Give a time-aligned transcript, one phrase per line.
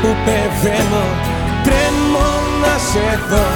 [0.00, 1.06] που πεθαίνω
[1.64, 2.30] τρέμω
[2.62, 3.46] να σε δω.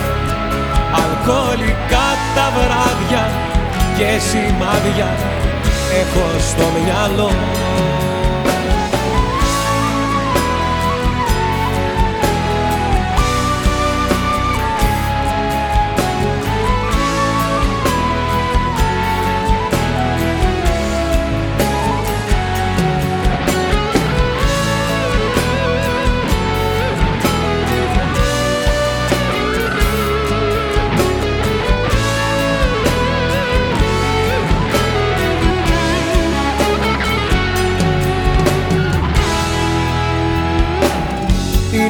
[1.03, 3.25] Αλκοολικά τα βράδια
[3.96, 5.11] και σημάδια
[6.00, 7.30] έχω στο μυαλό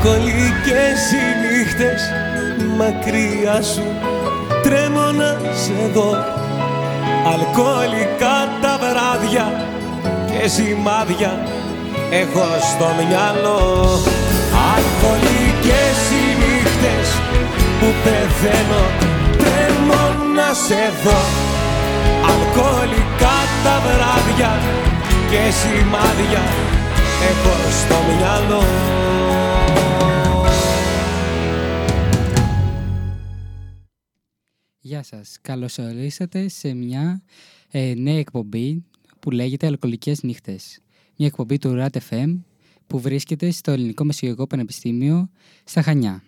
[0.00, 2.02] Αλκοολικές οι νύχτες
[2.76, 3.86] μακριά σου
[4.62, 5.30] τρέμω να
[5.62, 6.10] σε δω.
[7.32, 9.46] Αλκοολικά τα βράδια
[10.30, 11.32] και σημάδια
[12.10, 13.60] έχω στο μυαλό.
[14.74, 17.08] Αλκοολικές οι νύχτες
[17.78, 18.84] που πεθαίνω
[19.40, 20.04] τρέμω
[20.36, 21.20] να σε δω.
[22.30, 24.52] Αλκοολικά τα βράδια
[25.30, 26.42] και σημάδια
[27.30, 28.62] έχω στο μυαλό
[34.98, 37.22] Γεια σας, καλώς ορίσατε σε μια
[37.70, 38.84] ε, νέα εκπομπή
[39.20, 40.80] που λέγεται Αλκοολικές Νύχτες.
[41.16, 42.38] Μια εκπομπή του RAT FM
[42.86, 45.30] που βρίσκεται στο Ελληνικό Μεσογειακό Πανεπιστήμιο
[45.64, 46.22] στα Χανιά.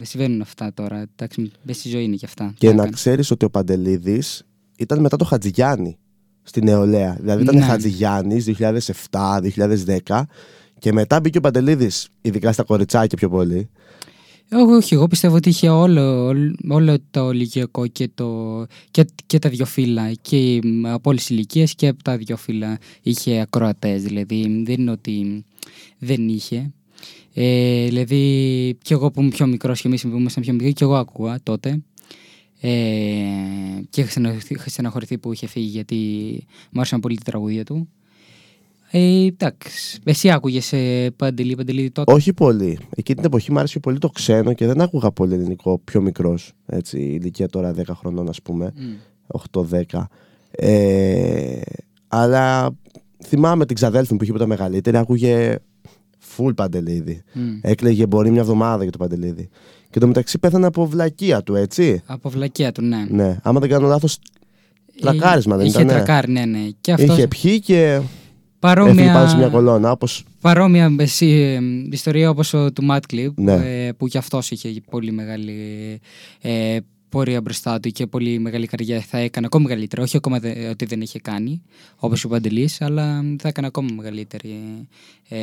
[0.00, 1.04] συμβαίνουν αυτά τώρα.
[1.16, 2.54] Εντάξει, στη ζωή είναι και αυτά.
[2.58, 4.22] Και να, να ξέρεις ότι ο Παντελίδη
[4.76, 5.98] ήταν μετά το Χατζηγιάννη
[6.42, 7.16] στη νεολαία.
[7.20, 7.64] Δηλαδή ήταν ναι.
[7.64, 8.50] Χατζηγιάννης
[9.10, 10.22] 2007-2010
[10.78, 11.90] και μετά μπήκε ο Παντελίδη,
[12.20, 13.68] ειδικά στα κοριτσάκια πιο πολύ.
[14.54, 16.34] Όχι, εγώ πιστεύω ότι είχε όλο,
[16.68, 21.74] όλο το ηλικιακό και, το, και, και τα δυο φύλλα και από όλες τις ηλικίες
[21.74, 24.02] και από τα δυο φύλλα είχε ακροατές.
[24.02, 25.44] Δηλαδή δεν είναι ότι
[25.98, 26.72] δεν είχε.
[27.34, 30.84] Ε, δηλαδή και εγώ που είμαι πιο μικρός και εμείς που ήμασταν πιο μικροί και
[30.84, 31.82] εγώ άκουγα τότε.
[32.60, 32.70] Ε,
[33.90, 34.00] και
[34.48, 35.96] είχα στεναχωρηθεί που είχε φύγει γιατί
[36.70, 37.88] μου άρεσαν πολύ τα τραγούδια του.
[38.90, 40.00] Ε, εντάξει.
[40.04, 42.78] Εσύ άκουγες ε, Παντελή, Παντελή τότε; Όχι πολύ.
[42.94, 46.52] Εκείνη την εποχή μου άρεσε πολύ το ξένο και δεν άκουγα πολύ ελληνικό πιο μικρός.
[46.66, 48.72] Έτσι, ηλικία τώρα 10 χρονών, ας πούμε.
[48.76, 49.62] Mm.
[49.90, 50.06] 8-10.
[50.50, 51.60] Ε,
[52.08, 52.76] αλλά
[53.24, 55.56] θυμάμαι την ξαδέλφη μου που είχε τα μεγαλύτερη, άκουγε
[56.36, 57.22] full παντελίδι.
[57.32, 57.58] Μμ.
[57.60, 59.48] Έκλαιγε μπορεί μια εβδομάδα για το παντελίδι.
[59.90, 62.02] Και το μεταξύ πέθανε από βλακεία του, έτσι.
[62.06, 63.06] Από βλακεία του, ναι.
[63.10, 63.36] Ναι.
[63.42, 64.18] Άμα δεν κάνω λάθος,
[65.00, 65.94] τρακάρισμα δεν είχε ήταν.
[65.96, 66.68] τρακάρει, ναι, ναι.
[66.80, 68.08] Και αυτός Είχε πιει και έφυγε
[68.58, 69.90] παρόμοια, πάνω σε μια κολόνα.
[69.90, 70.24] Όπως...
[70.40, 73.52] παρόμοια εσύ, ε, ιστορία όπως ο του Matt Clip, Ναι.
[73.86, 75.52] ε, που κι αυτός είχε πολύ μεγάλη
[76.40, 76.76] ε,
[77.12, 79.00] πορεία μπροστά του και πολύ μεγάλη καριέρα.
[79.00, 80.02] Θα έκανε ακόμα μεγαλύτερη.
[80.02, 81.62] Όχι ακόμα δε- ότι δεν είχε κάνει,
[81.96, 84.54] όπως ο Παντελής, αλλά θα έκανε ακόμα μεγαλύτερη.
[85.28, 85.38] Ε,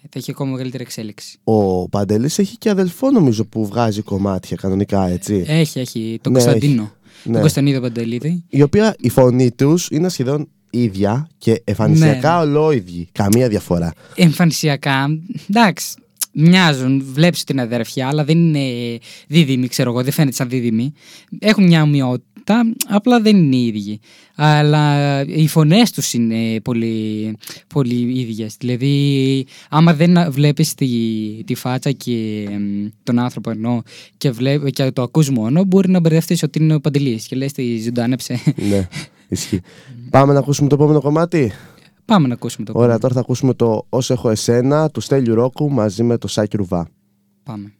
[0.00, 1.38] θα είχε ακόμα μεγαλύτερη εξέλιξη.
[1.44, 5.44] Ο Παντελής έχει και αδελφό νομίζω που βγάζει κομμάτια κανονικά, έτσι.
[5.46, 6.18] Έχει, έχει.
[6.22, 6.92] Τον Ναι, Κωνσταντίνο.
[7.24, 7.32] Ναι.
[7.32, 8.44] Τον Κωνσταντίνο Παντελίδη.
[8.48, 12.40] Η οποία η φωνή τους είναι σχεδόν ίδια και εμφανισιακά Ναι.
[12.50, 13.08] ολόιδιοι.
[13.12, 13.92] Καμία διαφορά.
[14.14, 15.06] εμφανισιακά,
[15.50, 15.94] εντάξει,
[16.32, 20.92] μοιάζουν, βλέπεις την αδερφιά, αλλά δεν είναι δίδυμοι, ξέρω εγώ, δεν φαίνεται σαν δίδυμοι.
[21.38, 24.00] Έχουν μια ομοιότητα, απλά δεν είναι οι ίδιοι.
[24.34, 27.36] Αλλά οι φωνές τους είναι πολύ,
[27.74, 28.56] πολύ ίδιες.
[28.58, 30.88] Δηλαδή, άμα δεν βλέπεις τη,
[31.44, 33.82] τη φάτσα και εμ, τον άνθρωπο ενώ
[34.16, 37.52] και, βλέ, και το ακούς μόνο, μπορεί να μπερδευτείς ότι είναι ο Παντελής και λες
[37.52, 38.40] τι ζωντάνεψε.
[38.68, 38.88] ναι,
[39.28, 39.60] ισχύει.
[40.10, 41.52] Πάμε να ακούσουμε το επόμενο κομμάτι.
[42.10, 43.00] Πάμε να ακούσουμε το Ωραία, κομμάτι.
[43.02, 46.88] τώρα θα ακούσουμε το Όσο έχω εσένα του Στέλιου Ρόκου μαζί με το Σάκη Ρουβά.
[47.42, 47.72] Πάμε.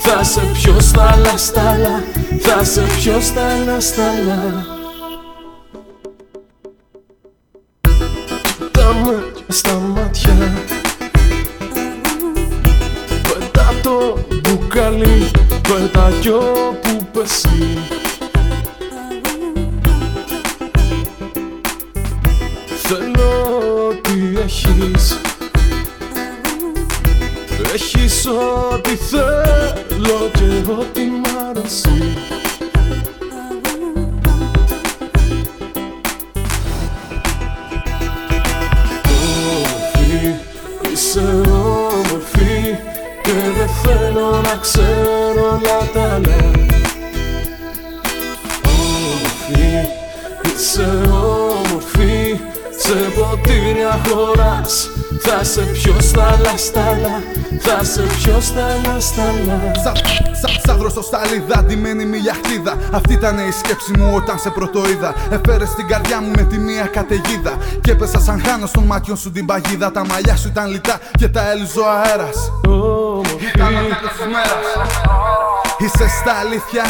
[0.00, 2.02] Θα σε πιω στάλα στάλα
[2.40, 4.66] Θα σε πιω στάλα στάλα
[8.58, 10.52] Κοιτάμε στα μάτια.
[13.22, 15.30] Πετά το μπουκάλι
[15.62, 17.78] Πετά κι όπου πέσει.
[22.82, 23.30] Θέλω
[23.88, 25.18] ό,τι έχεις
[27.72, 32.16] Έχεις ό,τι θέλω και ό,τι μ' αρέσει
[39.24, 40.34] Όμορφη,
[40.92, 42.76] είσαι όμορφη
[43.22, 46.50] Και δεν θέλω να ξέρω όλα τα άλλα
[48.64, 49.88] Όμορφη,
[50.44, 52.36] είσαι όμορφη
[52.78, 54.87] Σε ποτήρια χωράς
[55.30, 57.22] Θα σε πιω στάλα στάλα
[57.60, 59.94] Θα σε πιω στάλα στάλα Σα,
[60.48, 62.76] σα, σαν δροσο σταλίδα, ντυμένη με χτίδα.
[62.92, 65.14] Αυτή ήταν η σκέψη μου όταν σε πρωτοείδα.
[65.30, 67.56] Έφερε στην καρδιά μου με τη μία καταιγίδα.
[67.80, 69.92] Και έπεσα σαν χάνω στον μάτιον σου την παγίδα.
[69.92, 72.52] Τα μαλλιά σου ήταν λιτά και τα έλυζε ο αέρας.
[73.54, 75.37] Ήταν ο τέλος της μέρας.
[75.78, 76.84] Είσαι στα αλήθεια.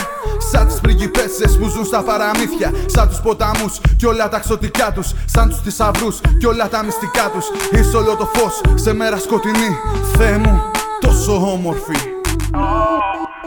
[0.50, 2.72] Σαν τις πριγκιπέσσες που ζουν στα παραμύθια.
[2.86, 5.12] Σαν τους ποταμούς και όλα τα ξωτικά τους.
[5.24, 7.46] Σαν τους θησαυρούς και όλα τα μυστικά τους.
[7.72, 9.70] Είσαι όλο το φως σε μέρα σκοτεινή.
[10.16, 10.62] Θεέ μου
[11.00, 11.96] τόσο όμορφη.
[12.54, 13.38] Όμορφη,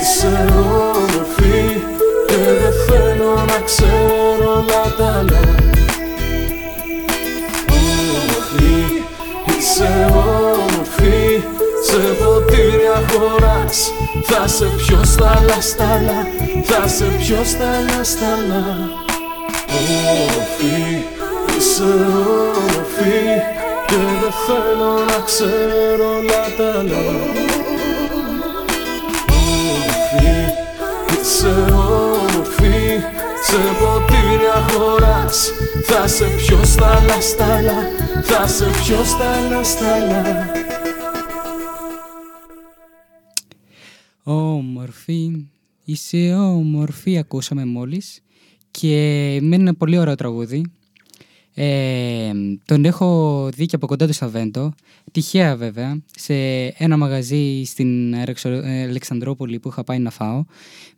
[0.00, 1.82] είσαι όμορφη
[2.26, 5.40] Και δεν θέλω να ξέρω όλα τα άλλα
[7.70, 9.02] Όμορφη,
[9.58, 10.41] είσαι όμορφη
[11.92, 13.92] Σε ποτήρια χωράς.
[14.22, 16.26] Θα σε πιω στάλα στάλα
[16.62, 18.64] Θα σε πιω στάλα στάλα
[19.76, 21.04] Όμορφη,
[21.56, 23.20] είσαι όμορφη
[23.86, 26.98] Και δεν θέλω να ξέρω όλα τα άλλα
[29.30, 30.34] Όμορφη,
[31.20, 33.00] είσαι όμορφη
[33.46, 35.52] Σε ποτήρια χωράς.
[35.84, 37.78] Θα σε πιω στάλα στάλα
[38.22, 40.71] Θα σε πιω στάλα στάλα
[44.22, 45.46] Όμορφη,
[45.84, 48.22] είσαι όμορφη, ακούσαμε μόλις
[48.70, 50.64] και με ένα πολύ ωραίο τραγούδι.
[51.54, 52.30] Ε,
[52.64, 54.74] τον έχω δει και από κοντά του στα Βέντο,
[55.12, 56.34] τυχαία βέβαια, σε
[56.66, 60.44] ένα μαγαζί στην Ρεξο- ε, Αλεξανδρόπολη που είχα πάει να φάω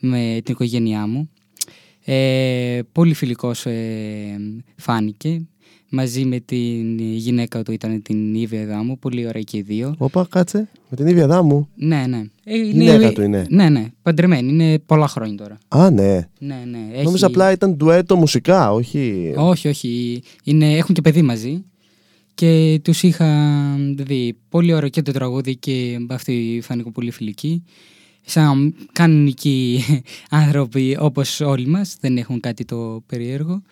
[0.01, 1.31] με την οικογένειά μου.
[2.05, 5.47] Ε, πολύ φιλικός ε, φάνηκε,
[5.89, 9.95] μαζί με την γυναίκα του ήταν την Ήβια Δάμου, πολύ ωραία και οι δύο.
[9.99, 10.69] Όπα, κάτσε.
[10.89, 11.69] Με την ίδια δάμου.
[11.75, 12.23] Ναι, ναι.
[12.45, 13.47] Ε, Γυναίκα του είναι.
[13.51, 13.87] Ναι, ναι.
[14.03, 14.49] Παντρεμένη.
[14.49, 15.59] Είναι πολλά χρόνια τώρα.
[15.69, 16.29] Α, ναι.
[16.39, 16.89] Ναι, ναι.
[16.93, 17.05] Έχει...
[17.05, 19.33] Νόμιζα απλά ήταν ντουέτο μουσικά, όχι.
[19.37, 20.23] Όχι, όχι.
[20.45, 20.77] Είναι...
[20.77, 21.65] Έχουν και παιδί μαζί.
[22.35, 23.53] Και τους είχα
[23.97, 27.63] δει πολύ ωραίο και το τραγούδι και αυτοί φάνηκαν πολύ φιλικοί.
[28.27, 29.85] Σαν κανονικοί
[30.31, 31.97] άνθρωποι όπως όλοι μας.
[32.01, 33.63] Δεν έχουν κάτι το περίεργο.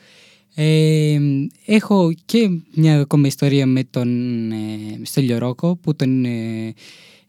[0.55, 1.19] Ε,
[1.67, 4.09] έχω και μια ακόμα ιστορία με τον
[4.53, 4.57] ε,
[5.03, 6.25] Στέλιο Ρόκο που τον...
[6.25, 6.75] Ε,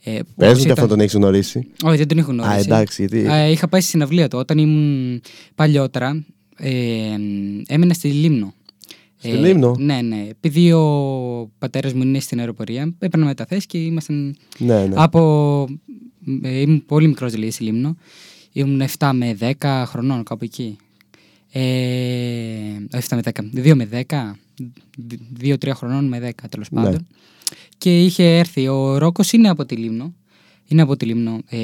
[0.05, 1.67] ε, που Πες μου όπως και αυτό ήταν- τον έχεις γνωρίσει.
[1.83, 2.55] όχι, δεν τον έχω γνωρίσει.
[2.55, 3.27] Α, εντάξει, γιατί.
[3.31, 5.21] Ε, είχα πάει στη συναυλία του όταν ήμουν
[5.55, 6.25] παλιότερα.
[6.57, 6.71] Ε,
[7.67, 8.53] έμενα στη Λίμνο.
[9.17, 10.27] Στη Λίμνο; Ναι, ναι.
[10.29, 14.93] Επειδή ο πατέρας μου είναι στην αεροπορία, έπαιρνα μεταθέσεις και ήμασταν Ναι, ναι.
[14.95, 15.67] από.
[16.41, 17.97] Ε, ήμουν πολύ μικρός δηλαδή στη Λίμνο.
[18.51, 20.75] Ήμουν 7 με 10 χρονών, κάπου εκεί.
[21.55, 21.61] Ε,
[22.95, 24.35] όχι 7 με 10, 2 με 10,
[25.41, 26.83] 2-3 χρονών με 10 τέλος Ναι.
[26.83, 27.07] πάντων.
[27.77, 28.67] Και είχε έρθει.
[28.67, 30.13] Ο Ρόκος είναι από τη Λίμνο.
[30.67, 31.39] Είναι από τη Λίμνο.
[31.49, 31.57] Ε,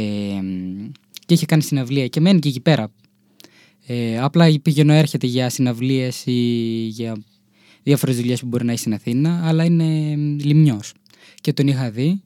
[1.25, 2.91] και είχε κάνει συναυλία και μένει και εκεί πέρα.
[3.85, 6.31] Ε, απλά πηγαίνω έρχεται για συναυλίες ή
[6.91, 7.23] για
[7.83, 10.93] διάφορες δουλειές που μπορεί να έχει στην Αθήνα, αλλά είναι λιμνιός.
[11.41, 12.21] Και τον είχα δει.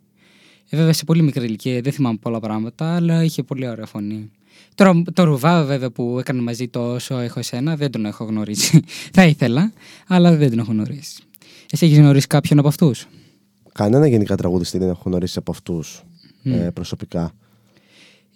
[0.69, 4.31] Ε, βέβαια σε πολύ μικρή ηλικία, δεν θυμάμαι πολλά πράγματα, αλλά είχε πολύ ωραία φωνή.
[4.75, 8.83] Τώρα το Ρουβά βέβαια που έκανε μαζί το όσο έχω εσένα, δεν τον έχω γνωρίσει.
[9.15, 9.71] Θα ήθελα,
[10.07, 11.23] αλλά δεν τον έχω γνωρίσει.
[11.71, 13.07] Εσύ έχεις γνωρίσει κάποιον από αυτούς;
[13.73, 16.03] κανένα γενικά τραγουδιστή δεν έχω γνωρίσει από αυτούς
[16.41, 16.53] Μμ.
[16.53, 17.31] ε, προσωπικά.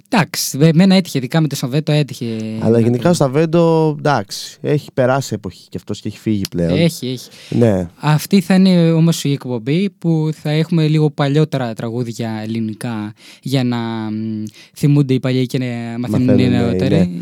[0.10, 2.38] Εντάξει, εμένα έτυχε, ειδικά με το Σαββέτο έτυχε.
[2.60, 6.44] Αλλά να γενικά το- ο Σταβέντο, εντάξει, έχει περάσει εποχή και αυτός και έχει φύγει
[6.50, 6.78] πλέον.
[6.78, 7.30] Έχει, έχει.
[7.50, 13.64] Ναι, Αυτή θα είναι όμως η εκπομπή που θα έχουμε λίγο παλιότερα τραγούδια ελληνικά για
[13.64, 13.78] να
[14.12, 14.44] μ,
[14.76, 15.66] θυμούνται οι παλιοί και να
[16.00, 17.22] μαθαίνουν οι Μαθαίνουν, ναι, νεότεροι.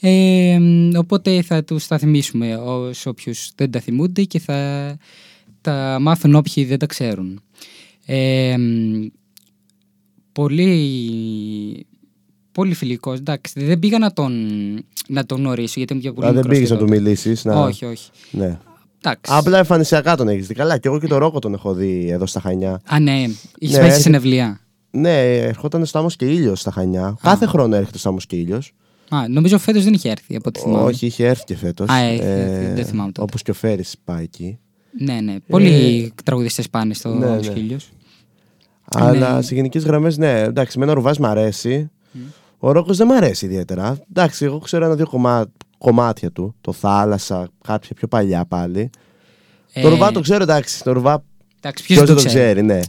[0.00, 4.96] Ε, μ, οπότε θα τους τα θυμίσουμε ως όποιους δεν τα θυμούνται και θα
[5.60, 7.40] τα μάθουν όποιοι δεν τα ξέρουν.
[8.06, 9.06] Ε, μ,
[10.32, 11.86] πολύ,
[12.60, 13.64] πολύ φιλικός, εντάξει.
[13.64, 14.32] Δεν πήγα να τον,
[15.08, 16.98] να τον γνωρίσω γιατί ήμουν και πολύ Α, δεν μικρός πήγες και να του τότε.
[17.00, 17.44] μιλήσεις.
[17.44, 17.54] Να...
[17.62, 18.10] Όχι, όχι.
[18.30, 18.58] Ναι.
[19.02, 19.32] Εντάξει.
[19.34, 20.54] Απλά εμφανισιακά τον έχεις δει.
[20.54, 22.80] Καλά, και εγώ και τον Ρόκο τον έχω δει εδώ στα Χανιά.
[22.84, 23.12] Α, ναι.
[23.18, 24.60] Είχες Ναι, πέσει έρχε- συνευλία.
[24.90, 27.16] Ναι, ερχόταν στο άμμος και ήλιος στα Χανιά.
[27.22, 28.72] Κάθε χρόνο έρχεται στο άμμος και ήλιος.
[29.08, 30.84] Α, νομίζω φέτος δεν είχε έρθει από ό,τι θυμάμαι.
[30.84, 31.88] Όχι, είχε έρθει και φέτος.
[31.88, 33.22] Α, έχει έρθει, δεν θυμάμαι τότε.
[33.22, 34.58] Όπως και ο Φέρι πάει εκεί.
[34.98, 35.36] Ναι, ναι.
[35.48, 37.42] Πολλοί τραγουδιστές πάνε στο ναι, ναι, ναι.
[37.42, 37.88] Σκύλιος.
[38.92, 39.42] Αλλά Ναι.
[39.42, 41.90] σε γενικές γραμμές, ναι, εντάξει, με ένα ρουβάς μ' αρέσει.
[42.62, 43.98] Ο Ρόκος δεν μ' αρέσει ιδιαίτερα.
[44.10, 46.54] Εντάξει, εγώ ξέρω ένα-δύο κομμά- κομμάτια του.
[46.60, 48.90] Το θάλασσα, κάποια πιο παλιά πάλι.
[49.72, 50.82] Ε, Το ρουβά το ξέρω, εντάξει.
[50.82, 51.24] Το ρουβά
[51.62, 52.80] Εντάξει, ποιος ποιο δεν το το ξέρει; ξέρει, ναι.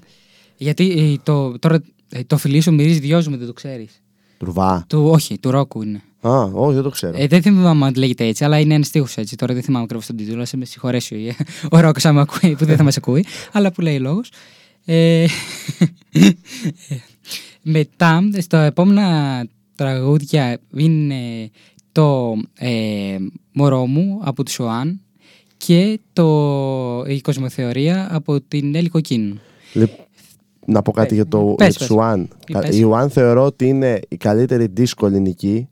[0.58, 4.02] Γιατί ε, το, τώρα ε, το φιλί σου μυρίζει δυο μου, δεν το ξέρεις.
[4.40, 4.86] Ρουβά.
[4.90, 6.02] Του, όχι, του ρόκου είναι.
[6.22, 7.18] Α, όχι, δεν το ξέρω.
[7.18, 9.36] Ε, δεν θυμάμαι αν λέγεται έτσι, αλλά είναι ένας στίχος έτσι.
[9.36, 10.46] Τώρα δεν θυμάμαι ακριβώς τον τίτλο.
[10.46, 13.82] Σε με συγχωρέσει ο, ο Ρόκος, άμα ακούει, που δεν θα μας ακούει, αλλά που
[13.82, 14.30] λέει λόγος.
[14.86, 15.26] Ε,
[17.62, 19.48] μετά, στα επόμενα
[19.86, 21.50] τραγούδια είναι
[21.92, 23.18] το ε,
[23.54, 25.00] Μωρό μου από τη Σοάν
[25.58, 29.40] και το, η Κοσμοθεωρία από την Έλλη Κοκκίνου.
[29.74, 29.90] Λε-
[30.66, 31.76] Να πω κάτι Πες, για το πες, για πες.
[31.78, 32.28] τη Σουάν.
[32.46, 32.76] Τι Κα- πες.
[32.76, 35.68] Η Ιουάν θεωρώ ότι είναι η καλύτερη δίσκο ελληνική.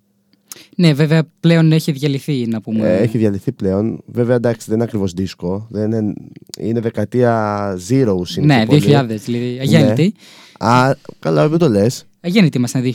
[0.76, 2.88] Ναι, βέβαια πλέον έχει διαλυθεί να πούμε.
[2.90, 4.02] Ε, έχει διαλυθεί πλέον.
[4.06, 5.68] Βέβαια, εντάξει, δεν είναι ακριβώς δίσκο.
[5.70, 6.14] Δεν είναι,
[6.60, 9.18] είναι δεκαετία zero είναι ναι, πιο 2000 πολύ.
[9.18, 9.60] δηλαδή.
[9.60, 10.14] Αγέννητη.
[10.60, 12.06] Α, καλά, δεν το λες.
[12.22, 12.90] Αγέννητη ήμασταν 2000.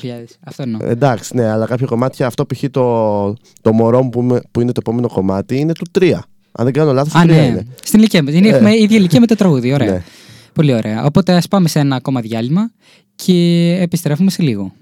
[0.44, 0.80] Αυτό εννοώ.
[0.88, 2.64] Εντάξει, ναι, αλλά κάποια κομμάτια, αυτό π.χ.
[2.70, 6.12] το, το μωρό μου που, είμαι- που είναι το επόμενο κομμάτι είναι του 3.
[6.52, 7.42] Αν δεν κάνω λάθος, Α, του 3 ναι.
[7.44, 7.66] είναι.
[7.84, 8.34] Στην ηλικία μας.
[8.34, 8.50] Είναι, Ε.
[8.50, 9.72] Έχουμε ίδια ηλικία με το τραγούδι.
[9.72, 9.90] Ωραία.
[9.92, 10.02] Ναι.
[10.52, 11.04] Πολύ ωραία.
[11.04, 12.70] Οπότε ας πάμε σε ένα ακόμα διάλειμμα
[13.14, 13.32] και
[13.80, 14.72] επιστρέφουμε σε λίγο.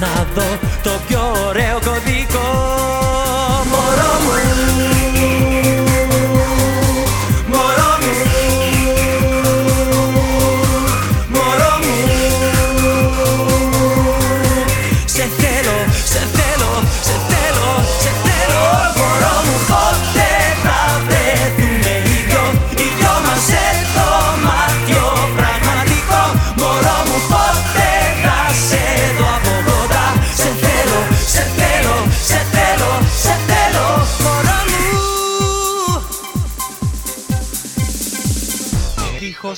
[0.00, 2.69] Να δω το πιο ωραίο κωδικό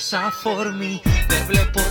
[0.09, 1.82] Δίχως αφορμή δεν βλέπω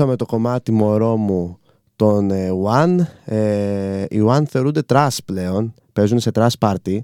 [0.00, 1.58] Ακούσαμε το κομμάτι μωρό μου
[1.96, 2.96] των ε, One.
[3.24, 5.74] Ε, οι One θεωρούνται trash πλέον.
[5.92, 6.98] Παίζουν σε trash party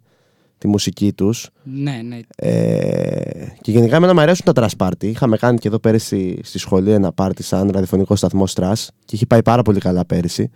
[0.59, 1.51] τη μουσική τους.
[1.63, 2.21] Ναι, ναι.
[2.37, 5.05] Ε, και γενικά εμένα μου αρέσουν τα trash party.
[5.05, 9.27] Είχαμε κάνει και εδώ πέρυσι στη σχολή ένα party σαν ραδιοφωνικό σταθμό trash και έχει
[9.27, 10.51] πάει πάρα πολύ καλά πέρυσι.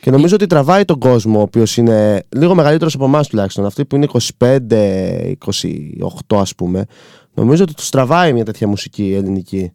[0.00, 3.64] Και νομίζω ότι τραβάει τον κόσμο, ο οποίος είναι λίγο μεγαλύτερος από εμάς τουλάχιστον.
[3.64, 4.06] Αυτοί που είναι
[4.38, 5.34] 25,
[6.28, 6.84] 28 ας πούμε.
[7.34, 9.72] Νομίζω ότι τους τραβάει μια τέτοια μουσική ελληνική.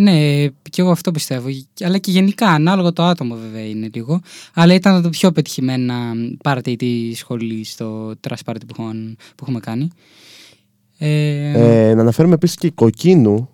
[0.00, 1.48] Ναι, και εγώ αυτό πιστεύω.
[1.84, 4.20] Αλλά και γενικά, ανάλογα το άτομο βέβαια είναι λίγο.
[4.54, 5.94] Αλλά ήταν το πιο πετυχημένα
[6.42, 9.88] πάρτι της σχολής στο trash party που, έχουμε- που έχουμε κάνει.
[10.98, 13.48] Ε, Ε, να αναφέρουμε επίσης και η κοκκίνου.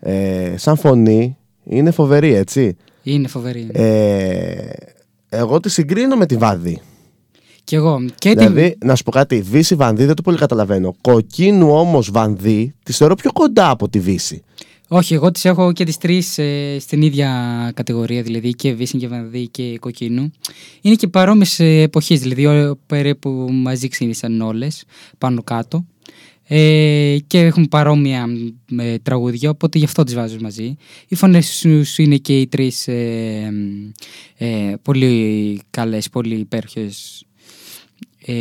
[0.00, 2.76] Ε, σαν φωνή είναι φοβερή, έτσι.
[3.02, 3.68] είναι φοβερή.
[3.72, 4.56] Ε,
[5.28, 6.80] εγώ τη συγκρίνω με τη Βάδη.
[7.64, 8.04] και εγώ.
[8.18, 10.94] Και Δηλαδή, να σου πω κάτι, Βύση Βανδύ δεν το πολύ καταλαβαίνω.
[11.00, 14.42] Κοκκίνου όμως Βανδύ τη θεωρώ πιο κοντά από τη Βύση.
[14.96, 19.08] Όχι, εγώ τις έχω και τις τρεις ε, στην ίδια κατηγορία, δηλαδή και Βίσιν και
[19.08, 20.32] Βανδύ και Κοκκίνου.
[20.80, 24.84] Είναι και παρόμοιες ε, εποχές, δηλαδή ό, περίπου μαζί ξεκίνησαν όλες,
[25.18, 25.84] πάνω κάτω.
[26.46, 28.26] Ε, και έχουν παρόμοια
[28.68, 30.76] με τραγούδια, οπότε γι' αυτό τις βάζω μαζί.
[31.08, 33.52] Οι φωνές τους είναι και οι τρεις ε,
[34.36, 37.24] ε, πολύ καλές, πολύ υπέροχες.
[38.26, 38.34] Ε,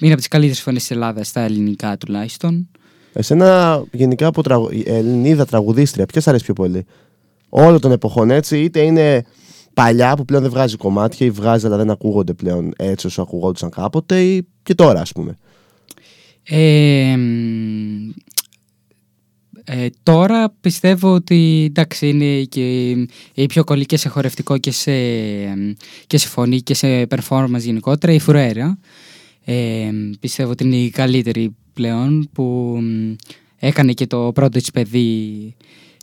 [0.00, 2.68] είναι από τις καλύτερες φωνές της Ελλάδας στα ελληνικά τουλάχιστον.
[3.18, 4.68] Εσένα γενικά από τραγου...
[4.70, 6.84] η Ελληνίδα τραγουδίστρια, ποια σ' αρέσει πιο πολύ;
[7.48, 9.24] Όλων των εποχών έτσι, είτε είναι
[9.74, 13.70] παλιά που πλέον δεν βγάζει κομμάτια ή βγάζει αλλά δεν ακούγονται πλέον έτσι όσο ακουγόντουσαν
[13.70, 15.38] κάποτε ή και τώρα ας πούμε.
[16.42, 18.10] Ε, μ,
[19.64, 22.90] ε, τώρα πιστεύω ότι εντάξει είναι και
[23.34, 24.92] η πιο κολλή και σε χορευτικό και σε,
[26.06, 28.78] και σε φωνή και σε performance γενικότερα η Φουρέρα.
[29.44, 32.42] Ε, πιστεύω ότι είναι η καλύτερη πλέον που
[32.82, 33.14] μ,
[33.58, 35.54] έκανε και το πρώτο της παιδί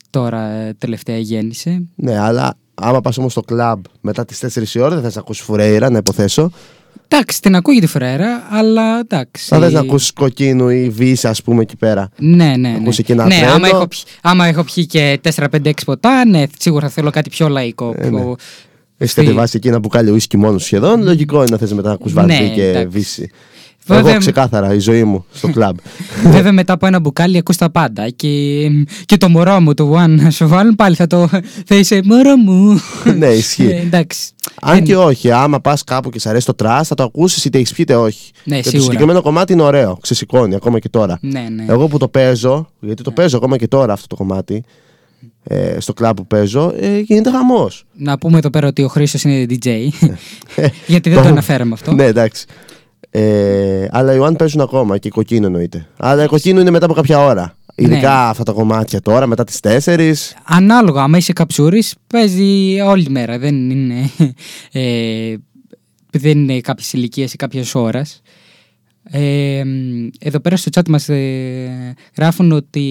[0.10, 1.84] τώρα ε, τελευταία γέννησε.
[1.96, 5.22] Ναι, αλλά άμα πας όμως στο κλαμπ μετά τις 4 η ώρα δεν θες να
[5.22, 6.50] ακούσεις Φουρέιρα, να υποθέσω.
[7.08, 9.48] Εντάξει, την ακούγει τη Φουρέρα, αλλά εντάξει.
[9.48, 12.10] Θα θες να ακούσεις κοκκίνου ή βύση ας πούμε εκεί πέρα.
[12.18, 12.76] Ναι, ναι, ναι.
[12.82, 13.66] ακούσει και ένα ναι, άμα τρένο.
[13.76, 17.94] έχω, πιει, άμα έχω πιει και 4-5-6 ποτά, ναι, σίγουρα θέλω κάτι πιο λαϊκό.
[17.98, 18.20] Ε, ναι.
[18.20, 18.36] πιο-
[18.98, 21.04] Έχεις στη- κατεβάσει εκεί ένα μπουκάλι ουίσκι μόνο σου σχεδόν.
[21.04, 22.88] Λογικό είναι να θες μετά να ακούς Ναι, Βαρδή και εντάξει.
[22.88, 23.30] Βίσση.
[23.86, 25.76] Βέβαια- Εγώ ξεκάθαρα η ζωή μου στο κλαμπ.
[26.36, 28.30] Βέβαια μετά από ένα μπουκάλι ακούς τα πάντα και,
[29.06, 31.28] και το μωρό μου το One να σου βάλουν πάλι θα το
[31.66, 32.80] θα είσαι μωρό μου.
[33.18, 33.66] ναι, ισχύει.
[33.70, 34.32] Ε, εντάξει.
[34.62, 37.46] Αν Δεν- και όχι, άμα πας κάπου και σ' αρέσει το trash θα το ακούσεις
[37.46, 38.32] είτε έχεις πιει είτε όχι.
[38.44, 38.84] Ναι, και το σίγουρα.
[38.86, 41.18] συγκεκριμένο κομμάτι είναι ωραίο, ξεσηκώνει ακόμα και τώρα.
[41.22, 41.66] Ναι, ναι.
[41.68, 44.64] Εγώ που το παίζω, γιατί το παίζω ακόμα και τώρα αυτό το κομμάτι,
[45.44, 47.86] ε, στο κλαμπ που παίζω, ε, γίνεται χαμός.
[47.98, 49.88] Να πούμε εδώ πέρα ότι ο Χρήστος είναι DJ.
[50.88, 51.94] γιατί δεν το αναφέραμε αυτό.
[51.94, 52.46] ναι, εντάξει.
[53.16, 55.88] Ε, αλλά οι One παίζουν ακόμα και η κοκκίνο εννοείται.
[55.98, 57.58] Αλλά η κοκκίνο είναι μετά από κάποια ώρα.
[57.76, 58.30] Ειδικά Ναι.
[58.30, 60.14] αυτά τα κομμάτια τώρα, μετά τις 4.
[60.46, 63.38] Ανάλογα, άμα είσαι καψούρης παίζει όλη μέρα.
[63.40, 64.10] Δεν είναι,
[64.72, 65.36] ε,
[66.12, 68.22] δεν είναι κάποιες ηλικίες ή κάποιες ώρας.
[69.10, 69.64] Ε,
[70.20, 72.86] εδώ πέρα στο chat μας ε, γράφουν ότι...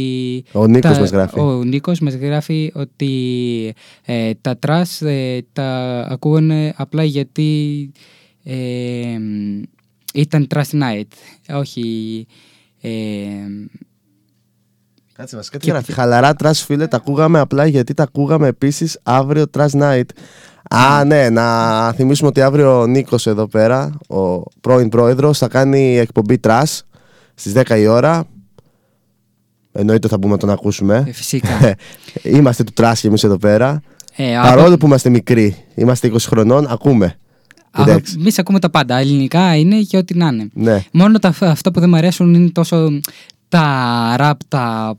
[0.52, 1.40] Ο Νίκος τα- μας γράφει.
[1.40, 7.90] Ο Νίκος μας γράφει ότι ε, τα trash ε, τα ακούγανε απλά γιατί
[8.44, 8.54] ε,
[10.12, 11.09] ήταν trash night.
[11.55, 12.27] Όχι...
[12.81, 12.90] Ε,
[15.12, 19.44] Κάτσε βασικά τι γράφει; Χαλαρά trash φίλε, τα ακούγαμε απλά γιατί τα ακούγαμε επίσης αύριο
[19.55, 20.05] trash night.
[20.70, 25.96] Α, ναι, να θυμίσουμε ότι αύριο ο Νίκος εδώ πέρα, ο πρώην πρόεδρος, θα κάνει
[25.98, 26.79] εκπομπή trash
[27.35, 28.25] στις 10 η ώρα.
[29.72, 31.05] Εννοείται θα μπούμε να τον ακούσουμε.
[31.07, 31.75] ε, φυσικά.
[32.37, 33.83] είμαστε του trash και εμείς εδώ πέρα.
[34.16, 37.16] Ε, Παρόλο που είμαστε μικροί, είμαστε 20 χρονών, ακούμε.
[37.78, 38.16] Εντάξει.
[38.18, 38.96] Εμείς ακούμε τα πάντα.
[38.96, 40.48] Ελληνικά είναι και ό,τι να είναι.
[40.54, 40.85] Ναι.
[40.92, 43.00] Μόνο τα, αυτά που δεν μου αρέσουν είναι τόσο
[43.48, 44.94] τα ραπ, τα.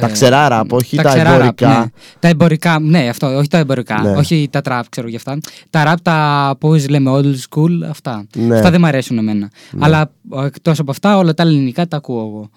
[0.00, 1.78] Τα ξερά ραπ, όχι τα ξερά ραπ, εμπορικά.
[1.78, 1.84] ναι.
[2.18, 4.00] Τα εμπορικά, ναι, αυτό, όχι τα εμπορικά.
[4.02, 4.10] Ναι.
[4.10, 5.38] Όχι τα τραπ, ξέρω γι' αυτά.
[5.70, 8.26] Τα ραπ, τα πώ λέμε, old school, αυτά.
[8.36, 8.54] Ναι.
[8.56, 9.50] Αυτά δεν μου αρέσουν εμένα.
[9.78, 10.10] Αλλά
[10.44, 12.50] εκτός από αυτά, όλα τα ελληνικά τα ακούω εγώ.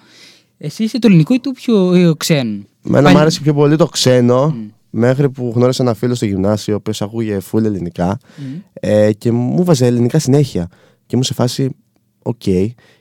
[0.57, 3.75] Εσύ είσαι του ελληνικού ή του πιο ε, ξένου; Εμένα Πάλι- μου άρεσε πιο πολύ
[3.75, 4.55] το ξένο
[4.91, 8.17] μέχρι που γνώρισα ένα φίλο στο γυμνάσιο ο οποίος ακούγε full ελληνικά
[8.73, 10.67] ε, και μου βάζε ελληνικά συνέχεια.
[11.05, 11.75] Και μου σε φάση,
[12.21, 12.41] οκ.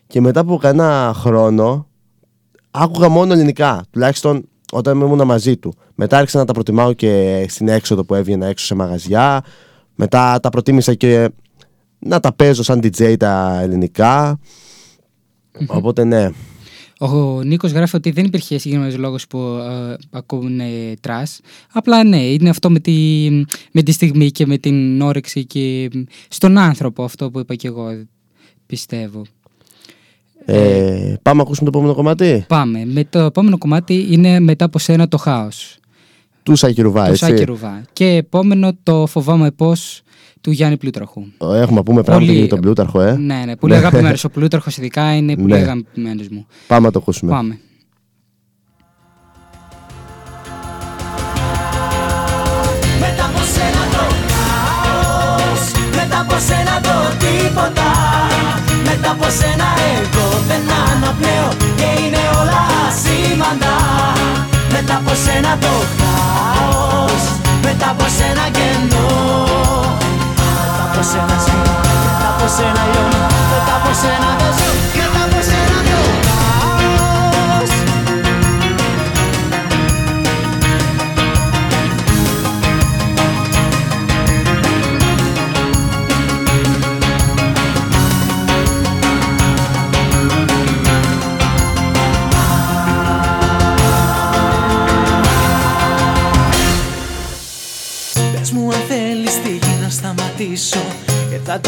[0.06, 1.86] Και μετά από κανένα χρόνο
[2.70, 3.84] άκουγα μόνο ελληνικά.
[3.90, 5.74] Τουλάχιστον όταν ήμουν μαζί του.
[5.94, 9.44] Μετά άρχισα να τα προτιμάω και στην έξοδο που έβγαινα έξω σε μαγαζιά.
[9.94, 11.30] Μετά τα προτίμησα και
[11.98, 14.38] να τα παίζω σαν DJ τα ελληνικά.
[15.66, 16.30] Οπότε ναι.
[17.02, 20.64] Ο Νίκος γράφει ότι δεν υπήρχε συγκεκριμένος λόγος που ε, ακούνε
[21.00, 21.40] trash.
[21.72, 23.28] Απλά ναι, είναι αυτό με τη,
[23.72, 25.90] με τη στιγμή και με την όρεξη και
[26.28, 28.04] στον άνθρωπο αυτό που είπα και εγώ.
[28.66, 29.22] Πιστεύω.
[30.44, 32.84] Ε, πάμε να ακούσουμε το επόμενο κομμάτι; Πάμε.
[32.84, 35.78] Με το επόμενο κομμάτι είναι μετά από σένα το χάος.
[36.42, 37.24] Του Σάκη Ρουβά, Το έτσι.
[37.24, 37.82] Σάκη Ρουβά.
[37.92, 40.02] Και επόμενο το φοβάμαι πώς
[40.40, 41.20] του Γιάννη Πλούτραχου.
[41.20, 43.16] Ε, Έχουμε να πούμε πράγματα Πολύ- για τον Πλούταρχο, ε.
[43.16, 44.24] Ναι, ναι, πολύ αγαπημένος.
[44.28, 45.58] Ο Πλούταρχος ειδικά είναι πολύ Ναι.
[45.58, 46.46] αγαπημένος μου.
[46.66, 47.30] Πάμε να το ακούσουμε.
[47.32, 47.58] Πάμε.
[53.00, 55.62] Μετά από σένα το χάος
[55.98, 57.88] Μετά από σένα το τίποτα
[58.88, 61.48] Μετά από σένα εγώ δεν αναπνέω
[61.78, 62.62] Και είναι όλα
[63.02, 63.76] σήμαντα
[64.74, 67.22] Μετά από σένα το χάος
[67.66, 69.08] Μετά από σένα κενό
[69.58, 69.69] Μετά
[71.00, 71.56] από σένα ζει
[72.04, 73.20] Μετά από σένα λιώνω
[73.52, 75.19] Μετά από σένα δεν ζω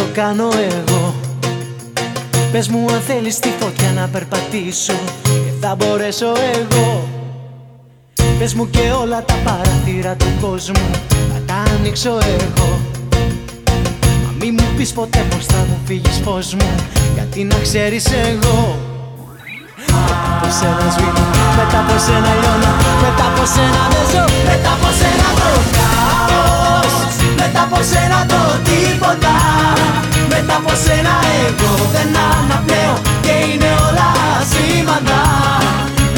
[0.03, 1.15] το κάνω εγώ.
[2.53, 4.93] Πες μου αν θέλεις τη φωτιά να περπατήσω.
[5.23, 7.09] Και θα μπορέσω εγώ.
[8.39, 10.91] Πες μου και όλα τα παραθύρα του κόσμου
[11.33, 12.81] Θα τα ανοίξω εγώ.
[14.25, 16.75] Μα μη μου πεις ποτέ πως θα μου φύγεις φως μου
[17.15, 18.79] Γιατί να ξέρεις εγώ.
[19.87, 21.25] Μετά από σένα σβήνω,
[21.57, 25.22] μετά από σένα λιώνω Μετά από σένα δεν ζω, μετά από σένα το χάος
[27.45, 29.35] Μετά από σένα το τίποτα
[30.33, 34.09] Μετά από σένα εγώ δεν αναπνέω Και είναι όλα
[34.51, 35.23] σήμαντα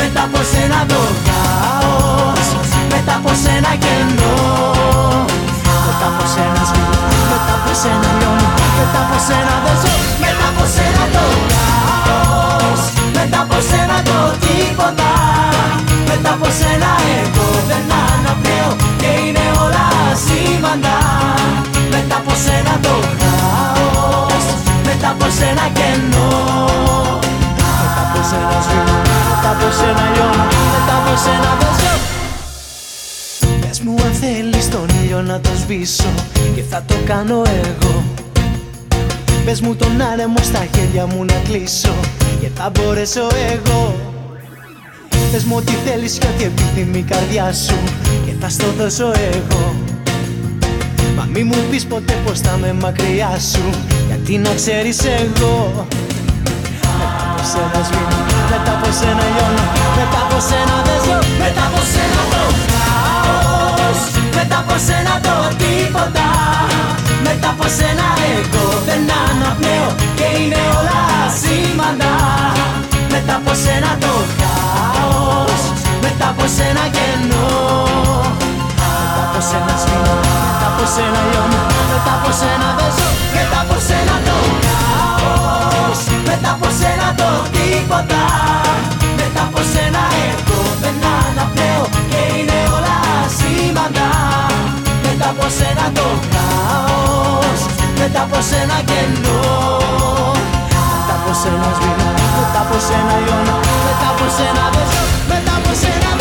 [0.01, 2.47] Μετά από σένα το χάος
[2.93, 4.37] Μετά από σένα κενό
[5.87, 9.93] Μετά από σένα σβήνω, μετά από σένα λιώνω Μετά από σένα δεν ζω,
[10.25, 12.83] μετά από σένα το χάος
[13.17, 15.11] Μετά από σένα το τίποτα
[16.11, 18.44] Μετά από σένα εγώ δεν αναπνέω Και είναι όλα
[20.25, 20.97] σήμαντα
[21.91, 24.47] Μετά από σένα το χάος
[24.89, 26.29] Μετά από σένα κενό.
[27.83, 28.97] Μετά από σένα σβήνω,
[29.31, 31.95] μετά από σένα λιώνω Μετά από σένα δεν ζω
[33.61, 36.13] Πες μου αν θέλεις τον ήλιο να το σβήσω
[36.55, 38.05] Και θα το κάνω εγώ.
[39.45, 41.95] Πες μου τον άνεμο στα χέρια μου να κλείσω
[42.41, 43.95] Και θα μπορέσω εγώ.
[45.33, 47.79] Πες μου ό,τι θέλεις και ό,τι επιθυμεί η καρδιά σου
[48.27, 49.84] Και θα στο δώσω εγώ
[51.17, 53.65] Μα μη μου πεις ποτέ πως θα με μακριά σου
[54.09, 55.87] Γιατί να ξέρεις εγώ.
[56.99, 58.19] Μετά από σένα σβήνω,
[58.51, 59.65] μετά από σένα λιώνω
[59.99, 64.01] Μετά από σένα δεν ζω, μετά από σένα το χάος.
[64.39, 66.29] Μετά από σένα το τίποτα
[67.27, 71.01] Μετά από σένα εγώ δεν αναπνέω Και είναι όλα
[71.41, 72.15] σήμαντα
[73.15, 75.63] Μετά από σένα το χάος
[76.05, 77.49] Μετά από σένα κενό.
[78.81, 83.77] Μετά από σένα σβήνω, μετά από σένα λιώνω Μετά από σένα δεν ζω, μετά από
[83.89, 88.23] σένα το χάος Μετά από σένα το τίποτα
[89.21, 92.97] Μετά από σένα εγώ δεν αναπνέω Και είναι όλα
[93.37, 94.09] σήμαντα
[95.05, 97.61] Μετά από σένα το χάος
[98.01, 99.43] Μετά από σένα κενό
[100.93, 103.57] Μετά από σένα σβήνω, μετά από σένα λιώνω
[103.87, 106.14] Μετά από σένα δεν ζω, μετά από σένα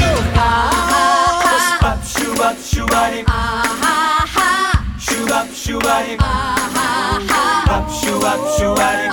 [5.84, 6.16] Σουβαπ σουβάρι.
[7.70, 9.08] Παπ σουβαπ σουβάρι.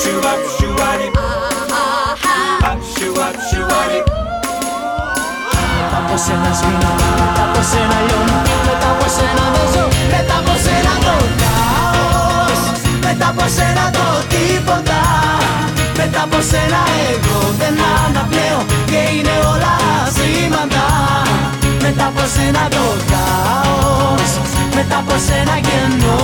[0.00, 1.08] Σουβαπ σουβάρι.
[2.62, 4.00] Παπ σουβαπ σουβάρι.
[5.78, 10.54] Μετά από σένα σβήνω, μετά από σένα λιώνω Μετά από σένα δεν ζω, μετά από
[10.64, 12.60] σένα το χάος
[13.06, 15.00] Μετά από σένα το τίποτα
[15.98, 19.74] Μετά από σένα εγώ δεν αναπνέω Και είναι όλα
[20.16, 20.86] σήμαντα
[21.84, 23.72] Μετά από σένα το χάος
[24.02, 24.11] Μετά
[25.02, 26.18] από σένα κενό.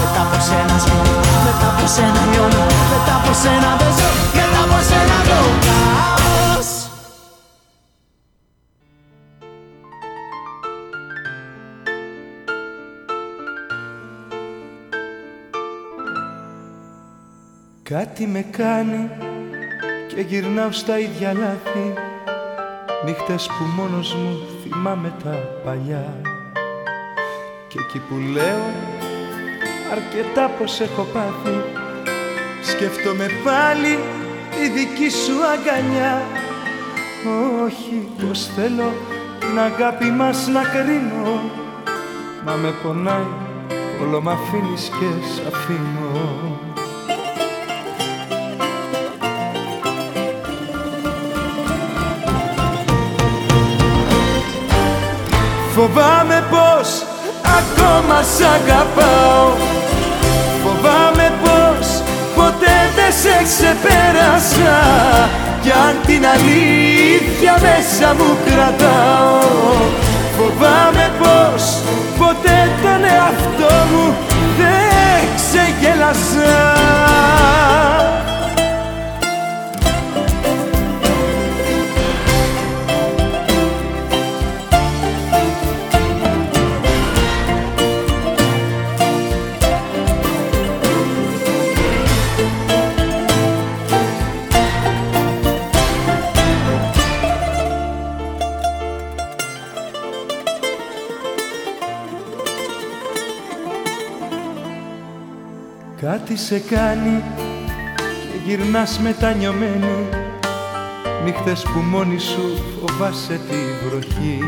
[0.00, 4.78] Μετά από σένα σβήνω, μετά από σένα λιώνω Μετά από σένα δεν ζω, μετά από
[4.88, 6.70] σένα το χάος.
[17.82, 19.10] Κάτι με κάνει
[20.08, 21.92] και γυρνάω στα ίδια λάθη.
[23.04, 25.30] Νύχτες που μόνος μου θυμάμαι τα
[25.64, 26.31] παλιά
[27.72, 28.64] Και εκεί που λέω
[29.92, 31.56] αρκετά πως έχω πάθει.
[32.62, 33.98] Σκέφτομαι πάλι
[34.50, 36.22] τη δική σου αγκαλιά.
[37.64, 38.92] Όχι πως θέλω
[39.40, 41.40] την αγάπη μας να κρίνω.
[42.44, 43.32] Μα με πονάει
[44.02, 46.58] όλο μ' αφήνεις και σ' αφήνω.
[55.74, 57.11] Φοβάμαι πως
[57.60, 59.46] ακόμα σ' αγαπάω.
[60.62, 61.86] Φοβάμαι πως
[62.36, 64.78] ποτέ δεν σε ξεπέρασα.
[65.62, 69.40] Κι αν την αλήθεια μέσα μου κρατάω.
[70.36, 71.62] Φοβάμαι πως
[72.18, 74.14] ποτέ τον εαυτό μου
[74.58, 77.11] δεν ξεγέλασα
[106.24, 107.22] Κάτι σε κάνει.
[107.96, 110.08] Και γυρνάς μετανιωμένη.
[111.24, 112.42] Νύχτες που μόνη σου
[112.80, 114.38] φοβάσαι τη βροχή.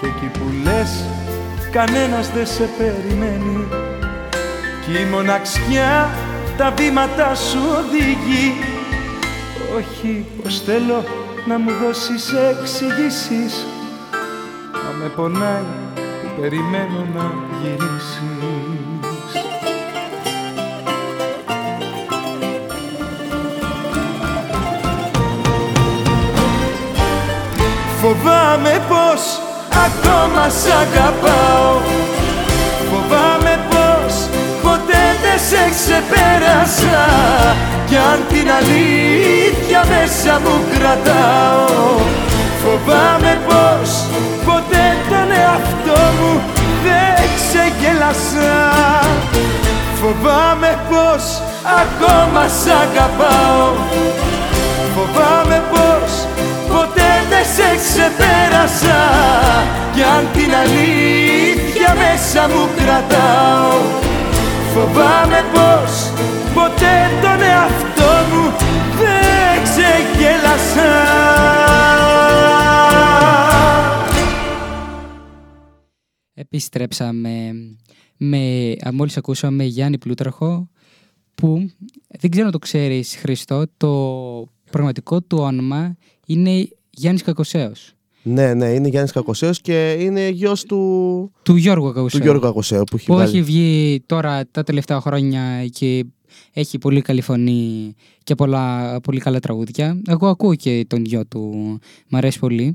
[0.00, 1.04] Και εκεί που λες
[1.72, 3.68] κανένας δεν σε περιμένει.
[4.84, 6.10] Κι η μοναξιά
[6.56, 8.54] τα βήματα σου οδηγεί.
[9.76, 11.04] Όχι πως θέλω
[11.46, 13.66] να μου δώσεις εξηγήσεις.
[14.72, 15.82] Μα με πονάει
[16.40, 18.51] περιμένω να γυρίσεις
[28.02, 29.22] Φοβάμαι πως
[29.86, 31.74] ακόμα σ' αγαπάω.
[32.90, 34.14] Φοβάμαι πως
[34.62, 37.02] ποτέ δεν σε ξεπέρασα.
[37.88, 42.00] Κι αν την αλήθεια μέσα μου κρατάω.
[42.62, 43.90] Φοβάμαι πως
[44.46, 46.40] ποτέ τον εαυτό μου
[46.84, 48.58] δεν ξεγέλασα
[50.00, 51.24] Φοβάμαι πως
[51.82, 53.72] ακόμα σ' αγαπάω.
[54.94, 55.61] Φοβάμαι πως ποτέ δεν
[57.54, 59.00] σε ξεπέρασα.
[59.94, 63.78] Κι αν την αλήθεια μέσα μου κρατάω
[64.74, 66.12] Φοβάμαι πως
[66.54, 68.44] ποτέ τον εαυτό μου
[68.98, 70.92] δεν ξεγέλασα.
[76.34, 77.52] Επιστρέψαμε
[78.16, 80.68] με, α, μόλις ακούσαμε Γιάννη Πλούταρχο
[81.34, 81.70] που
[82.18, 83.92] δεν ξέρω αν το ξέρεις Χριστό το
[84.70, 85.96] πραγματικό του όνομα
[86.26, 86.68] είναι
[87.02, 87.92] Γιάννης Κακοσέος
[88.22, 92.84] Ναι, ναι, είναι Γιάννης Κακοσέος και είναι γιος του, του Γιώργου του Κακοσέου Γιώργου Κακοσέου
[92.84, 93.28] που έχει που βάλει.
[93.28, 96.04] έχει βγει τώρα τα τελευταία χρόνια και
[96.52, 97.94] έχει πολύ καλή φωνή
[98.24, 100.00] και πολλά, πολύ καλά τραγούδια.
[100.08, 101.78] Εγώ ακούω και τον γιο του,
[102.08, 102.74] μ' αρέσει πολύ.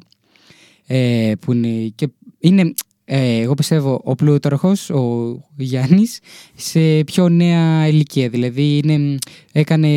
[0.88, 2.08] Ε, που είναι, και
[2.40, 2.74] είναι
[3.06, 6.20] ε, εγώ πιστεύω ο Πλούταρχος, ο Γιάννης,
[6.56, 8.30] σε πιο νέα ηλικία.
[8.30, 9.18] Δηλαδή είναι,
[9.52, 9.90] έκανε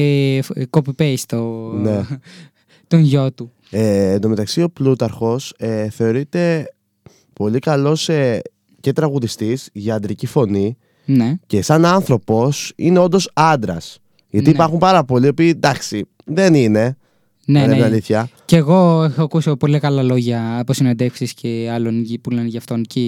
[0.71, 2.07] copy-paste το, Ναι.
[2.87, 3.53] τον γιο του.
[3.71, 6.67] Ε, εν τω μεταξύ ο Πλούταρχος ε, θεωρείται
[7.33, 8.41] πολύ καλός ε,
[8.81, 11.35] και τραγουδιστής για αντρική φωνή Ναι.
[11.47, 13.99] και σαν άνθρωπος είναι όντως άντρας.
[14.31, 14.53] Γιατί Ναι.
[14.53, 16.97] υπάρχουν πάρα πολλοί οι οποίοι εντάξει δεν είναι,
[17.47, 17.83] Ναι, να λέμε ναι.
[17.83, 18.29] την αλήθεια.
[18.45, 22.59] Και εγώ έχω ακούσει πολύ καλά λόγια από συνεντεύξεις και άλλων γη- που λένε για
[22.59, 23.01] αυτόν και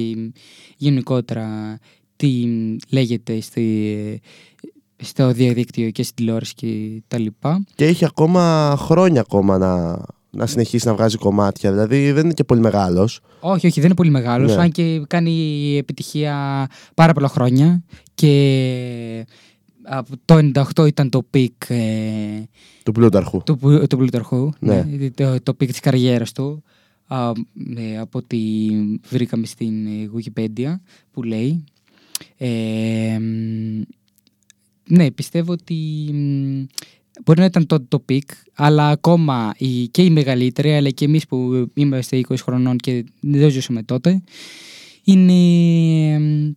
[0.76, 1.78] γενικότερα
[2.16, 2.44] τι
[2.88, 4.20] λέγεται στη,
[4.96, 7.64] στο διαδίκτυο και στην τηλεόραση και τα λοιπά.
[7.74, 10.00] Και έχει ακόμα χρόνια ακόμα να,
[10.36, 11.70] να συνεχίσει να βγάζει κομμάτια.
[11.72, 13.20] Δηλαδή δεν είναι και πολύ μεγάλος.
[13.40, 14.54] Όχι, όχι, δεν είναι πολύ μεγάλος.
[14.56, 14.62] Ναι.
[14.62, 17.82] Αν και κάνει επιτυχία πάρα πολλά χρόνια.
[18.14, 19.26] Και
[19.82, 22.42] από το 98 ήταν το peak ε,
[22.82, 23.42] Του Πλούταρχου.
[23.42, 24.50] του, Πλου- του Πλούταρχου.
[24.58, 24.86] Ναι.
[25.14, 26.62] το, το peak της καριέρας του.
[27.06, 27.30] Α,
[27.76, 28.38] ε, από ό,τι
[29.08, 30.74] βρήκαμε στην ε, Wikipedia
[31.10, 31.64] που λέει.
[32.36, 33.80] Ε, μ,
[34.88, 35.74] ναι, πιστεύω ότι
[36.12, 36.62] μ,
[37.24, 41.26] μπορεί να ήταν το, το peak, αλλά ακόμα οι, και οι μεγαλύτεροι, αλλά και εμείς
[41.26, 44.22] που είμαστε 20 χρονών και δεν ζούσαμε τότε,
[45.04, 45.32] είναι...
[46.18, 46.50] μ,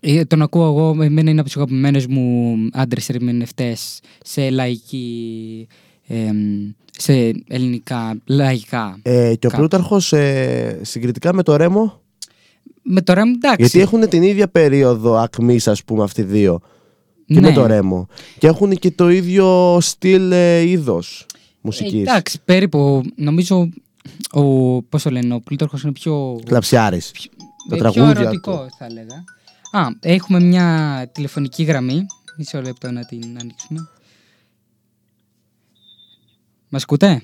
[0.00, 5.66] ε, τον ακούω εγώ, εμένα είναι από τους αγαπημένους μου άντρες ερμηνευτές σε λαϊκή,
[6.06, 7.12] εμ, σε
[7.48, 8.98] ελληνικά, λαϊκά.
[9.02, 9.56] Ε, και ο Κάπου.
[9.56, 12.00] Πλούταρχος ε, συγκριτικά με το Ρέμο,
[12.82, 13.56] Με το Ρέμ, εντάξει.
[13.60, 16.60] γιατί έχουν την ίδια περίοδο ακμής ας πούμε αυτοί οι δύο.
[17.34, 17.48] Και Ναι.
[17.48, 18.08] με το Ρέμο.
[18.38, 21.26] Και έχουν και το ίδιο στυλ ε, είδος
[21.60, 21.92] μουσικής.
[21.98, 23.02] Ε, εντάξει, περίπου.
[23.16, 23.68] Νομίζω
[24.32, 27.10] ο, πώς το λένε, ο Πλούταρχος είναι πιο, Κλαψιάρης.
[27.68, 28.66] Τα ε, πιο τραγούδια ερωτικό, του.
[28.78, 29.24] θα έλεγα.
[29.70, 32.06] Α, έχουμε μια τηλεφωνική γραμμή.
[32.36, 33.88] Μισό λεπτό να την ανοίξουμε.
[36.68, 37.22] Μας ακούτε;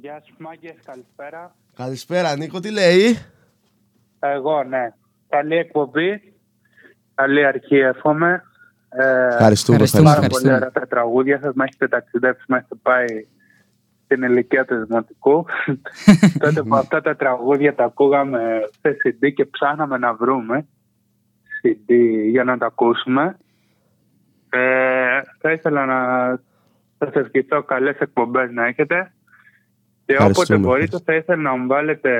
[0.00, 1.54] Γεια σου μάγκες, καλησπέρα.
[1.76, 3.18] Καλησπέρα Νίκο, τι λέει;
[4.18, 4.94] Εγώ, ναι.
[5.28, 6.32] Καλή εκπομπή.
[7.14, 8.42] Καλή αρχή, εύχομαι.
[8.98, 9.76] Ε, Ευχαριστούμε.
[9.76, 10.52] ευχαριστούμε, πάρα ευχαριστούμε.
[10.52, 11.54] πολύ ωραία τα τραγούδια σας.
[11.54, 13.06] Με έχετε ταξιδέψεις, με έχετε πάει
[14.04, 15.46] στην ηλικία του Δημοτικού.
[16.44, 18.40] Τότε που αυτά τα τραγούδια τα ακούγαμε
[18.80, 20.66] σε CD και ψάχναμε να βρούμε
[21.62, 21.92] CD
[22.30, 23.36] για να τα ακούσουμε.
[24.50, 25.98] Ε, θα ήθελα να
[26.98, 29.10] σας ευχηθώ καλές εκπομπές να έχετε.
[30.04, 30.66] Και όποτε Ευχαριστούμε.
[30.66, 32.10] μπορείτε θα ήθελα να μου βάλετε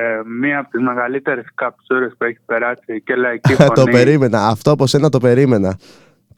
[0.40, 3.68] μία από τις μεγαλύτερες καψούρες που έχει περάσει και λαϊκή φωνή.
[3.74, 4.46] το περίμενα.
[4.46, 5.78] Αυτό από σένα το περίμενα.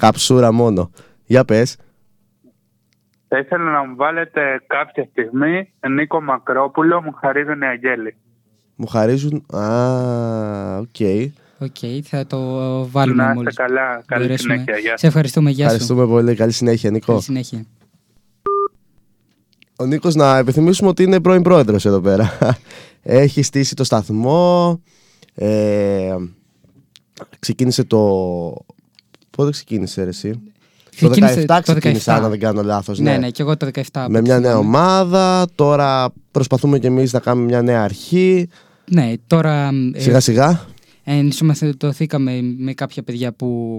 [0.03, 0.90] Καψούρα μόνο.
[1.24, 1.76] Για πες.
[3.28, 8.16] Θα ήθελα να μου βάλετε κάποια στιγμή Νίκο Μακρόπουλο, μου χαρίζουν οι αγγέλοι.
[8.76, 9.44] Μου χαρίζουν.
[9.57, 10.97] Α, OK.
[11.59, 12.38] OK, θα το
[12.88, 13.55] βάλουμε Να είστε μόλις.
[13.57, 14.53] καλά, καλή μπορέσουμε.
[14.55, 14.78] συνέχεια.
[14.78, 15.01] Γεια σας.
[15.01, 15.72] Σε ευχαριστούμε, γεια σου.
[15.72, 16.34] Ευχαριστούμε πολύ.
[16.34, 17.07] Καλή συνέχεια, Νίκο.
[17.07, 17.64] Καλή συνέχεια.
[19.78, 22.38] Ο Νίκος να υπενθυμίσουμε ότι είναι πρώην πρόεδρος εδώ πέρα.
[23.03, 24.80] Έχει στήσει το σταθμό.
[25.34, 26.14] Ε,
[27.38, 27.99] ξεκίνησε το...
[29.39, 30.41] Πότε ξεκίνησε ρε, εσύ;
[30.91, 32.14] Ξεκίνησε το 17 το ξεκίνησε, 17.
[32.22, 32.99] αν δεν κάνω λάθος.
[32.99, 33.80] Ναι, ναι, και εγώ το 17.
[33.93, 34.68] από Με ό,τι μια νέα θυμάμαι.
[34.68, 35.47] ομάδα.
[35.55, 38.49] Τώρα προσπαθούμε κι εμείς να κάνουμε μια νέα αρχή.
[38.91, 40.66] Ναι, τώρα ε, Σιγά σιγά.
[41.05, 43.78] ενσωματωθήκαμε με κάποια παιδιά που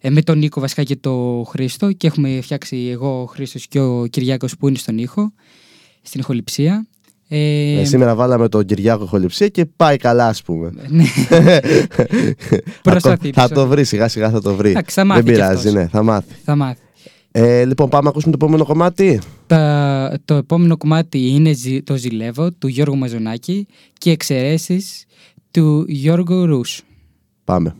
[0.00, 3.80] ε, με τον Νίκο βασικά και το Χρήστο και έχουμε φτιάξει εγώ ο Χρήστος και
[3.80, 5.32] ο Κυριάκος που είναι στον ήχο,
[6.02, 6.86] στην ηχοληψία.
[7.34, 10.72] Ε, Ε, σήμερα βάλαμε τον Κυριάκο Χοληψία και πάει καλά, ας πούμε.
[10.88, 11.04] ναι.
[12.82, 13.54] Προσπαθεί, θα, το, θα προσπαθεί.
[13.54, 14.70] το βρει, σιγά σιγά θα το βρει.
[14.70, 15.72] Εντάξει, θα μάθει Δεν κι πειράζει, αυτός.
[15.72, 16.34] ναι, θα μάθει.
[16.44, 16.80] Θα μάθει.
[17.30, 19.20] Ε, λοιπόν, πάμε να ακούσουμε το επόμενο κομμάτι.
[19.46, 23.66] Τα, το επόμενο κομμάτι είναι ζη- το Ζηλεύω του Γιώργου Μαζονάκη
[23.98, 25.04] και εξαιρέσεις
[25.50, 26.82] του Γιώργου Ρούς.
[27.44, 27.74] Πάμε.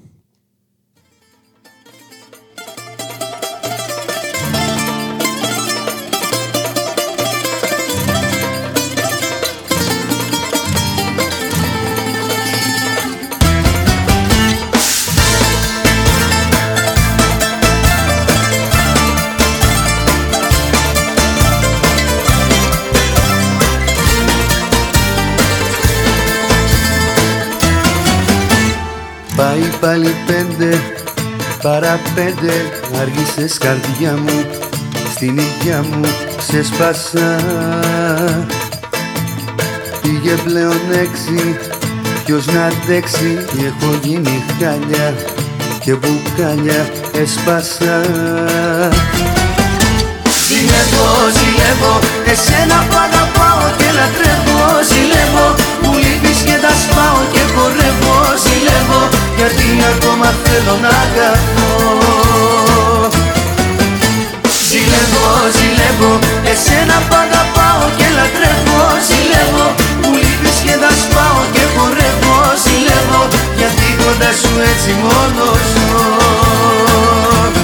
[30.26, 30.80] Πέντε
[31.62, 32.52] παρά πέντε
[33.00, 34.44] Άργησες καρδιά μου
[35.14, 36.00] Στην υγειά μου
[36.36, 37.36] ξεσπάσα
[40.02, 41.58] Πήγε πλέον έξι
[42.24, 45.14] Ποιος να αντέξει Έχω γίνει χάλια
[45.84, 46.90] Και μπουκάλια
[47.22, 48.00] έσπασα.
[50.46, 51.94] Ζηλεύω, ζηλεύω
[52.32, 54.62] Εσένα που αγαπάω και λατρεύω.
[54.90, 55.46] Ζηλεύω
[55.82, 58.16] Μου λείπεις και τα σπάω και χορεύω.
[58.44, 61.70] Ζηλεύω Γιατί ακόμα θέλω να αγαπώ.
[64.68, 65.26] Ζηλεύω,
[65.56, 66.12] ζηλεύω
[66.52, 68.80] Εσένα που αγαπάω και λατρεύω.
[69.08, 69.66] Ζηλεύω
[70.02, 72.38] Μου λείπεις και τα σπάω και χορεύω.
[72.64, 73.22] Ζηλεύω
[73.58, 77.61] Γιατί κοντά σου έτσι μόνος ζω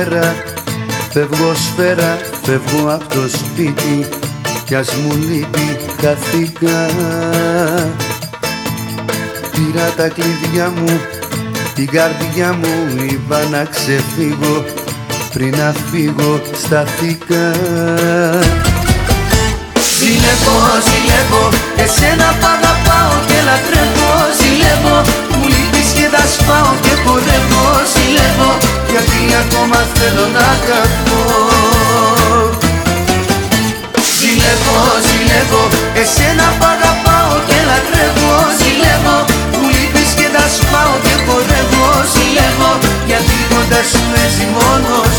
[0.00, 0.34] μέρα,
[1.12, 4.08] φεύγω σφαίρα, φεύγω από το σπίτι
[4.64, 6.86] κι ας μου λείπει χαθήκα.
[9.50, 11.00] Πήρα τα κλειδιά μου,
[11.74, 14.64] την καρδιά μου είπα να ξεφύγω
[15.32, 17.52] πριν να φύγω σταθήκα
[19.98, 24.12] Ζηλεύω, ζηλεύω, εσένα που αγαπάω και λατρεύω.
[24.38, 24.96] Ζηλεύω,
[26.20, 28.50] μου λείπεις και τα σπάω και χορεύω Ζηλεύω,
[28.92, 31.22] γιατί ακόμα θέλω να αγαπώ
[34.18, 35.62] Ζηλεύω, ζηλεύω,
[36.02, 38.34] εσένα που αγαπάω και λατρεύω.
[38.58, 39.16] Ζηλεύω,
[39.58, 42.70] μου λείπεις και τα σπάω και χορεύω Ζηλεύω,
[43.10, 45.09] γιατί κοντά σου έτσι μόνος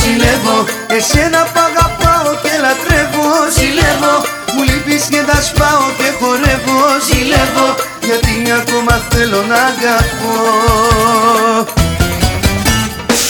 [0.00, 0.56] Ζηλεύω, ζηλεύω
[0.96, 3.26] Εσένα που αγαπάω και λατρεύω.
[3.56, 4.14] Ζηλεύω
[4.52, 6.80] Μου λείπεις και τα σπάω και χορεύω.
[7.06, 7.66] Ζηλεύω
[8.06, 10.36] Γιατί ακόμα θέλω να αγαπώ.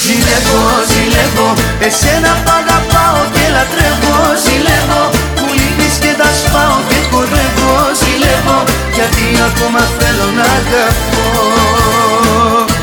[0.02, 1.48] Ζηλεύω, ζηλεύω
[1.86, 4.16] Εσένα που αγαπάω και λατρεύω.
[4.44, 5.02] Ζηλεύω
[5.40, 7.72] Μου λείπεις και τα σπάω και χορεύω.
[8.00, 8.58] Ζηλεύω
[8.96, 12.73] Γιατί ακόμα θέλω να αγαπώ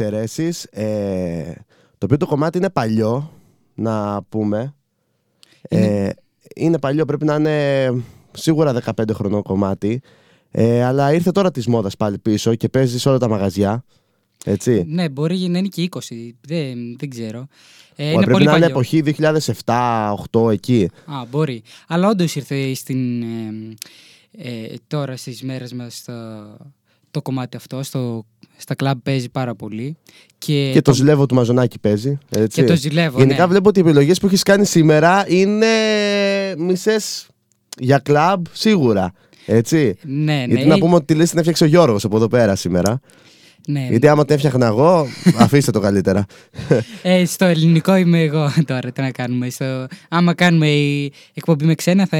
[0.00, 0.64] εξαιρέσεις.
[0.64, 1.52] Ε,
[1.98, 3.32] το οποίο το κομμάτι είναι παλιό,
[3.74, 4.74] να πούμε.
[5.62, 6.10] Ε,
[6.54, 7.90] είναι παλιό, πρέπει να είναι
[8.32, 10.00] σίγουρα 15 χρονών κομμάτι.
[10.50, 13.84] Ε, αλλά ήρθε τώρα της μόδας πάλι πίσω και παίζει σε όλα τα μαγαζιά.
[14.44, 14.84] Έτσι.
[14.88, 15.98] Ναι, μπορεί να είναι και 20.
[16.40, 17.46] Δεν, δεν ξέρω.
[17.96, 19.02] Ε, Ωραία, είναι πρέπει πολύ να είναι παλιό.
[19.02, 19.02] εποχή
[20.32, 20.90] 2007-2008 εκεί.
[21.04, 21.62] Α, μπορεί.
[21.86, 23.76] Αλλά όντως ήρθε στην, ε,
[24.36, 26.12] ε, τώρα στις μέρες μας στο,
[27.10, 27.82] το κομμάτι αυτό.
[27.82, 28.26] Στο,
[28.56, 29.96] στα κλαμπ παίζει πάρα πολύ.
[30.38, 32.18] Και, και το ζηλεύω του Μαζονάκη παίζει.
[32.28, 32.60] Έτσι.
[32.60, 33.46] Και το ζηλεύω, Γενικά ναι.
[33.50, 35.66] βλέπω ότι οι επιλογές που έχεις κάνει σήμερα είναι
[36.58, 37.26] μισές
[37.78, 39.12] για κλαμπ σίγουρα.
[39.46, 39.96] Έτσι.
[40.02, 40.44] Ναι, ναι.
[40.48, 43.00] Γιατί να πούμε ότι τη λύση την έφτιαξε ο Γιώργος από εδώ πέρα σήμερα.
[43.68, 43.86] Ναι.
[43.90, 45.06] Γιατί άμα την έφτιαχνα εγώ,
[45.38, 46.24] αφήστε το καλύτερα.
[47.02, 48.92] Ε, στο ελληνικό είμαι εγώ τώρα.
[48.92, 49.50] Τι να κάνουμε.
[49.50, 49.86] Στο...
[50.08, 52.18] Άμα κάνουμε η εκπομπή με ξένα, θα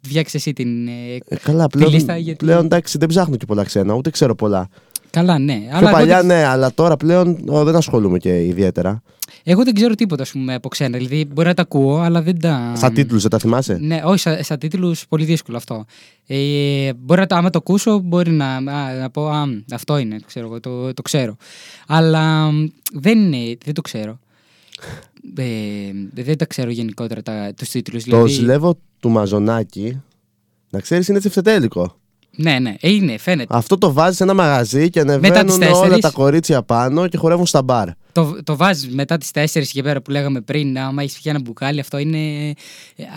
[0.00, 0.86] φτιάξεις εσύ την.
[0.88, 0.90] ε,
[1.28, 4.34] Ε, καλά, τη πλέον, λίστα, γιατί- πλέον εντάξει, δεν ψάχνω και πολλά ξένα, ούτε ξέρω
[4.34, 4.68] πολλά.
[5.16, 5.54] Καλά, ναι.
[5.58, 9.02] Πιο Αλλά εγώ παλιά δεν- ναι, αλλά τώρα πλέον ο, δεν ασχολούμαι και ιδιαίτερα.
[9.44, 10.96] Εγώ δεν ξέρω τίποτα ας πούμε, από ξένα.
[10.98, 12.72] Δηλαδή μπορεί να τα ακούω, αλλά δεν τα.
[12.76, 15.84] Στα τίτλους δεν τα θυμάσαι; Ναι, όχι, στα, στα τίτλους πολύ δύσκολο αυτό.
[16.26, 18.60] Ε, μπορεί να, το- άμα το ακούσω, μπορεί να, α,
[19.00, 21.36] να πω Α, μ, αυτό είναι, ξέρω, εγώ, το, το ξέρω.
[21.86, 24.18] Αλλά μ, δεν, είναι, δεν το ξέρω.
[25.36, 25.44] Ε,
[26.22, 28.04] δεν τα ξέρω γενικότερα τα, τους τίτλους.
[28.04, 30.00] Το δηλαδή- ζηλεύω του Μαζονάκη,
[30.70, 31.96] να ξέρεις είναι τσιφτετέλικο.
[32.36, 33.56] Ναι, ναι, ε, είναι, φαίνεται.
[33.56, 35.98] Αυτό το βάζεις σε ένα μαγαζί και τις ανεβαίνουν όλα τέσσερις.
[36.00, 37.88] τα κορίτσια πάνω και χορεύουν στα μπαρ.
[38.12, 40.78] Το, το βάζεις μετά τις 4 και πέρα που λέγαμε πριν.
[40.78, 42.48] Άμα έχεις πια ένα μπουκάλι, αυτό είναι.
[42.48, 42.54] ε,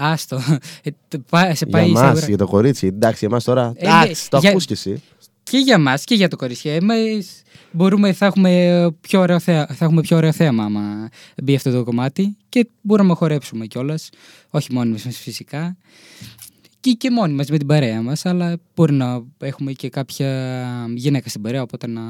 [0.02, 0.42] άστο.
[0.84, 2.28] Ε, το πά- σε πάει για στα μας, ουρά.
[2.28, 2.88] για το κορίτσι.
[2.88, 3.74] Εντάξει, για μας τώρα.
[3.76, 5.02] Ε, Εντάξει, το για- ακούς κι εσύ.
[5.44, 6.70] Και για μας και για το κορίτσι.
[6.70, 7.42] Εμείς
[7.72, 11.10] μπορούμε, θα έχουμε, πιο ωραίο θέα, θα έχουμε πιο ωραίο θέαμα άμα
[11.44, 14.10] μπει αυτό το κομμάτι και μπορούμε να χορέψουμε κιόλας.
[14.50, 15.76] Όχι μόνοι μας φυσικά.
[16.80, 20.66] Και, και μόνοι μας με την παρέα μας, αλλά μπορεί να έχουμε και κάποια
[20.96, 22.02] γυναίκα στην παρέα, οπότε να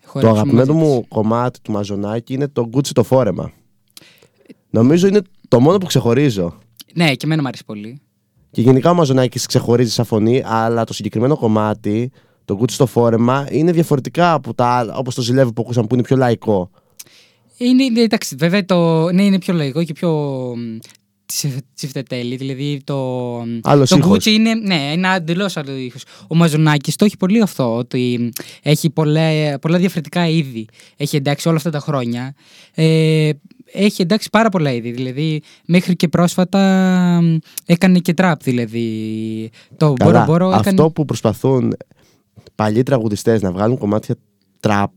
[0.00, 0.38] Το χορέψουμε.
[0.40, 0.96] αγαπημένο μαζί της.
[0.96, 3.52] μου κομμάτι του Μαζονάκη είναι το Gucci το φόρεμα.
[4.70, 6.58] Νομίζω είναι το μόνο που ξεχωρίζω.
[6.94, 8.00] Ναι, και εμένα μου αρέσει πολύ.
[8.50, 12.10] Και γενικά ο Μαζονάκης ξεχωρίζει σαν φωνή, αλλά το συγκεκριμένο κομμάτι,
[12.44, 15.94] το Gucci στο φόρεμα, είναι διαφορετικά από τα άλλα, όπως το ζηλεύω που ακούσαμε που
[15.94, 16.70] είναι πιο λαϊκό.
[17.58, 20.10] Είναι, είναι, εντάξει, βέβαια το, ναι, είναι πιο λαϊκό και πιο
[20.56, 20.96] μ, τσιφ-
[21.74, 22.36] τσιφτετέλη.
[22.36, 24.16] Δηλαδή το, Άλλος το ήχος.
[24.16, 26.02] Gucci είναι, ναι, είναι εντελώς άλλο ήχος.
[26.28, 30.66] Ο Μαζονάκη το έχει πολύ αυτό, ότι έχει πολλά, πολλά διαφορετικά είδη.
[30.96, 32.34] Έχει εντάξει όλα αυτά τα χρόνια.
[32.74, 33.30] Ε,
[33.72, 34.90] έχει εντάξει πάρα πολλά είδη.
[34.90, 36.60] Δηλαδή, μέχρι και πρόσφατα
[37.22, 38.42] μ, έκανε και τραπ.
[38.42, 40.68] Δηλαδή, το Καλά, Μπορώ Μπορώ έκανε.
[40.68, 41.76] αυτό που προσπαθούν
[42.54, 44.14] παλιοί τραγουδιστές να βγάλουν κομμάτια
[44.60, 44.90] τραπ,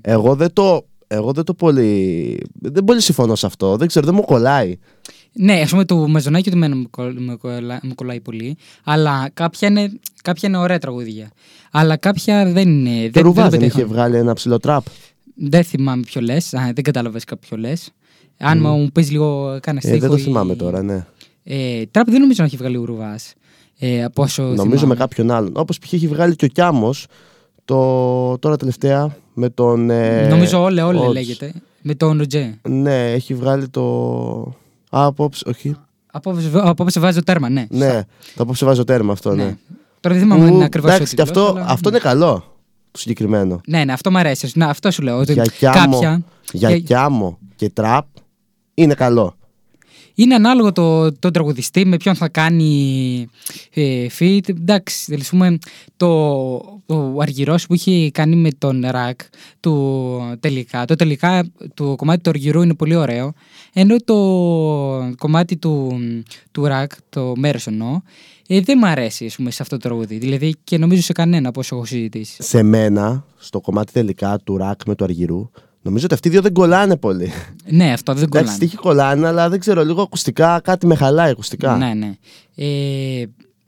[0.00, 3.76] εγώ δεν το, εγώ δεν το πολύ, δεν πολύ συμφωνώ σε αυτό.
[3.76, 4.76] Δεν ξέρω, δεν μου κολλάει.
[5.32, 8.56] Ναι, ας πούμε το Μαζονάκι του μένα μου, κολλ- μου κολλά- μου κολλάει πολύ.
[8.84, 11.30] Αλλά κάποια είναι, κάποια είναι ωραία τραγούδια.
[11.70, 12.90] Αλλά κάποια δεν είναι.
[12.90, 13.94] Το δεν, δεν, Ρουβάς το δεν είχε πετύχαμε.
[13.94, 14.84] βγάλει ένα ψηλό τραπ.
[15.34, 16.48] δεν θυμάμαι ποιο λες.
[16.74, 17.90] Δεν κατάλαβε κάποιο λες.
[18.38, 19.98] Αν μου πεις λίγο κάνα Ε, στίχο.
[20.00, 21.06] δεν το ή- θυμάμαι τώρα, ναι.
[21.44, 23.32] Ε, τραπ δεν νομίζω να έχει βγάλει ο Ρουβάς.
[23.78, 24.86] Ε, από όσο Νομίζω θυμάμαι.
[24.86, 25.52] με κάποιον άλλον.
[25.56, 25.92] Όπως π.χ.
[25.92, 27.06] έχει βγάλει και ο Κιάμος
[27.64, 29.90] το, τώρα τελευταία με τον...
[29.90, 31.12] ε, Νομίζω όλε, όλε όχι.
[31.12, 31.52] λέγεται.
[31.82, 32.58] Με τον Οτζέ.
[32.68, 34.54] Ναι, έχει βγάλει το...
[34.90, 35.74] Α, απόψε, όχι.
[36.12, 37.66] Απόψε, απόψε βάζω τέρμα, ναι.
[37.70, 38.02] Ναι,
[38.34, 39.44] το απόψε βάζω τέρμα αυτό, ναι.
[39.44, 39.56] Ναι.
[40.00, 42.56] Τώρα δεν θυμάμαι Που, αν είναι ακριβώς εντάξει, και αυτό, αυτό είναι καλό,
[42.90, 43.60] το συγκεκριμένο.
[43.66, 44.50] Ναι, ναι, αυτό μου αρέσει.
[44.54, 45.18] Να, αυτό σου λέω.
[45.18, 46.22] Ότι Για Κιάμο, κάποια.
[46.52, 48.06] για για- Κιάμο και τραπ
[48.74, 49.34] είναι καλό.
[50.20, 53.26] Είναι ανάλογο το, το τραγουδιστή με ποιον θα κάνει
[53.74, 54.48] ε, feat.
[54.48, 55.58] Εντάξει, δηλαδή, ας πούμε,
[55.96, 56.06] το,
[56.86, 59.20] ο Αργυρός που είχε κάνει με τον Ρακ
[59.60, 60.84] του τελικά.
[60.84, 63.32] Το τελικά το κομμάτι του Αργυρού είναι πολύ ωραίο.
[63.72, 64.14] Ενώ το
[65.18, 65.98] κομμάτι του,
[66.50, 68.00] του Ρακ, το μέρος εννοώ,
[68.46, 70.18] ε, δεν μου αρέσει ας πούμε, σε αυτό το τραγούδι.
[70.18, 72.42] Δηλαδή και νομίζω σε κανένα από όσο έχω συζητήσει.
[72.42, 75.50] Σε μένα, στο κομμάτι τελικά του ρακ με του Αργυρού,
[75.82, 77.32] νομίζω ότι αυτοί οι δύο δεν κολλάνε πολύ.
[77.68, 78.56] Ναι, αυτό δεν Εντάξει, κολλάνε.
[78.56, 81.76] στίχοι κολλάνε, αλλά δεν ξέρω, λίγο ακουστικά κάτι με χαλάει ακουστικά.
[81.76, 82.14] Ναι, ναι.
[82.54, 83.24] Ε,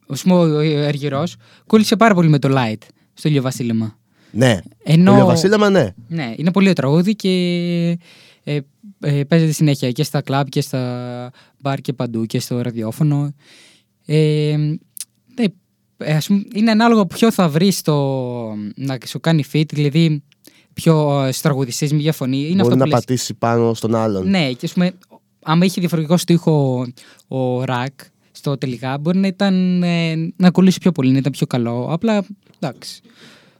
[0.08, 1.36] ας πούμε, ο Αργυρός
[1.66, 2.82] κόλλησε πάρα πολύ με το Light
[3.14, 3.96] στο ηλιοβασίλεμα.
[4.30, 4.58] Ναι.
[4.82, 5.94] Ενώ- Το Βασίλεμα, ναι.
[6.08, 7.28] Ναι, είναι πολύ ωραίο τραγούδι και
[8.44, 8.58] ε,
[9.00, 13.34] ε, παίζεται συνέχεια και στα κλαμπ και στα μπαρ και παντού και στο ραδιόφωνο.
[14.06, 14.56] Ε,
[15.38, 15.44] ναι,
[15.96, 20.22] ε, ας πούμε, είναι ανάλογο ποιο θα βρεις στο, να σου κάνει fit, δηλαδή
[20.74, 22.36] ποιο τραγουδιστή με μια φωνή.
[22.38, 22.98] Είναι Μπορεί αυτό να που λες.
[22.98, 24.28] πατήσει πάνω στον άλλον.
[24.28, 24.92] Ναι, και ας πούμε,
[25.42, 26.86] άμα είχε διαφορετικό στίχο
[27.28, 27.92] ο Ρακ
[28.32, 31.86] στο τελικά, μπορεί να ήταν ε, να κολλήσει πιο πολύ, να ήταν πιο καλό.
[31.90, 32.24] Απλά
[32.60, 33.00] εντάξει.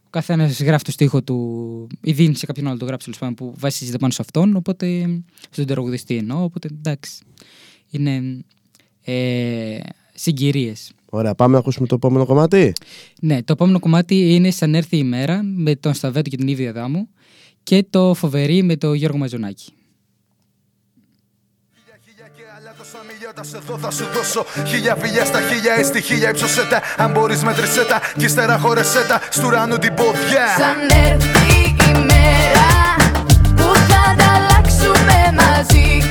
[0.05, 3.35] Ο καθένα γράφει το στίχο του, ή δίνει σε κάποιον άλλο το γράψει τέλος πάντων,
[3.35, 4.57] που βασίζεται πάνω σε αυτόν.
[4.57, 5.09] Οπότε
[5.51, 6.43] στον τραγουδιστή εννοώ.
[6.43, 7.23] Οπότε εντάξει.
[7.91, 8.45] Είναι
[9.05, 9.79] ε,
[10.15, 10.93] συγκυρίες.
[11.15, 12.73] Ωραία, πάμε να ακούσουμε το επόμενο κομμάτι.
[13.21, 16.73] Ναι, το επόμενο κομμάτι είναι Σαν έρθει η μέρα με τον Σταβέτο και την ίδια
[16.73, 17.09] δάμου
[17.63, 19.73] και το Φοβερή με τον Γιώργο Μαζονάκη.
[22.79, 24.45] Τόσα μιλιότα σε δω θα σου δώσω.
[24.69, 26.83] Χίλια φιλιά στα χίλια έστι χίλια ύψωσέ τα.
[26.97, 29.21] Αν μπορείς μέτρησέ τα κι ύστερα χώρεσέ τα.
[29.31, 30.47] Στου ουρανού την ποδιά.
[30.59, 31.55] Σαν έρθει
[31.91, 32.69] η μέρα
[33.57, 36.03] που θα ανταλλάξουμε μαζί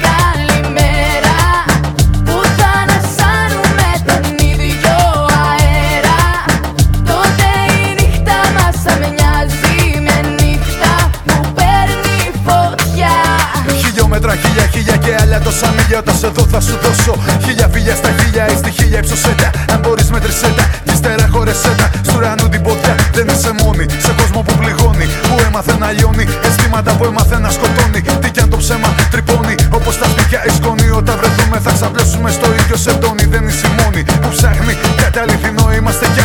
[15.31, 17.13] χίλια και άλλα τόσα μιλιότα σε δω θα σου δώσω
[17.45, 21.71] Χίλια φιλιά στα χίλια έστι χίλια ύψωσέ τα Αν μπορείς μέτρησέ τα κι ύστερα χώρεσέ
[21.79, 25.91] τα Στου ουρανού την ποδιά δεν είσαι μόνη Σε κόσμο που πληγώνει, που έμαθε να
[25.91, 26.25] λιώνει.
[26.45, 29.55] Αισθήματα που έμαθε να σκοτώνει Τι κι αν το ψέμα τρυπώνει.
[29.77, 33.73] Όπως τα σπίτια η σκόνη Όταν βρεθούμε θα ξαπλώσουμε στο ίδιο σεντόνι Δεν είσαι η
[33.79, 36.20] μόνη που ψάχνει Κάτι αληθινό είμαστε κι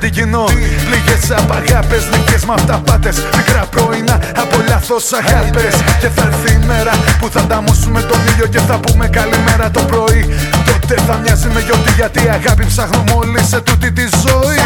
[0.00, 0.44] Κάτι κοινό.
[0.86, 5.74] Πληγές απ' αγάπες, νίκες μ' αυταπάτες Μικρά πρωινά από λάθος αγάπες.
[6.00, 9.80] Και θα έρθει η μέρα που θα ανταμώσουμε τον ήλιο Και θα πούμε καλημέρα το
[9.80, 10.34] πρωί.
[10.66, 14.58] Τότε θα μοιάζει με γιορτή γιατί αγάπη ψάχνουμε όλοι σε τούτη τη ζωή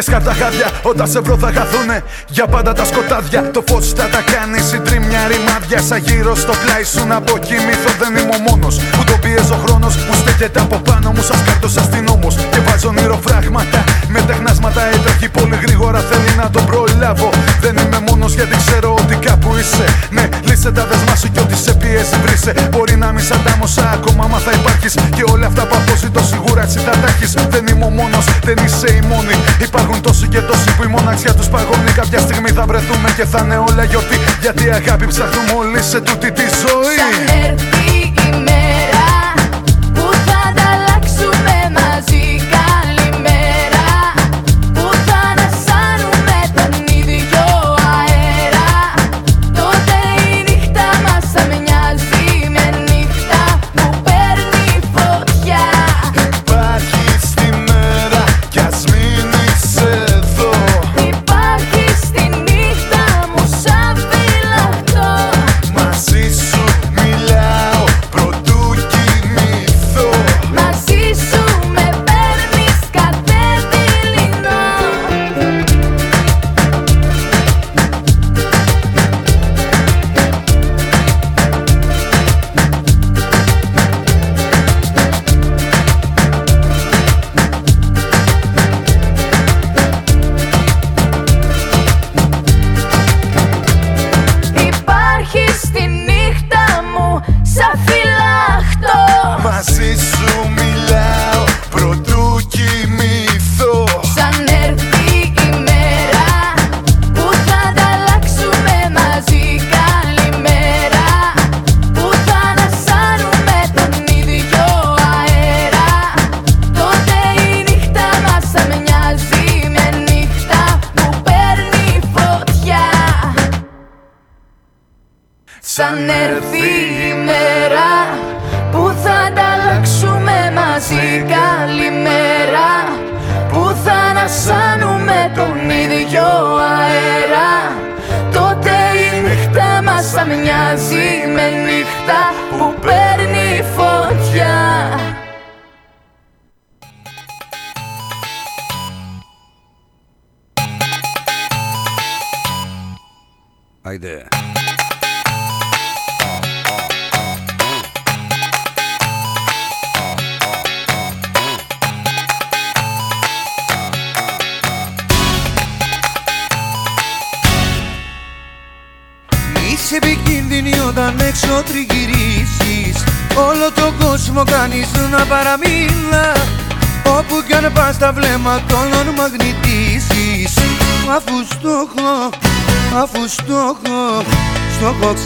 [0.00, 2.02] και σκατά χάδια Όταν σε βρω θα χαθούνε.
[2.28, 4.64] Για πάντα τα σκοτάδια Το φως θα τα κάνεις.
[4.70, 9.18] Συντρίμια ρημάδια Σαν γύρω στο πλάι σου να αποκοιμήθω Δεν είμαι ο μόνος που τον
[9.22, 9.94] πίεζε ο χρόνος.
[10.06, 15.56] Που στέκεται από πάνω μου σαν σκάρτος αστυνόμος Και βάζω ονειροφράγματα με τεχνάσματα έτρεχει πολύ
[15.62, 17.28] γρήγορα θέλει να τον προλάβω.
[17.60, 19.86] Δεν είμαι μόνος γιατί ξέρω ότι κάπου είσαι.
[20.10, 22.52] Ναι, λύσε τα δεσμά σου και ό,τι σε πιέζει βρήσε.
[22.70, 24.94] Μπορεί να μη σαν τάμωσα ακόμα μα θα υπάρχεις.
[25.16, 27.32] Και όλα αυτά που απόζητο σίγουρα έτσι θα τα έχεις.
[27.54, 29.36] Δεν είμαι ο μόνος, δεν είσαι η μόνη.
[29.66, 31.90] Υπάρχουν τόσοι και τόσοι που η μοναξιά τους παγώνει.
[32.00, 34.18] Κάποια στιγμή θα βρεθούμε και θα είναι όλα γιορτή.
[34.40, 36.98] Γιατί αγάπη ψάχνουμε όλοι σε τούτη τη ζωή.
[37.02, 37.88] Σαν έρθει
[38.26, 39.08] η μέρα
[39.94, 42.24] που θα ανταλλάξουμε μαζί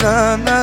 [0.05, 0.54] Στο έχω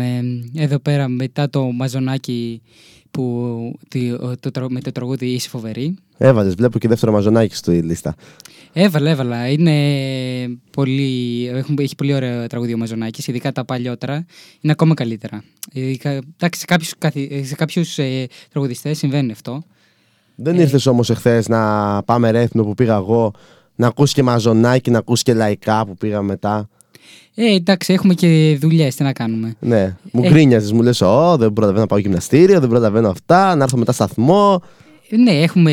[0.00, 2.62] Επιστρέψαμε εδώ πέρα μετά το μαζονάκι
[3.10, 5.94] που, το, το, τρα- με το τραγούδι Είσαι φοβερή.
[6.18, 8.14] Έβαλε, βλέπω και δεύτερο μαζονάκι στη λίστα.
[8.72, 9.48] Έβαλα, έβαλα.
[9.48, 9.76] Είναι
[10.70, 14.14] πολύ, έχουν, έχει πολύ ωραίο τραγούδι ο Μαζονάκης, ειδικά τα παλιότερα.
[14.60, 15.42] Είναι ακόμα καλύτερα.
[15.72, 19.62] Ειδικά, εντάξει, σε κάποιους, καθη- σε κάποιους ε, τραγουδιστές συμβαίνει αυτό.
[20.34, 20.60] Δεν Ε.
[20.62, 23.32] ήρθες όμως εχθές να πάμε ρέθμινο που πήγα εγώ,
[23.74, 26.68] να ακούσει και μαζονάκι, να ακούσει και λαϊκά που πήγα μετά.
[27.34, 29.54] Ε, εντάξει, έχουμε και δουλειές, τι να κάνουμε.
[29.60, 30.28] Ναι, μου Ε.
[30.28, 33.92] γκρίνιαζες, μου λες: Ω, δεν προλαβαίνω να πάω γυμναστήριο, δεν προλαβαίνω αυτά, να έρθω μετά
[33.92, 34.62] σταθμό.
[35.10, 35.72] Ε, Ναι, έχουμε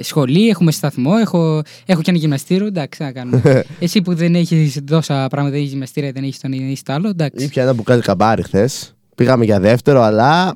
[0.00, 3.64] σχολή, έχουμε σταθμό, έχω, έχω και ένα γυμναστήριο, εντάξει, τι να κάνουμε.
[3.80, 7.08] Εσύ που δεν έχεις τόσα πράγματα, δεν έχεις γυμναστήρια, δεν έχεις τον ή το άλλο,
[7.08, 7.44] εντάξει.
[7.44, 8.94] Ήπια ένα μπουκάλι καμπάρι χθες.
[9.14, 10.54] Πήγαμε για δεύτερο, αλλά.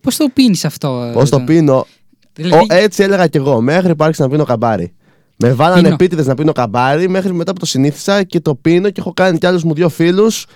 [0.00, 1.86] Πώς το πίνεις αυτό, Πώς το εδώ; πίνω.
[2.34, 4.92] Δηλαδή- Ο, έτσι έλεγα κι εγώ, μέχρι που άρχισα να πίνω καμπάρι.
[5.38, 5.94] Με βάλανε Πίνω.
[5.94, 9.38] επίτηδες να πίνω καμπάρι, μέχρι μετά που το συνήθισα και το πίνω και έχω κάνει
[9.38, 10.46] κι άλλους μου δύο φίλους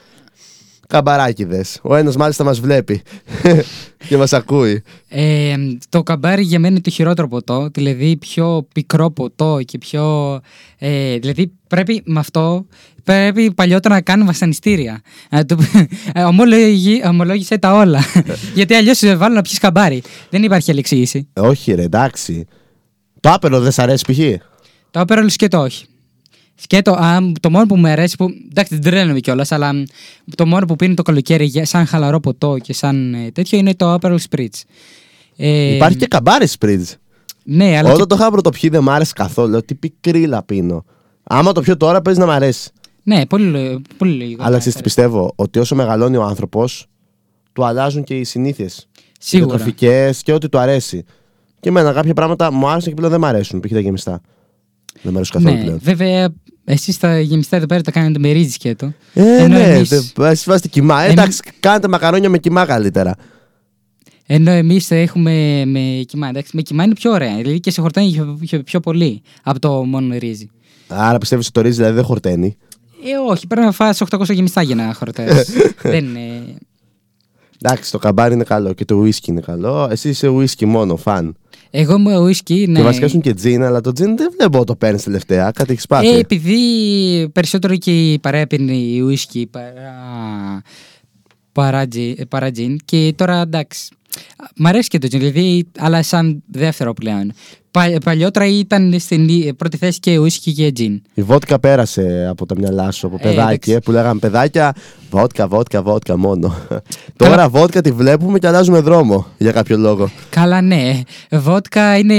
[0.89, 1.79] καμπαράκιδες.
[1.83, 3.03] Ο ένας μάλιστα μας βλέπει
[4.09, 4.83] και μας ακούει.
[5.09, 5.55] Ε,
[5.89, 10.41] το καμπάρι για μένα είναι το χειρότερο ποτό, δηλαδή πιο πικρό ποτό και πιο...
[10.79, 12.67] Ε, δηλαδή πρέπει με αυτό,
[13.05, 15.01] πρέπει παλιότερα να κάνουμε βασανιστήρια.
[15.31, 15.57] Ε, το,
[16.13, 18.01] ε, ομολογεί- ομολόγησε τα όλα.
[18.55, 20.03] Γιατί αλλιώς σε βάλω να πιεις καμπάρι.
[20.31, 21.29] Δεν υπάρχει άλλη εξήγηση.
[21.37, 22.47] Όχι, ρε, εντάξει.
[23.21, 24.19] Το άπερο δεν σ' αρέσει π.χ.
[24.93, 25.85] Το άπερο σκέτο όχι.
[26.55, 29.83] Σκέτο, α, το μόνο που μου αρέσει, που, εντάξει δεν τρέλνομαι κιόλας, αλλά μ,
[30.35, 33.75] το μόνο που πίνει το καλοκαίρι για- σαν χαλαρό ποτό και σαν ε, τέτοιο είναι
[33.75, 34.61] το Aperol Spritz.
[35.37, 36.91] Ε, Υπάρχει και καμπάρι σπρίτζ.
[37.45, 37.89] Ναι, αλλά.
[37.89, 39.51] Όταν και- το είχα πρωτοπιεί δεν μ' άρεσε καθόλου.
[39.51, 40.85] Λέω τι πικρίλα πίνω.
[41.23, 42.71] Άμα το πιω τώρα παίζει να μ' αρέσει.
[43.03, 44.43] Ναι, πολύ, λο- πολύ λογικό.
[44.45, 46.87] Αλλά ξέρεις τι πιστεύω, ότι όσο μεγαλώνει ο άνθρωπος,
[47.53, 48.89] του αλλάζουν και οι συνήθειες.
[49.21, 49.49] Σίγουρα.
[49.57, 51.05] Διατροφικές και ό,τι του αρέσει.
[51.61, 53.61] Και εμένα κάποια πράγματα μου άρεσαν και πλέον δεν μ' αρέσουν.
[53.61, 53.73] Π.χ.
[53.73, 54.21] τα γεμιστά.
[55.03, 55.79] Δεν μ' αρέσουν καθόλου Ναι, πλέον.
[55.83, 56.29] βέβαια,
[56.65, 58.93] εσείς τα γεμιστά εδώ πέρα τα κάνετε με ρύζι σκέτο.
[59.15, 61.01] Ε, Ενώ ναι, εμείς- δε- εσείς βάζετε κοιμά.
[61.01, 63.15] Ε, Εμείς- Εντάξει, κάνετε μακαρόνια με κοιμά καλύτερα.
[64.27, 66.29] Ενώ εμείς έχουμε με κοιμά.
[66.29, 67.37] Εντάξει, με κοιμά είναι πιο ωραία.
[67.37, 70.51] Δηλαδή και σε χορτάνει πιο, πιο, πιο πολύ από το μόνο ρύζι.
[70.89, 72.57] Άρα πιστεύεις ότι το ρύζι δηλαδή δεν χορταίνει;
[73.05, 75.55] Ε, όχι, πρέπει να φας 800 γεμιστά για να χορτάσεις.
[75.83, 76.43] Δεν είναι.
[77.65, 79.89] Εντάξει, το καμπάρι είναι καλό και το whisky είναι καλό.
[79.91, 81.37] Εσύ είσαι whisky μόνο, φαν.
[81.71, 82.79] Εγώ είμαι ουίσκι, ναι.
[82.79, 85.51] Και βασικά ήσουν και τζιν, αλλά το τζιν δεν βλέπω το παίρνεις τελευταία.
[85.51, 86.09] Κάτι έχεις πάθει.
[86.09, 90.63] Ε, επειδή περισσότερο και η παρέα πίνει ουίσκι παρά,
[91.53, 93.89] παρά, τζι- παρά τζιν και τώρα εντάξει.
[94.57, 97.33] Μ' αρέσει και το τζιν, δηλαδή, αλλά σαν δεύτερο πλέον.
[97.73, 101.03] Πα, παλιότερα ήταν στην ι- πρώτη θέση και ουίσκι και τζιν.
[101.15, 103.73] Η βότκα πέρασε από τα μυαλά σου, από Ε, παιδάκι, εντάξει.
[103.73, 104.75] ε, που λέγαμε παιδάκια,
[105.11, 106.55] βότκα, βότκα, βότκα μόνο.
[107.17, 110.11] Τώρα βότκα τη βλέπουμε και αλλάζουμε δρόμο για κάποιο λόγο.
[110.31, 111.01] Καλά, ναι.
[111.31, 112.15] Βότκα είναι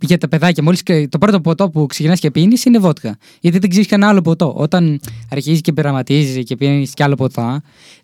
[0.00, 0.62] για τα παιδάκια.
[0.62, 3.16] Μόλις και το πρώτο ποτό που ξεκινάς και πίνεις είναι βότκα.
[3.40, 4.54] Γιατί δεν ξέρεις κανένα άλλο ποτό.
[4.56, 5.00] Όταν
[5.32, 7.62] αρχίζεις και πειραματίζεις και πίνεις και άλλο ποτά.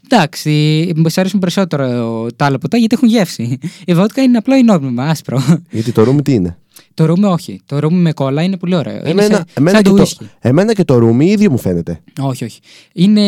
[0.08, 0.50] Εντάξει,
[0.96, 3.58] μου αρέσουν περισσότερο τα άλλα ποτά γιατί έχουν γεύση.
[3.84, 5.42] Η βότκα είναι απλό ενόρμημα, άσπρο.
[5.70, 6.56] Γιατί το ρούμι τι είναι;
[6.94, 7.60] Το ρούμι όχι.
[7.66, 8.96] Το ρούμι με κόλλα είναι πολύ ωραίο.
[8.96, 10.30] είναι Εμένα, σαν, εμένα, σαν και το το, ουίσκι.
[10.40, 12.00] εμένα και το ρούμι ίδιο μου φαίνεται.
[12.20, 12.60] Όχι, όχι.
[12.92, 13.22] Είναι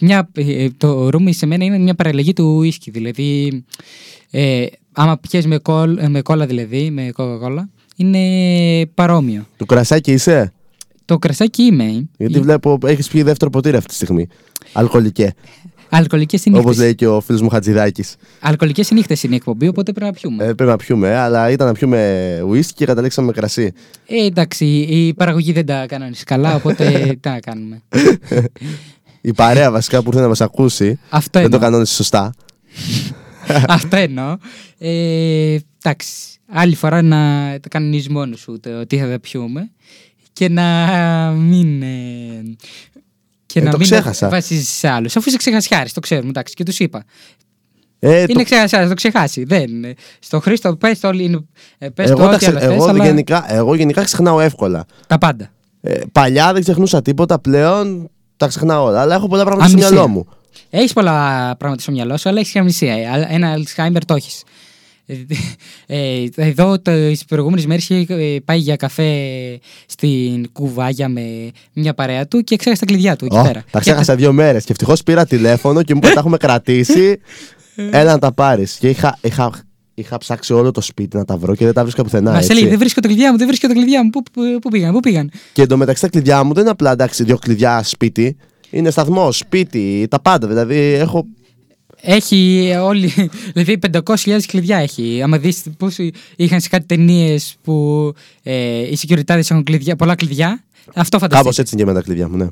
[0.00, 2.90] μια, ε, το ρούμι σε μένα είναι μια παραλλαγή του ουίσκι.
[2.90, 3.64] Δηλαδή,
[4.30, 8.20] ε, άμα πιες με, κόλ, ε, με κόλλα δηλαδή, με κόκα-κόλλα, είναι
[8.94, 9.46] παρόμοιο.
[9.56, 10.52] Του κρασάκι είσαι;
[11.04, 12.08] Το κρασάκι είμαι.
[12.16, 14.26] Γιατί βλέπω έχεις πιει δεύτερο ποτήρι αυτή τη στιγμή.
[14.72, 15.32] Αλκοολικέ.
[15.96, 16.78] Αλκοολικές Όπως συνύχτες.
[16.84, 18.16] λέει και ο φίλος μου Χατζηδάκης.
[18.40, 20.44] Αλκοολικές συνύχτες είναι η εκπομπή, οπότε πρέπει να πιούμε.
[20.44, 23.72] Ε, πρέπει να πιούμε, ε, αλλά ήταν να πιούμε whisky και καταλήξαμε με κρασί.
[24.06, 26.84] Ε, εντάξει, η παραγωγή δεν τα κανόνισε καλά, οπότε
[27.20, 27.82] τι να κάνουμε.
[29.20, 30.98] Η παρέα βασικά που ήρθε να μας ακούσει.
[31.08, 31.60] Αυτό δεν το εννοώ.
[31.70, 32.34] κανόνισε σωστά.
[33.68, 34.36] Αυτό εννοώ.
[34.78, 36.12] Ε, εντάξει.
[36.48, 37.18] Άλλη φορά να
[37.60, 39.70] το κανονίζει μόνος σου το τι θα τα πιούμε
[40.32, 40.86] και να
[41.30, 41.82] μην.
[41.82, 42.56] ε,
[43.54, 44.28] και Ε, να το μην ξέχασα.
[44.28, 45.16] βασίζει σε άλλους.
[45.16, 47.04] Αφού είσαι ξεχασιάρης, το ξέρουμε, εντάξει, και τους είπα.
[47.98, 49.44] Ε, είναι το- ξεχασιάρης, το ξεχάσει.
[49.44, 49.62] Δεν.
[49.68, 49.94] είναι.
[50.18, 51.44] Στο Χρήστο, πες το, όλοι είναι-
[51.78, 54.40] ε, πες το εγώ, τα ό,τι ξε- άλλο θες, εγώ, αλλά γενικά, εγώ γενικά ξεχνάω
[54.40, 54.84] εύκολα.
[55.06, 55.50] τα πάντα.
[55.80, 59.00] Ε, παλιά δεν ξεχνούσα τίποτα, πλέον τα ξεχνάω όλα.
[59.00, 59.94] Αλλά έχω πολλά πράγματα στο Αμνησία.
[59.96, 60.26] μυαλό μου.
[60.70, 61.12] Έχεις πολλά
[61.58, 62.94] πράγματα στο μυαλό σου, αλλά έχεις αμνησία.
[62.94, 64.42] Ε, α- Ένα Alzheimer το έχεις.
[65.86, 69.12] Ε, εδώ τις προηγούμενες μέρες είχε ε, πάει για καφέ
[69.86, 73.64] στην κουβάγια με μια παρέα του και ξέχασε τα κλειδιά του εκεί Ω, πέρα.
[73.70, 74.64] τα ξέχασα δύο μέρες.
[74.64, 77.20] Και ευτυχώς πήρα τηλέφωνο και μου είπα τα έχουμε κρατήσει.
[77.76, 78.76] Έλα να τα πάρεις.
[78.80, 79.52] Και είχα, είχα,
[79.94, 82.30] είχα ψάξει όλο το σπίτι να τα βρω και δεν τα βρίσκα πουθενά.
[82.30, 82.52] Μα έτσι.
[82.52, 84.10] λέει: Δεν βρίσκω τα κλειδιά μου, δεν βρίσκω τα κλειδιά μου.
[84.10, 87.24] Πού, πού, πού πήγαν, πού πήγαν; Και εντωμεταξύ τα κλειδιά μου δεν είναι απλά εντάξει,
[87.24, 88.36] δύο κλειδιά σπίτι.
[88.70, 90.46] Είναι σταθμός, σπίτι, τα πάντα.
[90.46, 91.26] Δηλαδή έχω.
[92.06, 93.12] Έχει όλοι.
[93.54, 95.22] Δηλαδή 500.000 κλειδιά έχει.
[95.22, 95.88] Άμα δεις πώ
[96.36, 100.64] είχαν σε κάτι ταινίες που ε, οι security έχουν κλειδιά, πολλά κλειδιά.
[100.94, 101.60] Αυτό Κάπως φανταστείτε.
[101.62, 102.46] έτσι είναι και με τα κλειδιά μου, ναι.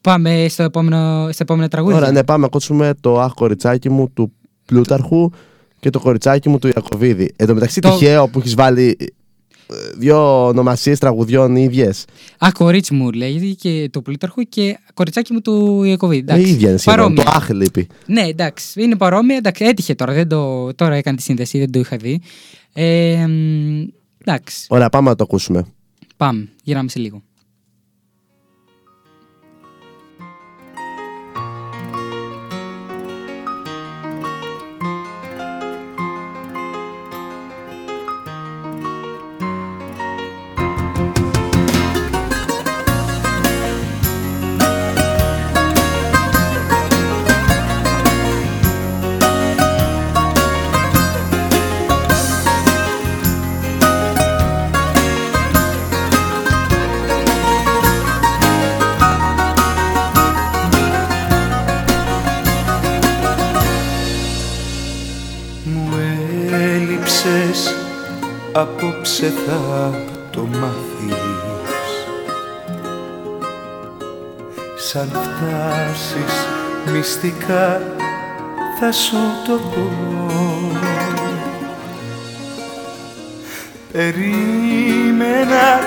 [0.00, 1.94] Πάμε στο επόμενο, στο επόμενο τραγούδι.
[1.94, 4.32] Ωραία, ναι, πάμε να ακούσουμε το Αχ κοριτσάκι μου του
[4.64, 5.30] Πλούταρχου
[5.80, 7.32] και το κοριτσάκι μου του Ιακοβίδη.
[7.36, 9.04] Εν τω μεταξύ, Το- τυχαίο που έχεις βάλει ε,
[9.96, 12.04] δύο ονομασίες τραγουδιών ίδιες.
[12.38, 16.32] Α, κορίτσι μου λέει και του Πλούταρχου και κοριτσάκι μου του Ιακωβίδη.
[16.32, 16.98] Ε, ίδια είναι σχεδόν.
[16.98, 17.24] παρόμοια.
[17.24, 17.86] Το Αχ λείπει.
[18.06, 19.36] Ναι, εντάξει, είναι παρόμοια.
[19.36, 22.20] Εντάξει, έτυχε τώρα, δεν το, τώρα έκανε τη σύνδεση, δεν το είχα δει.
[22.72, 23.84] Ε, μ,
[24.24, 25.64] εντάξει, Ωραία, πάμε να το ακούσουμε.
[26.16, 27.22] πάμε, γυράμε σε λίγο.
[68.62, 69.90] Απόψε θα
[70.30, 71.16] το μάθεις
[74.76, 76.46] Σαν φτάσεις
[76.92, 77.82] μυστικά
[78.80, 79.90] θα σου το πω.
[83.92, 85.80] Περίμενα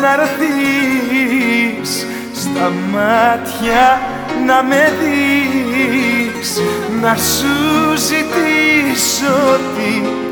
[0.00, 4.00] να έρθεις στα μάτια
[4.46, 6.60] να με δεις
[7.00, 10.23] να σου ζητήσω τι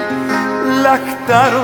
[0.84, 1.62] λαχταρώ.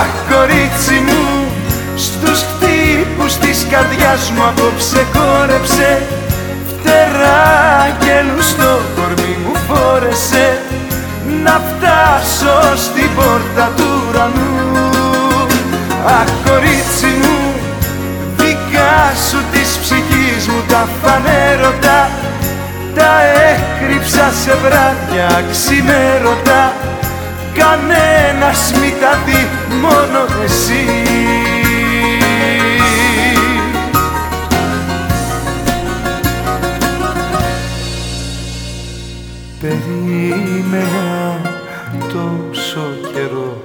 [0.00, 1.24] Αχ κορίτσι μου
[1.96, 6.02] στους χτύπους της καρδιάς μου απόψε χόρεψε
[6.68, 10.58] φτερά και στο κορμί μου φόρεσε.
[11.44, 14.50] Να φτάσω στην πόρτα του ουρανού.
[16.18, 17.38] Αχ κορίτσι μου
[18.36, 18.96] δικά
[19.28, 22.08] σου της ψυχής μου τα φανέρωτα
[22.94, 26.72] τα έκρυψα σε βράδια ξημέρωτα.
[27.54, 29.48] Κανένας μη τα δει
[29.80, 30.84] μόνο εσύ.
[39.60, 41.40] Περίμενα
[42.12, 42.82] τόσο
[43.12, 43.62] καιρό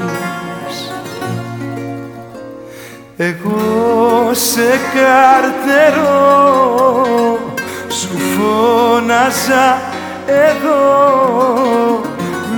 [3.17, 6.19] Εγώ σε καρτερώ
[7.89, 9.81] σου φώναζα
[10.25, 12.01] εδώ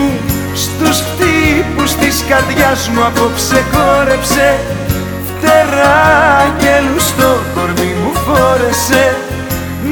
[0.91, 4.59] στους χτύπους της καρδιάς μου απόψε χόρεψε
[5.27, 9.15] φτερά και στο κορμί μου φόρεσε.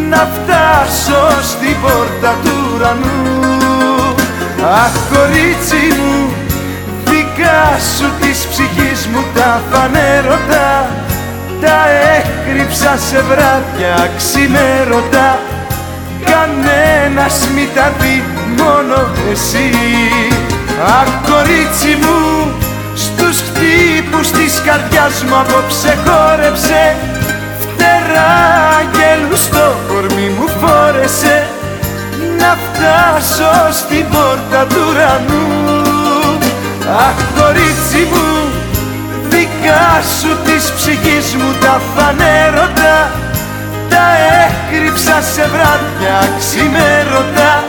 [0.10, 4.16] Να φτάσω στην πόρτα του ουρανού.
[4.84, 6.34] Αχ κορίτσι μου
[7.06, 7.62] δικά
[7.96, 10.90] σου της ψυχής μου τα φανέρωτα.
[11.62, 11.80] Τα
[12.18, 15.40] έκρυψα σε βράδια ξημέρωτα.
[16.30, 18.24] Κανένας μη τα δει
[18.58, 19.70] μόνο εσύ
[20.86, 22.52] Αχ κορίτσι μου
[22.96, 26.96] στους χτύπους της καρδιάς μου απόψε χόρεψε.
[27.60, 31.48] Φτερά και στο κορμί μου φόρεσε.
[32.40, 35.46] Να φτάσω στην πόρτα του ουρανού.
[37.08, 38.28] Αχ κορίτσι μου
[39.30, 39.88] δικά
[40.20, 43.12] σου της ψυχής μου τα φανέρωτα.
[43.90, 44.06] Τα
[44.46, 47.64] έκρυψα σε βράδια ξημέρωτα.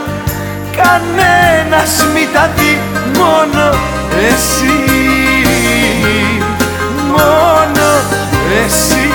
[0.81, 3.69] Κανένας μη τα δει μόνο
[4.27, 4.77] εσύ.
[7.11, 7.89] Μόνο
[8.65, 9.08] εσύ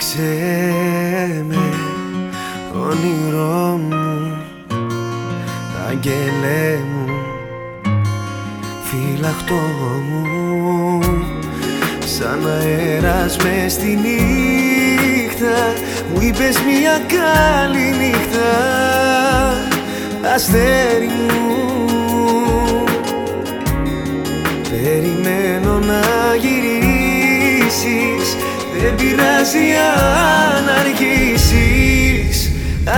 [0.00, 0.37] Say.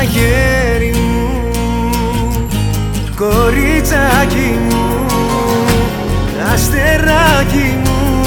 [0.01, 1.51] Αργήσεις Αγέρι μου
[3.17, 5.07] Κοριτσάκι μου
[6.53, 8.25] Αστεράκι μου.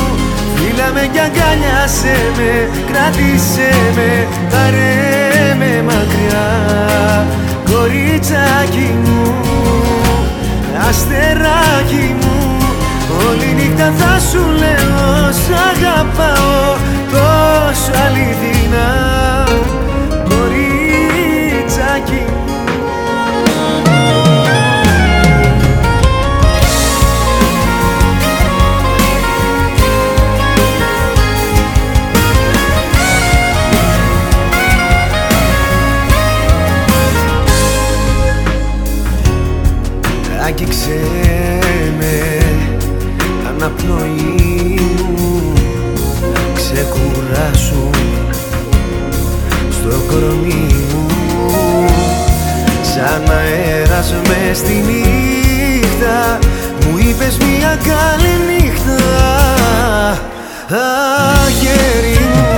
[0.55, 6.49] Φίλα με κι αγκαλιάσέ με Κράτησέ με Πάρε με μακριά.
[7.71, 9.35] Κοριτσάκι μου
[10.89, 12.57] Αστεράκι μου
[13.27, 16.77] Όλη νύχτα θα σου λέω Σ' αγαπάω
[17.11, 19.13] τόσο αληθινά
[43.83, 44.79] αναπνοή
[45.17, 45.53] μου.
[46.53, 47.89] Ξεκουράσου
[49.71, 51.05] στο κορμί μου.
[52.81, 56.39] Σαν αέρας μες στη νύχτα
[56.81, 59.01] Μου είπες μια καλή νύχτα.
[61.45, 62.52] Αγέρι μου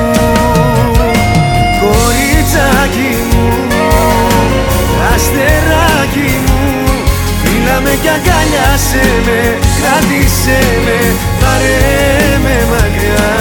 [8.01, 9.39] κι αγκαλιάσέ με
[9.77, 10.99] Κράτησέ με
[11.39, 13.33] Πάρε με μακριά.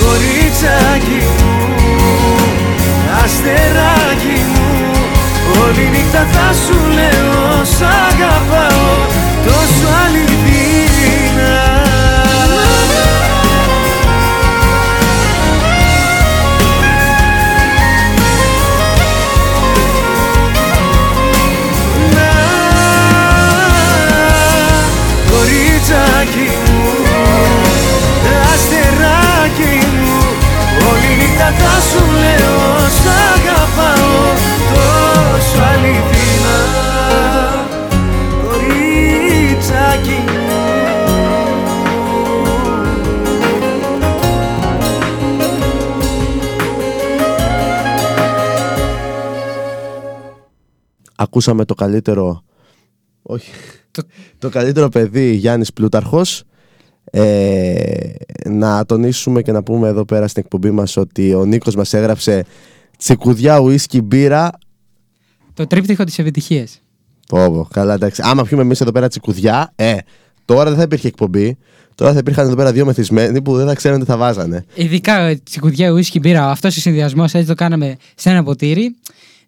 [0.00, 1.39] Κοριτσάκι
[51.40, 52.44] ακούσαμε το καλύτερο.
[53.22, 53.50] Όχι.
[54.38, 56.42] Το, καλύτερο παιδί Γιάννης Πλούταρχος.
[57.04, 58.10] Ε,
[58.48, 62.44] να τονίσουμε και να πούμε εδώ πέρα στην εκπομπή μας ότι ο Νίκος μας έγραψε
[62.98, 64.50] τσικουδιά, ουίσκι, μπύρα.
[65.54, 66.80] Το τρίπτυχο της επιτυχίας.
[67.28, 68.22] Πω, καλά εντάξει.
[68.24, 69.96] Άμα πιούμε εμείς εδώ πέρα τσικουδιά, ε,
[70.44, 71.56] τώρα δεν θα υπήρχε εκπομπή.
[71.94, 74.64] Τώρα θα υπήρχαν εδώ πέρα δύο μεθυσμένοι που δεν θα ξέρουν τι θα βάζανε.
[74.74, 76.50] Ειδικά ε, τσικουδιά, ουίσκι, μπύρα.
[76.50, 78.96] Αυτός ο συνδυασμός έτσι το κάναμε σε ένα ποτήρι.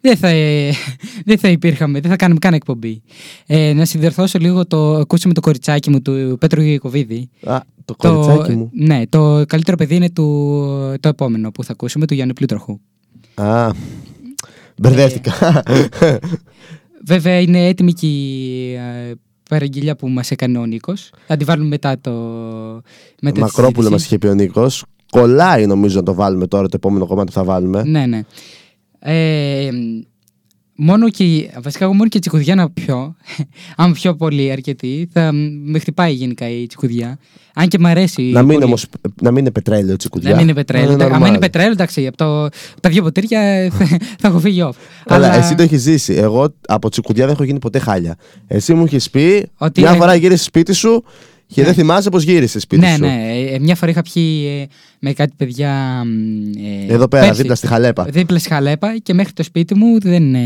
[0.04, 0.72] Δεν θα, ε,
[1.28, 3.02] δεν θα υπήρχαμε, δεν θα κάνουμε καν εκπομπή.
[3.46, 4.94] Ε, να συνδιορθώσω λίγο το.
[4.94, 7.28] Ακούσαμε το κοριτσάκι μου του Πέτρου Γιακοβίδη.
[7.44, 8.70] Α, το κοριτσάκι μου.
[8.72, 10.56] Ναι, το καλύτερο παιδί είναι του,
[11.00, 12.78] το επόμενο που θα ακούσουμε, του Γιάννη Πλούτροχου.
[13.34, 13.70] Α,
[14.78, 15.62] μπερδεύτηκα.
[17.04, 19.12] Βέβαια είναι έτοιμη και η ε,
[19.48, 21.10] παραγγελιά που μας έκανε ο Νίκος.
[21.26, 22.10] Θα τη βάλουμε μετά το...
[23.22, 23.90] Μετά τη Μακρόπουλο συζήτηση.
[23.90, 24.84] μας είχε πει ο Νίκος.
[25.10, 27.82] Κολλάει νομίζω να το βάλουμε τώρα το επόμενο κομμάτι που θα βάλουμε.
[27.84, 28.22] Ναι, ναι.
[29.04, 29.68] Ε,
[30.76, 33.16] μόνο και, βασικά εγώ μόνο και τσικουδιά να πιω,
[33.76, 35.32] αν πιω πολύ αρκετή, θα
[35.64, 37.18] με χτυπάει γενικά η τσικουδιά.
[37.54, 38.22] Αν και μ' αρέσει.
[38.22, 38.64] Να μην, πολύ.
[38.64, 38.86] όμως,
[39.22, 40.30] να μην είναι πετρέλαιο τσικουδιά.
[40.30, 40.96] Να μην είναι πετρέλαιο.
[40.96, 41.26] Να Αν normal.
[41.26, 43.40] είναι πετρέλαιο, εντάξει, από, το, από τα δύο ποτήρια
[43.78, 43.86] θα,
[44.18, 44.72] θα έχω φύγει off.
[45.04, 46.12] Καλά, Αλλά- εσύ το έχεις ζήσει.
[46.14, 48.16] Εγώ από τσικουδιά δεν έχω γίνει ποτέ χάλια.
[48.46, 51.04] Εσύ μου έχεις πει Ότι μια είναι- φορά γύρισες σπίτι σου
[51.54, 53.30] και δεν θυμάσαι πώς γύρισε σπίτι ναι, σου; ναι.
[53.52, 54.66] Ε, μια φορά είχα πιει ε,
[54.98, 56.02] με κάτι παιδιά.
[56.88, 57.40] ε, Εδώ πέρα, πέρσι.
[57.40, 58.04] δίπλα στη Χαλέπα.
[58.04, 60.40] Δίπλα στη Χαλέπα και μέχρι το σπίτι μου δεν, ε,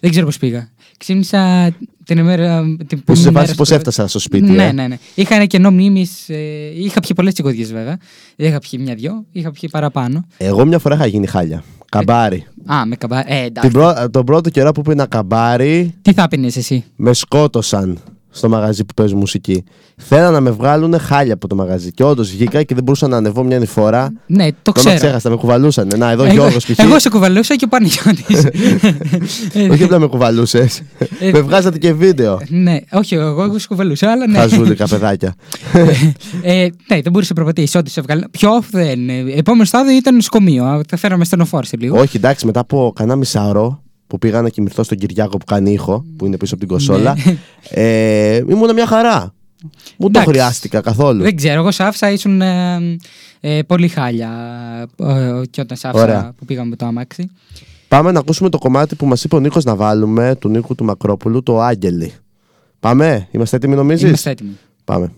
[0.00, 0.68] δεν ξέρω πώς πήγα.
[0.96, 1.70] Ξύπνησα
[2.04, 2.62] την ημέρα.
[2.86, 4.50] Την Που σε επόμενη φάση μέρα πώς στο- έφτασα στο σπίτι.
[4.50, 4.98] Ναι, ε; ναι, ναι.
[5.14, 6.28] Είχα ένα κενό μνήμης.
[6.28, 6.36] Ε,
[6.76, 7.96] είχα πιει πολλές τσικωδιέ βέβαια.
[8.36, 10.26] Δεν είχα πιει μια-δυο, είχα πιει παραπάνω.
[10.36, 11.62] Εγώ μια φορά είχα γίνει χάλια.
[11.90, 12.46] Καμπάρι.
[12.66, 13.32] Α, με καμπά.
[13.32, 13.70] Ε, εντάξει.
[13.70, 14.10] Την πρω...
[14.10, 17.98] Τον πρώτο καιρό που πήνα καμπάρι, Τι θα πίνει εσύ; με σκότωσαν
[18.34, 19.64] στο μαγαζί που παίζει μουσική.
[19.96, 21.90] Θέλαν να με βγάλουν χάλια από το μαγαζί.
[21.92, 24.12] Και όντως βγήκα και δεν μπορούσα να ανεβώ μια φορά.
[24.26, 24.94] Ναι, το Το ξέρω.
[24.94, 25.88] ξέχασα, με κουβαλούσαν.
[25.96, 26.78] Να, εδώ εγώ, Γιώργος π.χ.
[26.78, 28.46] εγώ σε κουβαλούσα και ο Παναγιώτης.
[29.72, 30.82] Όχι απλά με κουβαλούσες.
[31.20, 32.40] Ε, με βγάζατε και βίντεο.
[32.48, 34.38] ναι, όχι, εγώ, εγώ σε κουβαλούσα, αλλά ναι.
[34.38, 35.34] Χαζούλικα παιδάκια.
[36.42, 38.24] ε, ναι, δεν μπορούσε να προπατήσει ό,τι σε βγάλει.
[38.30, 39.08] Πιο off δεν.
[39.08, 40.64] ε, Επόμενο στάδιο ήταν νοσοκομείο.
[40.64, 41.98] Α, Τα φέραμε στενοφόρ σε λίγο.
[42.00, 43.81] Όχι, εντάξει, μετά από κανένα μισάωρο
[44.12, 47.16] που πήγα να κοιμηθώ στον Κυριάκο που κάνει ήχο, που είναι πίσω από την κοσόλα,
[47.70, 49.34] ε, ήμουν μια χαρά.
[49.62, 50.08] Μου το Ναι.
[50.08, 50.28] Εντάξει.
[50.28, 51.22] χρειάστηκα καθόλου.
[51.22, 52.96] Δεν ξέρω, εγώ σε άφησα ήσουν ε,
[53.40, 54.30] ε, πολύ χάλια
[54.96, 56.32] ε, και όταν σε άφησα Ωραία.
[56.38, 57.30] που πήγαμε με το αμάξι.
[57.88, 60.84] Πάμε να ακούσουμε το κομμάτι που μας είπε ο Νίκος να βάλουμε, του Νίκου του
[60.84, 62.12] Μακρόπουλου, το Άγγελοι.
[62.80, 64.58] Πάμε, είμαστε έτοιμοι νομίζεις; Είμαστε έτοιμοι.
[64.84, 65.12] Πάμε.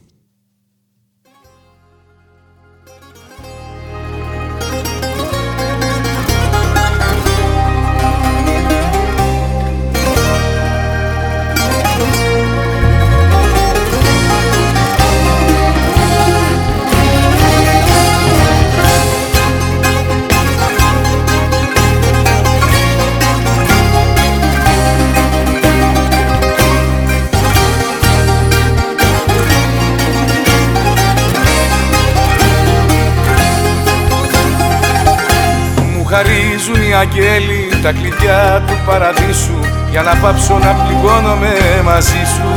[36.64, 39.58] Χαρίζουν οι αγγέλοι τα κλειδιά του παραδείσου
[39.90, 41.52] για να πάψω να πληγώνομαι
[41.84, 42.48] μαζί σου.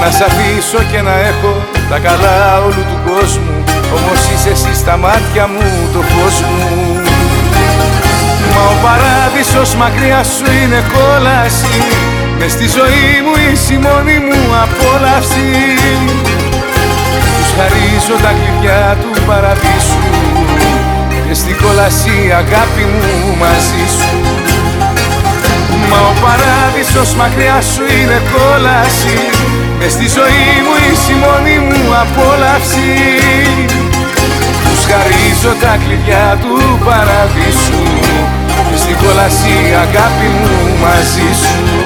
[0.00, 1.52] Να σ' αφήσω και να έχω
[1.90, 3.56] τα καλά όλου του κόσμου
[3.96, 7.00] όμως είσαι εσύ στα μάτια μου το φως μου.
[8.54, 11.76] Μα ο παράδεισος μακριά σου είναι κόλαση
[12.38, 15.48] Μες στη ζωή μου είσαι η μόνη μου απόλαυση.
[17.36, 20.04] Τους χαρίζω τα κλειδιά του παραδείσου.
[20.50, 20.75] Και στην
[21.66, 24.10] κόλαση αγάπη μου μαζί σου.
[25.90, 29.16] Μα ο παράδεισος μακριά σου είναι κόλαση.
[29.78, 32.92] Μες στη ζωή μου είσαι η μόνη μου απόλαυση.
[34.64, 36.54] Τους χαρίζω τα κλειδιά του
[36.86, 37.82] παραδείσου.
[38.68, 41.85] Και στην κόλαση αγάπη μου μαζί σου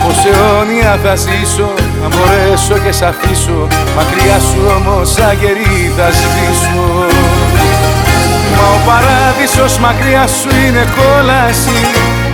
[0.02, 1.68] Πως αιώνια θα ζήσω
[2.04, 3.60] Αν μπορέσω και σ' αφήσω
[3.96, 6.88] Μακριά σου όμως σαν καιρή θα σβήσω.
[8.56, 11.78] Μα ο παράδεισος μακριά σου είναι κόλαση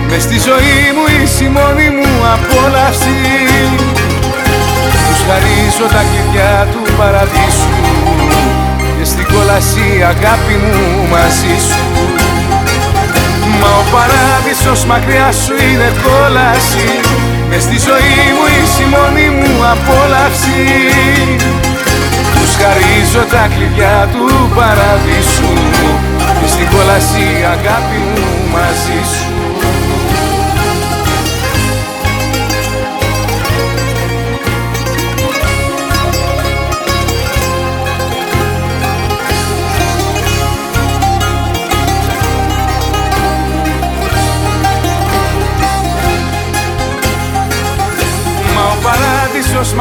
[0.09, 3.19] Μες στη ζωή μου είσαι η μόνη μου απόλαυση.
[5.05, 7.75] Τους χαρίζω τα κλειδιά του παραδείσου
[9.47, 11.83] Και στην κόλαση αγάπη μου μαζί σου.
[13.59, 16.87] Μα ο παράδεισος μακριά σου είναι κόλαση.
[17.49, 20.63] Μες στη ζωή μου είσαι η μόνη μου απόλαυση.
[22.33, 24.25] Τους χαρίζω τα κλειδιά του
[24.55, 25.53] παραδείσου.
[26.39, 27.25] Και στην κόλαση
[27.55, 29.46] αγάπη μου μαζί σου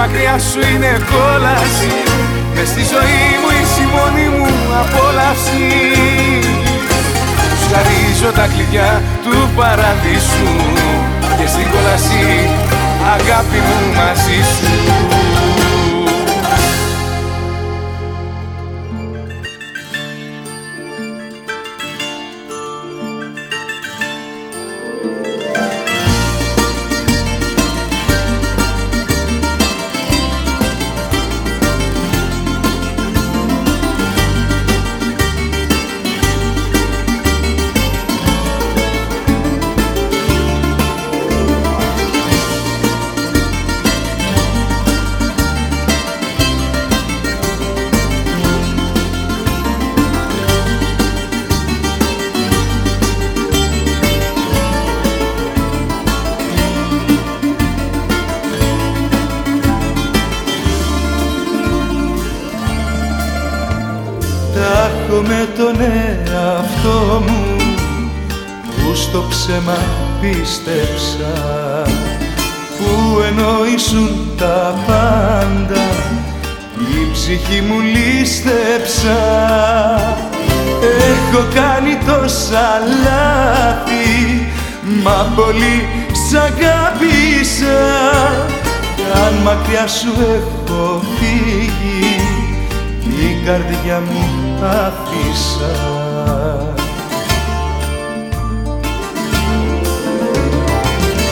[0.01, 1.93] μακριά σου είναι κόλαση.
[2.55, 4.49] Μες στη ζωή μου είσαι η μόνη μου
[4.83, 5.67] απόλαυση.
[7.51, 10.53] Τους χαρίζω τα κλειδιά του παραδείσου.
[11.39, 12.25] Και στην κόλαση
[13.17, 14.96] αγάπη μου μαζί σου
[65.09, 67.57] έχω με τον εαυτό μου
[68.65, 69.79] που στο ψέμα
[70.21, 71.33] πίστεψα.
[72.79, 75.87] Που εννοήσουν τα πάντα
[76.79, 79.19] η ψυχή μου λίστεψα
[80.81, 82.69] έχω κάνει τόσα
[83.05, 84.47] λάθη
[85.03, 87.79] μα πολύ σ' αγάπησα.
[88.97, 92.16] Κι αν μακριά σου έχω φύγει την
[93.47, 94.25] καρδιά μου
[94.63, 95.75] άφησα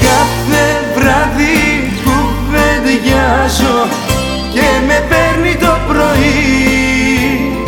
[0.01, 0.65] Κάθε
[0.95, 3.89] βράδυ κουβεντιάζω
[4.53, 7.65] και με παίρνει το πρωί.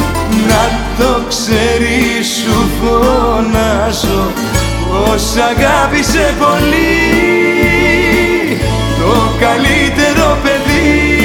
[0.49, 4.31] Να το ξέρεις σου φωνάζω
[4.89, 7.07] πως αγάπησε πολύ
[9.01, 11.17] το καλύτερο παιδί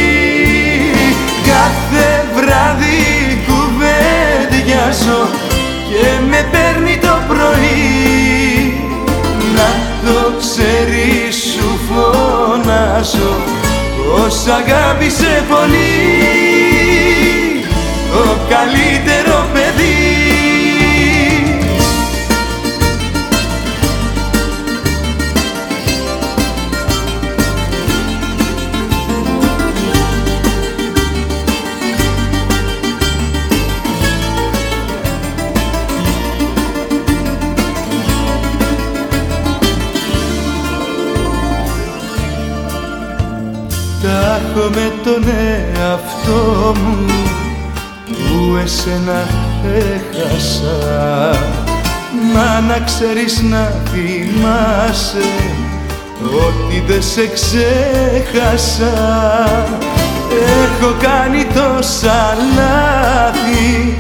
[1.52, 2.91] κάθε βράδυ
[4.92, 5.30] κουβεντιάζω
[5.90, 8.74] και με παίρνει το πρωί.
[9.56, 9.70] Να
[10.06, 13.36] το ξέρεις σου φωνάζω
[13.96, 15.90] πως αγάπησε πολύ.
[18.12, 19.11] Το καλύτερο
[44.56, 47.06] με τον εαυτό μου
[48.06, 49.28] που εσένα
[49.64, 51.38] έχασα.
[52.34, 55.30] Μα να ξέρεις να θυμάσαι
[56.22, 58.94] ότι δεν σε ξέχασα.
[60.32, 63.98] Έχω κάνει τόσα λάθη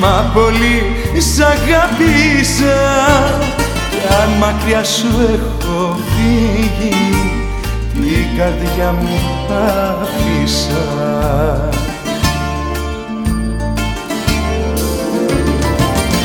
[0.00, 0.82] μα πολύ
[1.18, 2.78] σ' αγάπησα
[3.90, 6.94] κι αν μακριά σου έχω φύγει
[7.94, 10.84] την καρδιά μου άφησα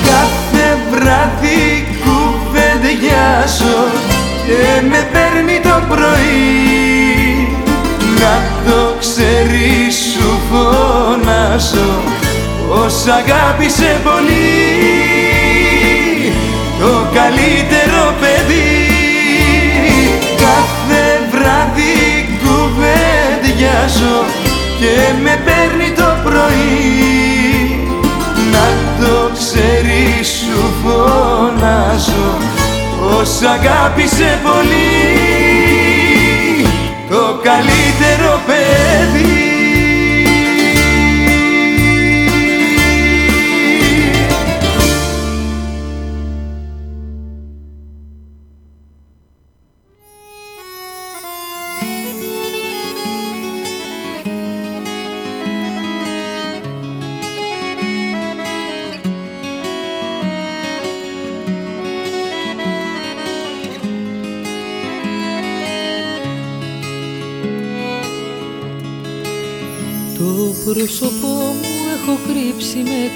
[0.06, 3.88] Κάθε βράδυ κουβεντιάζω
[4.46, 7.48] και με παίρνει το πρωί.
[8.20, 8.42] Να
[8.72, 12.02] το ξέρεις σου φωνάζω
[12.68, 14.74] πως αγάπησε πολύ
[16.80, 18.33] το καλύτερο παιδί
[23.84, 24.26] κουβεντιάζω
[24.80, 27.78] και με παίρνει το πρωί.
[28.52, 28.66] Να
[29.06, 32.38] το ξέρεις σου φωνάζω
[33.00, 35.04] πως αγάπησε πολύ
[37.10, 37.83] το καλύτερο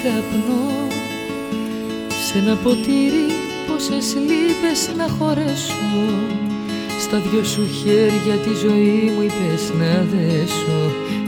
[0.08, 0.66] καπνό
[2.24, 3.26] Σε ένα ποτήρι
[3.66, 5.98] πόσες λύπες να χωρέσω.
[7.04, 10.80] Στα δυο σου χέρια τη ζωή μου είπες να δέσω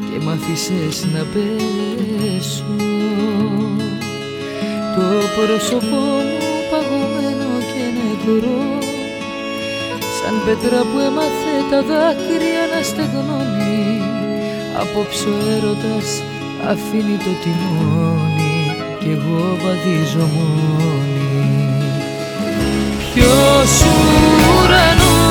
[0.07, 2.75] Και μ' άφησες να πέσω.
[4.95, 8.79] Το πρόσωπό μου παγωμένο και νεκρό
[10.17, 14.03] Σαν πέτρα που έμαθε τα δάκρυα να στεγνώνει
[14.81, 16.09] Απόψε ο έρωτας
[16.71, 18.50] αφήνει το τιμόνι
[19.01, 21.69] Κι εγώ βαδίζω μόνη.
[23.15, 23.73] Ποιος
[24.55, 25.23] ουρανός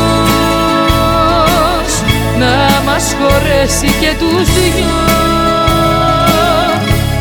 [2.40, 2.56] να
[2.86, 5.06] μας χωρέσει και τους δυο;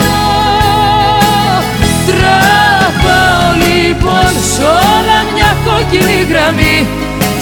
[2.06, 6.76] Τραβάω λοιπόν σ' όλα μια κόκκινη γραμμή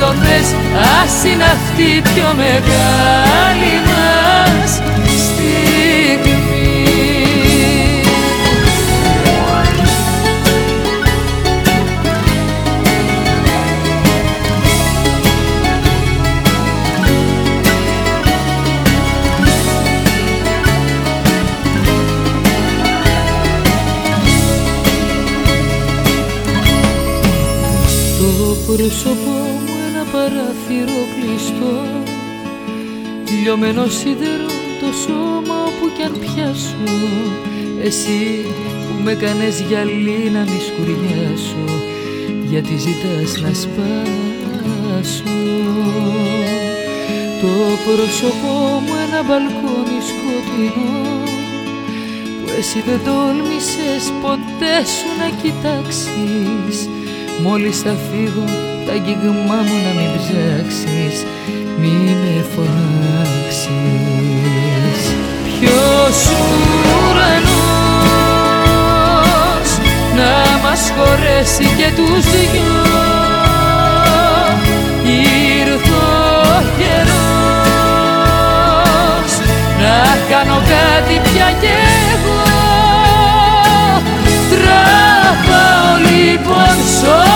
[0.00, 0.48] το θες
[1.02, 4.95] ας είναι αυτή η πιο μεγάλη μας
[30.66, 31.74] παράθυρο κλειστό
[33.42, 36.76] Λιωμένο σίδερο το σώμα όπου κι αν πιάσω
[37.82, 38.44] Εσύ
[38.86, 41.66] που με κάνες γυαλί να μη σκουριάσω
[42.44, 45.22] Γιατί ζητάς να σπάσω.
[47.40, 47.52] Το
[47.84, 51.22] πρόσωπό μου ένα μπαλκόνι σκοτεινό
[52.42, 56.88] Που εσύ δεν τόλμησες ποτέ σου να κοιτάξεις
[57.42, 61.16] Μόλις θα φύγω τα αγγίγμά μου να μην ψάξεις
[61.80, 63.68] Μη με φωνάξεις.
[65.44, 66.18] Ποιος
[66.98, 67.68] ουρανός
[70.16, 70.32] να
[70.62, 72.84] μας χωρέσει και τους δυο;
[75.04, 77.32] Ήρθε ο καιρός
[79.80, 79.96] να
[80.30, 81.72] κάνω κάτι πια κι
[82.12, 82.42] εγώ.
[84.50, 87.35] Τραβάω λοιπόν σ' όλα μια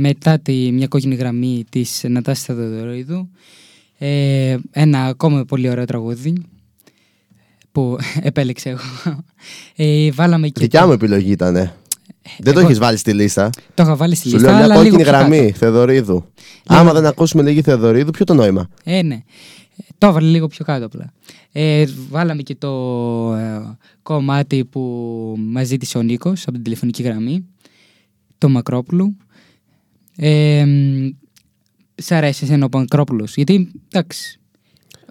[0.00, 3.28] μετά τη μια κόκκινη γραμμή της Νατάσης Θεοδωρίδου
[3.98, 6.42] ε, ένα ακόμα πολύ ωραίο τραγούδι
[7.72, 8.80] που επέλεξα εγώ.
[9.76, 11.52] Ε, βάλαμε και Δικιά το- μου επιλογή ήταν.
[11.52, 11.72] Δεν
[12.54, 13.50] το Εγώ- έχεις βάλει στη λίστα.
[13.74, 15.58] Το είχα βάλει στη Σου λίστα, λέω μια αλλά λίγο κόκκινη πιο γραμμή κάτω.
[15.58, 16.12] Θεοδωρίδου.
[16.12, 19.22] Λίγο- Άμα δεν ακούσουμε λίγη Θεοδωρίδου, ποιο το νόημα; Ε, ναι.
[19.98, 21.12] Το έβαλε λίγο πιο κάτω απλά.
[21.52, 22.70] Ε, βάλαμε και το
[23.34, 24.80] ε, κομμάτι που
[25.38, 27.44] μας ζήτησε ο Νίκος από την τηλεφωνική γραμμή.
[28.38, 29.16] Το Μακρόπουλου.
[30.22, 31.08] Ε, μ,
[31.94, 33.34] σ' αρέσει εσένα ο Μακρόπουλος.
[33.34, 34.40] Γιατί, εντάξει,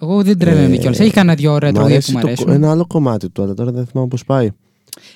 [0.01, 0.99] εγώ δεν τρελαίνομαι Ε, κιόλας.
[0.99, 2.49] Έχει κανένα δυο ωραία μ' τραγούδια που αρέσει μου το- αρέσουν.
[2.49, 4.49] Ένα άλλο κομμάτι του, αλλά τώρα δεν θυμάμαι πώς πάει.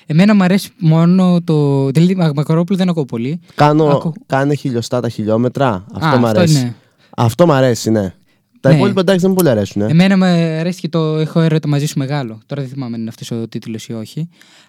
[0.06, 1.86] Εμένα μου αρέσει μόνο το...
[1.90, 3.40] Δηλαδή, Μα- Μακρόπουλο δεν ακούω πολύ.
[3.54, 5.84] Κάνω, Ακού- Κάνε χιλιοστά τα χιλιόμετρα.
[5.92, 6.58] Αυτό Α, μ' αυτό αρέσει.
[6.60, 6.74] είναι.
[7.16, 8.12] Αυτό μ' αρέσει, ναι.
[8.60, 8.76] Τα Ναι.
[8.76, 9.82] υπόλοιπα εντάξει δεν μου πολύ αρέσουν.
[9.82, 9.86] Ε.
[9.90, 12.40] Εμένα μου αρέσει και το έχω έρωτα μαζί σου μεγάλο.
[12.46, 14.28] Τώρα δεν θυμάμαι αν είναι αυτός ο τίτλος ή όχι.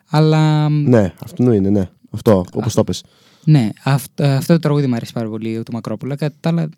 [0.09, 1.89] Αλλά Ναι, αυτό είναι, ναι.
[2.11, 3.03] Αυτό, όπως το πες.
[3.45, 6.15] Ναι, αυτό, αυτό το τραγούδι μου αρέσει πάρα πολύ, το Μακρόπουλο.
[6.15, 6.69] Κατά τα άλλα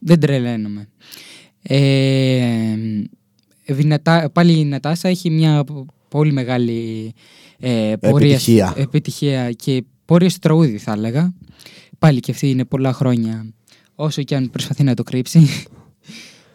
[0.00, 0.88] δεν τρελαίνομαι.
[1.62, 2.76] Ε,
[3.64, 5.64] η Νατά- πάλι η Νατάσα έχει μια
[6.08, 7.12] πολύ μεγάλη
[7.58, 8.74] ε, πορεία, Επιτυχία.
[8.76, 11.34] επιτυχία και πορεία στο τραγούδι θα έλεγα.
[11.98, 13.46] Πάλι και αυτή είναι πολλά χρόνια
[13.94, 15.46] όσο και αν προσπαθεί να το κρύψει.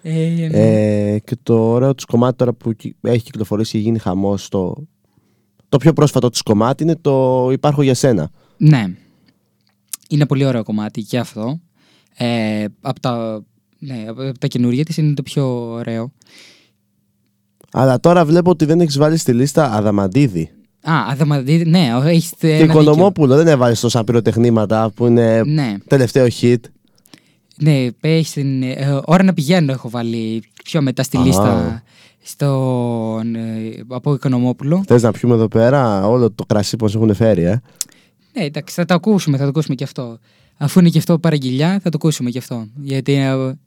[0.02, 4.50] Ε, Ε, και το ωραίο του κομμάτι τώρα που κυ- έχει κυκλοφορήσει και γίνει χαμός.
[4.50, 4.76] Το,
[5.70, 8.30] το πιο πρόσφατο του κομμάτι είναι το Υπάρχω για σένα.
[8.58, 8.86] Ναι.
[10.10, 11.60] Είναι πολύ ωραίο κομμάτι και αυτό.
[12.18, 13.44] Ε, από τα,
[13.80, 16.11] ναι, από τα καινούργια της είναι το πιο ωραίο.
[17.72, 20.49] Αλλά τώρα βλέπω ότι δεν έχεις βάλει στη λίστα Αδαμαντίδη.
[20.82, 22.82] Α, Αδαμαντίδη, ναι, έχεις και ένα δίκιο.
[22.82, 25.76] Οικονομόπουλο δεν έβαλες τόσα πυροτεχνήματα που είναι Ναι.
[25.88, 26.56] τελευταίο hit.
[27.57, 31.22] Ναι, έχεις την ε, ώρα να πηγαίνω έχω βάλει πιο μετά στη Α.
[31.23, 31.84] λίστα
[32.22, 34.84] στον, ε, από Οικονομόπουλο.
[34.88, 37.61] Θες να πιούμε εδώ πέρα όλο το κρασί που μας έχουν φέρει, ε;
[38.36, 40.20] Ναι, εντάξει, θα το ακούσουμε, θα το ακούσουμε και αυτό.
[40.57, 42.68] Αφού είναι και αυτό παραγγελιά, θα το ακούσουμε και αυτό.
[42.76, 43.57] Γιατί ε,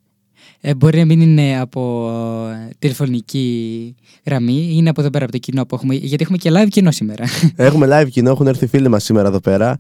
[0.61, 2.11] ε, μπορεί να μην είναι από
[2.51, 5.95] ε, τηλεφωνική γραμμή, είναι από εδώ πέρα από το κοινό που έχουμε.
[5.95, 7.25] Γιατί έχουμε και live κοινό σήμερα.
[7.57, 9.79] Έχουμε live κοινό, έχουν έρθει φίλοι μας σήμερα εδώ πέρα.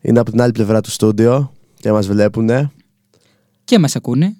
[0.00, 2.72] Είναι από την άλλη πλευρά του στούντιο και μας βλέπουν.
[3.64, 4.36] και μας ακούνε.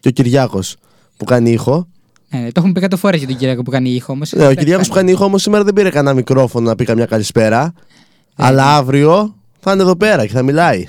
[0.00, 0.76] Και ο Κυριάκος
[1.16, 1.88] που κάνει ήχο.
[2.28, 4.32] Ε, το έχουμε πει κάτω φορές για τον Κυριακό που κάνει ήχο όμως.
[4.32, 7.06] Ναι, ο Κυριάκος που κάνει ήχο όμως σήμερα δεν πήρε κανένα μικρόφωνο να πει καμιά
[7.06, 7.72] καλησπέρα.
[8.36, 10.84] Ε, Αλλά αύριο θα είναι εδώ πέρα και θα μιλάει.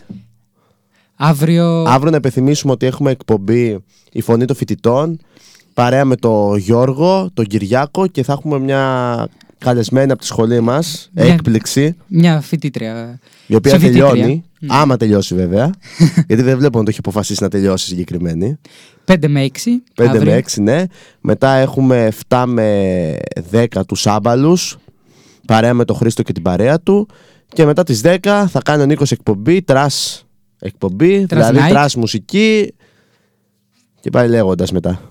[1.15, 1.83] Αύριο.
[1.87, 3.77] Αύριο να επιθυμίσουμε ότι έχουμε εκπομπή
[4.11, 5.19] η φωνή των φοιτητών
[5.73, 11.09] παρέα με τον Γιώργο, τον Κυριάκο και θα έχουμε μια καλεσμένη από τη σχολή μας,
[11.13, 13.19] Μια- έκπληξη, Μια φοιτήτρια.
[13.47, 14.09] η οποία συμφοιτήτρια.
[14.09, 14.43] τελειώνει.
[14.67, 15.71] Άμα τελειώσει βέβαια.
[16.27, 18.57] γιατί δεν βλέπω να το έχει αποφασίσει να τελειώσει συγκεκριμένη.
[19.05, 19.47] 5 με 6.
[19.95, 20.83] 5 με 6, ναι.
[21.21, 23.15] Μετά έχουμε 7 με
[23.51, 24.77] 10 τους άμπαλους.
[25.47, 27.07] Παρέα με τον Χρήστο και την παρέα του.
[27.53, 30.25] Και μετά τις 10 θα κάνει ο Νίκος εκπομπή, trash
[30.59, 31.69] εκπομπή, δηλαδή night.
[31.69, 32.73] trash μουσική.
[33.99, 35.01] Και πάει λέγοντας μετά.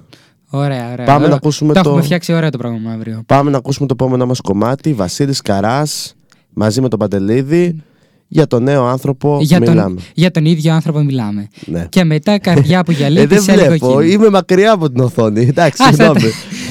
[0.51, 1.07] Ωραία, ωραία.
[1.07, 1.29] Πάμε Ωραία.
[1.29, 3.23] να ακούσουμε το το- έχουμε φτιάξει ωραία το πράγμα αύριο.
[3.27, 4.93] Πάμε να ακούσουμε το επόμενο μας κομμάτι.
[4.93, 6.15] Βασίλης Καράς
[6.53, 7.83] μαζί με τον Παντελίδη.
[8.29, 10.01] Για τον νέο άνθρωπο Για τον, μιλάμε.
[10.15, 11.49] για τον ίδιο άνθρωπο μιλάμε.
[11.67, 11.87] Ναι.
[11.89, 13.99] Και μετά καρδιά που γυαλί Ε, δεν της έλεγε βλέπω.
[14.01, 14.13] εκείνη.
[14.13, 15.41] Είμαι μακριά από την οθόνη.
[15.47, 16.21] Εντάξει, Άσε συγγνώμη.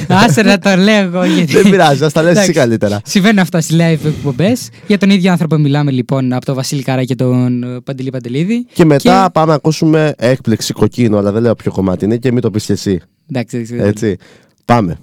[0.08, 1.26] Τα- Άσε να το λέω εγώ.
[1.26, 1.54] Γιατί...
[1.54, 2.60] Δεν πειράζει, ας τα λες εσύ Εντάξει.
[2.60, 3.02] καλύτερα.
[3.06, 4.70] Συμβαίνουν αυτά στις live εκπομπές.
[4.88, 8.66] Για τον ίδιο άνθρωπο μιλάμε λοιπόν από τον Βασίλη Καρά και τον ε, Παντελή Παντελίδη.
[8.74, 12.42] Και μετά πάμε να ακούσουμε έκπληξη κοκκίνο, αλλά δεν λέω ποιο κομμάτι είναι και μην
[12.42, 13.00] το πεις και εσύ.
[13.30, 13.88] Εντάξει, εντάξει.
[13.88, 14.18] Έτσι.
[14.66, 14.98] Πάμε.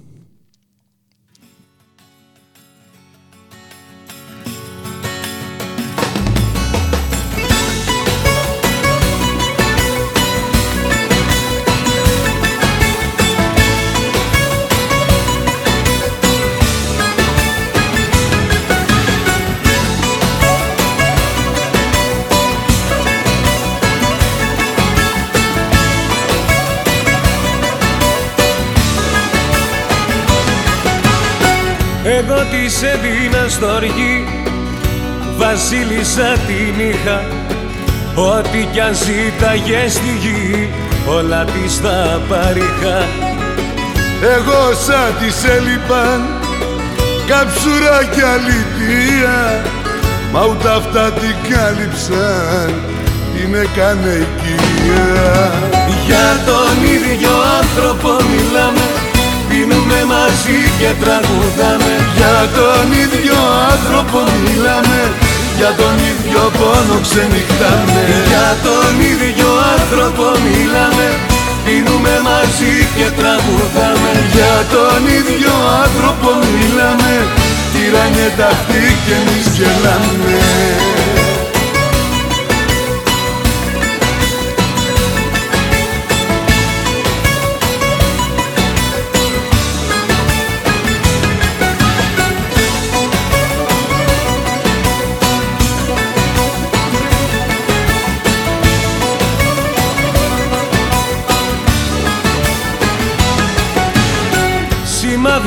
[32.17, 34.25] Εγώ της έδινα στοργή
[35.37, 37.21] Βασίλισσα την είχα.
[38.15, 40.69] Ό,τι κι αν ζήταγε στη γη
[41.07, 42.97] Όλα της τα παρήχα.
[44.35, 46.21] Εγώ σαν της έλειπαν
[47.27, 49.63] Καψούρα κι αλήθεια
[50.31, 52.73] Μα ούτε αυτά την κάλυψαν
[53.33, 55.51] Την έκανε οικία.
[56.05, 58.92] Για τον ίδιο άνθρωπο μιλάμε
[59.55, 61.93] Πίνουμε μαζί και τραγουδάμε.
[62.17, 63.37] Για τον ίδιο
[63.73, 65.01] άνθρωπο μιλάμε.
[65.59, 68.01] Για τον ίδιο πόνο ξενυχτάμε.
[68.29, 71.07] Για τον ίδιο άνθρωπο μιλάμε.
[71.65, 74.11] Πίνουμε μαζί και τραγουδάμε.
[74.35, 75.53] Για τον ίδιο
[75.83, 77.13] άνθρωπο μιλάμε.
[77.73, 80.37] Τυράνιε αυτή και εμείς γελάμε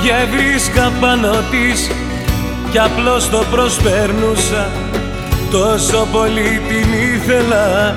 [0.07, 1.91] Σημάδια βρίσκα πάνω της
[2.70, 4.70] Κι απλώς το προσπέρνουσα.
[5.51, 7.95] Τόσο πολύ την ήθελα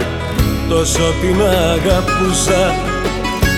[0.69, 2.73] Τόσο την αγαπούσα.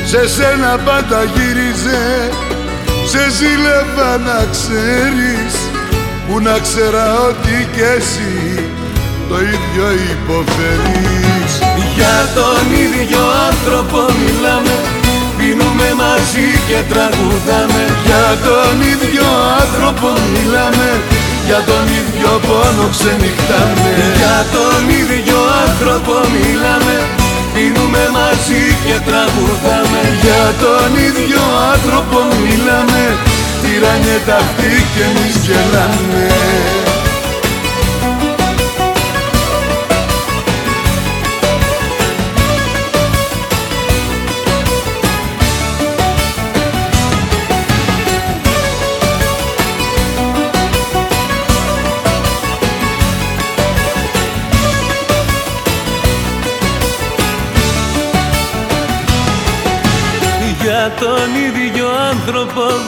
[0.06, 2.30] Σε σένα πάντα γύριζε
[3.06, 5.54] Σε ζήλευα να ξέρεις
[6.28, 8.64] Που να ξέρα ότι κι εσύ
[9.30, 11.54] Το ίδιο υποφέρεις.
[11.96, 15.01] Για τον ίδιο άνθρωπο μιλάμε
[15.54, 17.84] Πίνουμε μαζί και τραγουδάμε.
[18.08, 19.28] Για τον ίδιο
[19.62, 20.90] άνθρωπο μιλάμε.
[21.48, 23.90] Για τον ίδιο πόνο ξενυχτάμε.
[24.20, 26.96] Για τον ίδιο άνθρωπο μιλάμε.
[27.54, 30.02] Πίνουμε μαζί και τραγουδάμε.
[30.24, 33.04] Για τον ίδιο άνθρωπο μιλάμε.
[33.62, 36.91] Τυράνιε τα αυτή και εμείς γελάμε.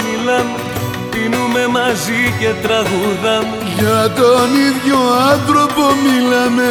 [0.03, 0.57] μιλάμε
[1.11, 3.57] Πίνουμε μαζί και τραγουδάμε.
[3.79, 4.99] Για τον ίδιο
[5.31, 6.67] άνθρωπο μιλάμε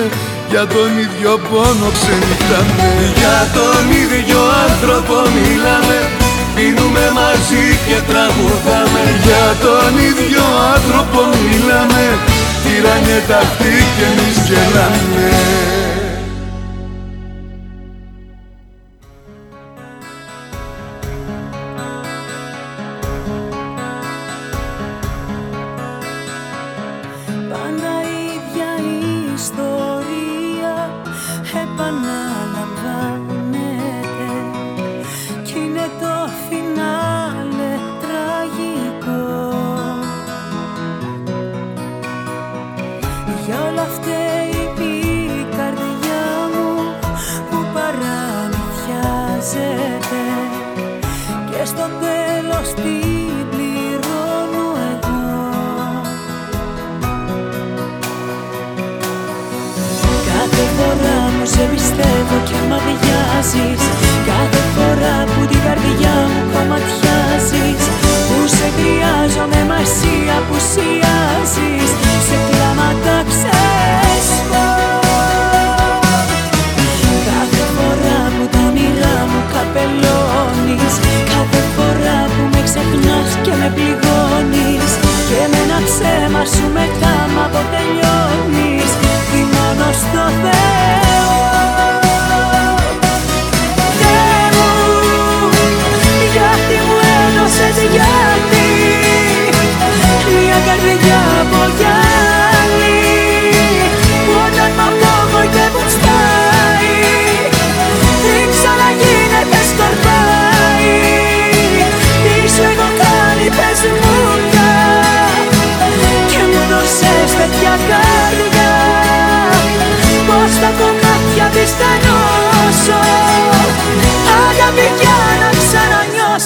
[0.53, 2.89] για τον ίδιο πόνο ξενυχτάμε.
[3.21, 5.99] Για τον ίδιο άνθρωπο μιλάμε
[6.55, 9.03] Πίνουμε μαζί και τραγουδάμε.
[9.27, 10.45] Για τον ίδιο
[10.75, 12.03] άνθρωπο μιλάμε
[12.63, 13.41] Τυράνε τα
[13.97, 15.82] και εμείς γελάμε.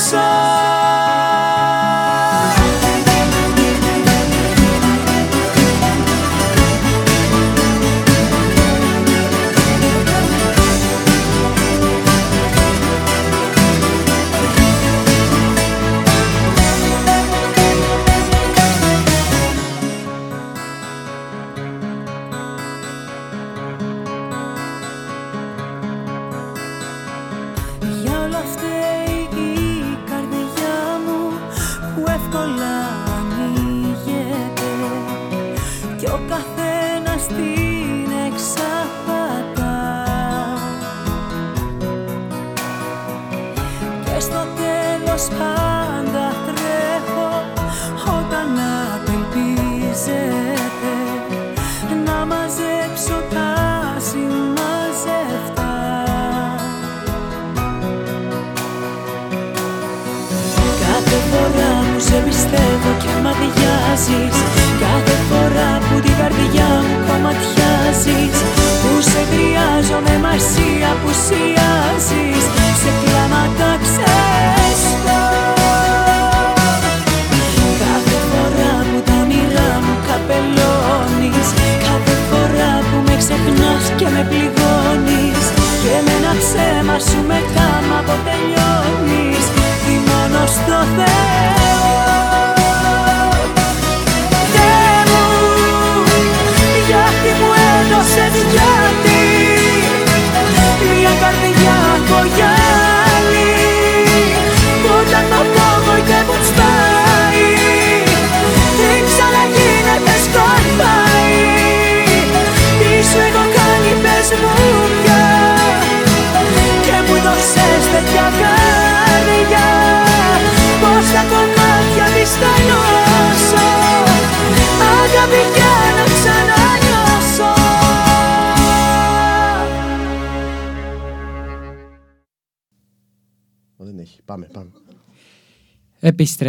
[0.07, 0.46] sun.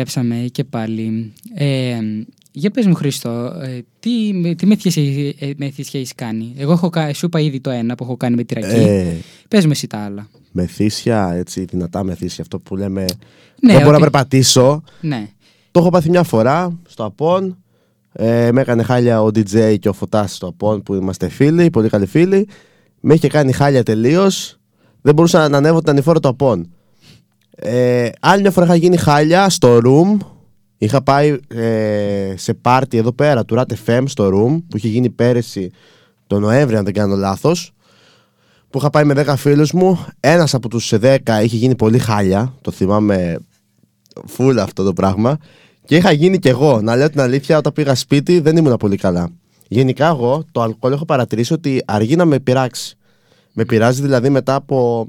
[0.01, 1.33] Επιστρέψαμε και πάλι.
[1.53, 1.97] Ε,
[2.51, 3.29] για πες μου Χρήστο,
[3.63, 5.03] ε, τι, τι μεθύσια,
[5.39, 8.35] ε, μεθύσια έχεις κάνει; Εγώ έχω, κα- σου είπα ήδη το ένα που έχω κάνει
[8.35, 8.75] με τη ρακή.
[8.75, 9.05] Ε,
[9.47, 10.27] Πες μου εσύ τα άλλα.
[10.51, 13.05] μεθύσια, έτσι, δυνατά μεθύσια, αυτό που λέμε.
[13.61, 14.83] Ναι, δεν μπορώ να ότι- περπατήσω.
[15.01, 15.27] Ναι.
[15.71, 17.57] Το έχω πάθει μια φορά στο Απόν.
[18.13, 21.89] Ε, με έκανε χάλια ο DJ και ο Φωτάς στο Απόν που είμαστε φίλοι, πολύ
[21.89, 22.47] καλοί φίλοι.
[22.99, 24.57] Με είχε κάνει χάλια τελείως.
[25.01, 26.69] Δεν μπορούσα να ανέβω την ανηφόρα του Απόν.
[27.59, 30.17] Ε, άλλη μια φορά είχα γίνει χάλια στο room.
[30.77, 35.09] Είχα πάει ε, σε πάρτι εδώ πέρα του Rat FM στο room που είχε γίνει
[35.09, 35.71] πέρυσι
[36.27, 37.71] το Νοέμβριο, αν δεν κάνω λάθος.
[38.69, 40.05] Που είχα πάει με 10 φίλους μου.
[40.19, 42.53] Ένας από τους 10 είχε γίνει πολύ χάλια.
[42.61, 43.37] Το θυμάμαι
[44.25, 45.37] φούλα αυτό το πράγμα.
[45.85, 46.81] Και είχα γίνει κι εγώ.
[46.81, 49.29] Να λέω την αλήθεια, όταν πήγα σπίτι δεν ήμουν πολύ καλά.
[49.67, 52.97] Γενικά, εγώ το αλκοόλ έχω παρατηρήσει ότι αργεί να με πειράξει.
[53.53, 55.07] Με πειράζει δηλαδή μετά από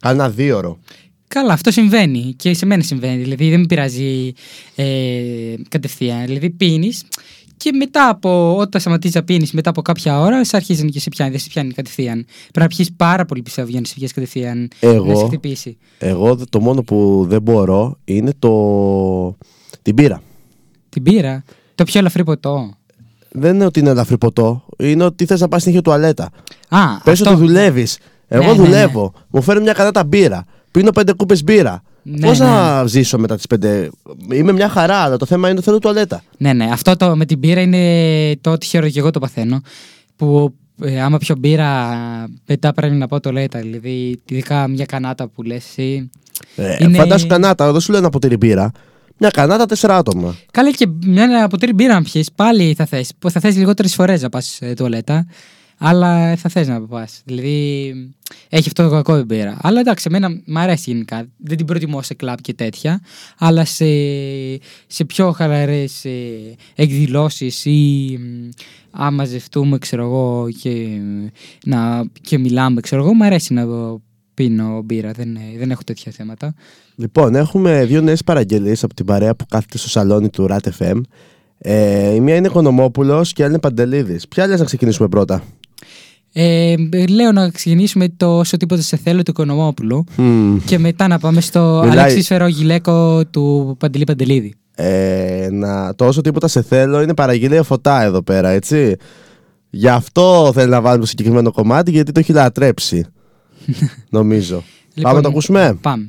[0.00, 0.78] κάνα δύο ώρο.
[1.34, 3.22] Καλά, αυτό συμβαίνει και σε μένα συμβαίνει.
[3.22, 4.32] Δηλαδή δεν με πειράζει
[4.74, 4.84] ε,
[5.68, 6.26] κατευθείαν.
[6.26, 7.02] Δηλαδή πίνεις
[7.56, 11.08] και μετά από όταν σταματήσεις να πίνεις, μετά από κάποια ώρα, σε αρχίζει και σε
[11.08, 11.30] πιάνει.
[11.30, 12.26] Δεν σε πιάνει κατευθείαν.
[12.52, 14.70] Πρέπει να πιει πάρα πολύ πιστεύω για να σε πιάσει κατευθείαν.
[14.80, 15.76] Εγώ- Να σε χτυπήσει.
[15.98, 19.36] Εγώ δε- το μόνο που δεν μπορώ είναι το...
[19.82, 20.22] την πύρα.
[20.88, 21.44] Την πήρα.
[21.74, 22.74] Το πιο ελαφρύ ποτό;
[23.30, 26.30] Δεν είναι ότι είναι ελαφρύ ποτό, είναι ότι θες να πας συνέχεια τουαλέτα.
[26.68, 27.98] Α, Πες αυτό- ότι δουλεύεις.
[28.28, 29.12] Εγώ Ναι, ναι, δουλεύω.
[29.30, 30.44] Μου φέρνει μια κατάτα μπύρα.
[30.72, 31.82] Πίνω πέντε κούπες μπύρα.
[32.02, 32.44] Ναι, Πώς ναι.
[32.44, 33.90] να ζήσω μετά τις πέντε;
[34.32, 36.22] Είμαι μια χαρά, αλλά το θέμα είναι ότι θέλω τουαλέτα.
[36.38, 36.68] Ναι, ναι.
[36.72, 39.60] Αυτό το, με την μπύρα είναι το ότι χαίρομαι και εγώ το παθαίνω.
[40.16, 41.88] Που ε, άμα πιω μπύρα,
[42.46, 43.58] μετά πρέπει να πάω το λέτα.
[43.60, 46.10] Δηλαδή, ειδικά μια κανάτα που λες εσύ.
[46.56, 48.70] Ε, Είναι- Φαντάσου κανάτα, δεν σου λέω ένα ποτήρι μπύρα.
[49.18, 50.36] Μια κανάτα τέσσερα άτομα.
[50.50, 53.10] Καλά και μια ποτήρι μπύρα να πιεις, πάλι θα θες.
[53.18, 55.26] Που Θα θες λιγότερες φορές να πας ε, τουαλέτα.
[55.84, 57.22] Αλλά θα θες να πας.
[57.24, 57.92] Δηλαδή,
[58.48, 59.56] έχει αυτό το κακό η μπύρα.
[59.60, 61.26] Αλλά εντάξει, εμένα μου αρέσει γενικά.
[61.36, 63.00] Δεν την προτιμώ σε κλαμπ και τέτοια.
[63.38, 63.84] Αλλά σε,
[64.86, 66.10] σε πιο χαλαρές ε,
[66.74, 68.48] εκδηλώσεις ή μ,
[68.90, 71.00] άμα μαζευτούμε, ξέρω εγώ, και,
[71.64, 73.66] να, και μιλάμε, ξέρω εγώ, μου αρέσει να
[74.34, 75.10] πίνω μπύρα.
[75.12, 76.54] Δεν, ε, δεν έχω τέτοια θέματα.
[76.94, 81.00] Λοιπόν, έχουμε δύο νέες παραγγελίες από την παρέα που κάθεται στο σαλόνι του RAT FM.
[81.58, 84.28] Ε, η μία είναι Οικονομόπουλο και η άλλη είναι Παντελίδης.
[84.28, 85.42] Ποια λες να ξεκινήσουμε πρώτα;
[86.32, 86.74] Ε,
[87.08, 90.58] λέω να ξεκινήσουμε το όσο τίποτα σε θέλω του Οικονομόπουλου Μμμ.
[90.64, 94.54] και μετά να πάμε στο Μιλάει- Αλέξη Σφαιρόγιλέκο του Παντελή Παντελίδη.
[94.74, 98.96] Ε, να, το όσο τίποτα σε θέλω είναι παραγγελία φωτά εδώ πέρα, έτσι.
[99.70, 103.04] Γι' αυτό θέλει να βάλουμε το συγκεκριμένο κομμάτι, γιατί το έχει λατρέψει.
[104.10, 104.62] νομίζω.
[105.02, 105.78] Πάμε να το ακούσουμε.
[105.80, 106.08] Πάμε.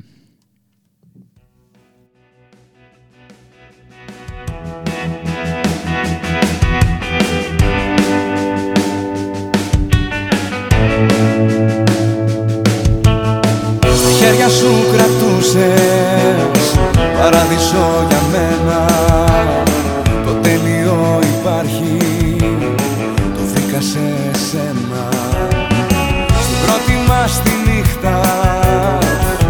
[15.54, 16.78] Κρατούσες
[17.18, 18.86] παράδεισο για μένα.
[20.26, 21.96] Το τέλειο υπάρχει,
[23.34, 24.04] το βρήκα σε
[24.50, 25.08] σένα.
[26.42, 28.20] Στην πρώτη μας τη νύχτα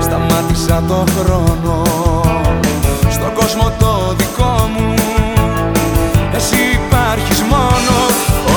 [0.01, 1.82] σταμάτησα το χρόνο.
[3.10, 4.94] Στον κόσμο το δικό μου
[6.36, 7.97] εσύ υπάρχεις μόνο.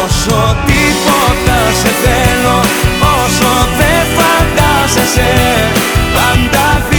[0.03, 2.57] Όσο τίποτα σε θέλω
[3.23, 5.31] Όσο δεν φαντάζεσαι
[6.15, 6.96] Πάντα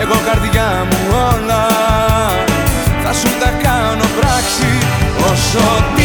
[0.00, 0.98] Εγώ καρδιά μου
[1.32, 1.66] όλα
[3.04, 4.70] θα σου τα κάνω πράξη
[5.32, 5.95] Όσο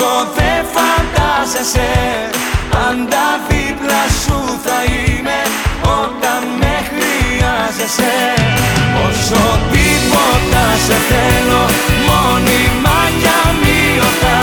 [0.00, 1.90] Όσο δεν φαντάζεσαι
[2.70, 5.40] Πάντα δίπλα σου θα είμαι
[6.00, 8.14] Όταν με χρειάζεσαι.
[9.06, 9.42] Όσο
[9.72, 11.64] τίποτα σε θέλω
[12.08, 14.38] Μόνιμα κι αμύωτα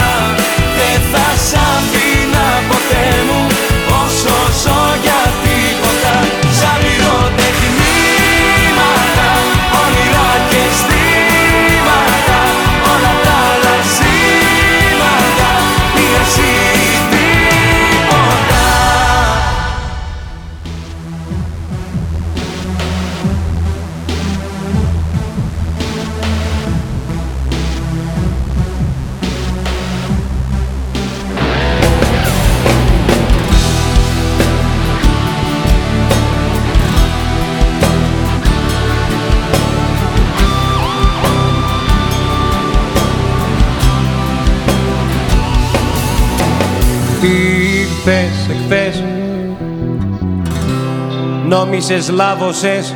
[51.48, 52.94] Νόμισες λάβωσες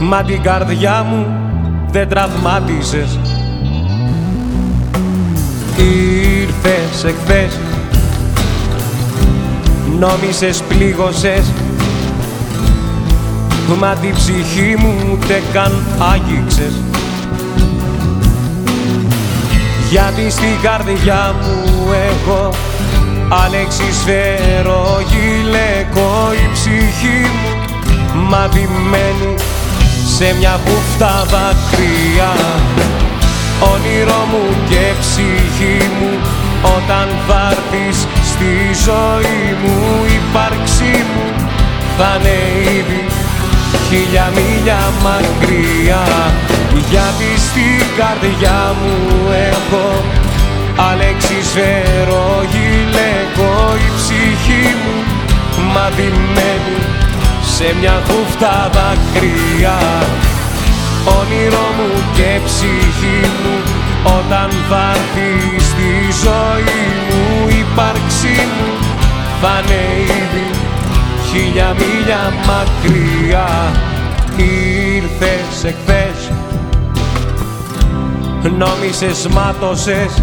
[0.00, 1.26] Μα την καρδιά μου
[1.90, 3.18] δεν τραυμάτισες.
[5.76, 7.58] Ήρθες εχθές
[9.98, 11.52] Νόμισες πλήγωσες
[13.78, 15.72] Μα την ψυχή μου ούτε καν
[16.12, 16.72] άγγιξες.
[19.90, 22.50] Γιατί στην καρδιά μου έχω
[23.30, 27.20] αλεξισφαίρο γυλαίκο η ψυχή
[28.14, 29.34] μου μαδημένη
[30.16, 32.32] σε μια χούφτα δάκρυα
[33.72, 36.10] όνειρο μου και ψυχή μου
[36.76, 38.52] όταν θα έρθεις στη
[38.86, 41.48] ζωή μου η ύπαρξή μου
[41.98, 42.38] θα είναι
[42.78, 43.04] ήδη
[43.90, 46.04] χίλια μίλια μακριά.
[46.90, 48.96] Γιατί στην καρδιά μου
[49.50, 50.04] έχω
[50.76, 53.52] αλεξισφαίρο γυλαίκο
[53.86, 54.96] η ψυχή μου
[55.74, 56.78] μαδημένη
[57.54, 59.78] σε μια χούφτα δάκρυα
[61.18, 63.56] όνειρο μου και ψυχή μου
[64.18, 65.90] όταν θα έρθει στη
[66.24, 68.70] ζωή μου η ύπαρξή μου
[69.40, 70.50] θα είναι ήδη
[71.32, 73.48] χίλια μίλια μακριά.
[74.36, 76.30] Ήρθες εχθές
[78.58, 80.22] νόμισες μάτωσες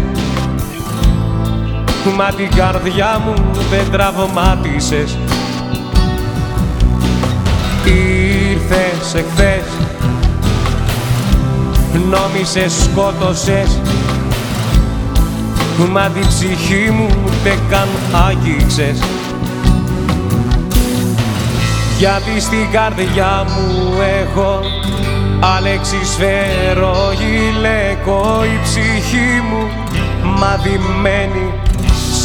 [2.16, 3.34] μα την καρδιά μου
[3.70, 5.18] δεν τραυμάτισες.
[7.84, 9.78] Ήρθες εχθές
[12.10, 13.80] νόμισες σκότωσες.
[15.90, 17.08] Μα την ψυχή μου
[17.42, 17.88] δεν καν
[18.26, 18.98] άγγιξες.
[21.98, 24.60] Γιατί στην καρδιά μου έχω
[25.56, 29.68] αλεξισφαίρο γυλαίκο η ψυχή μου.
[30.22, 31.52] Μαδημένη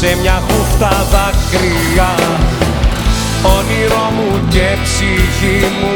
[0.04, 2.12] σε μια χούφτα δάκρυα.
[3.58, 5.94] Όνειρο μου και ψυχή μου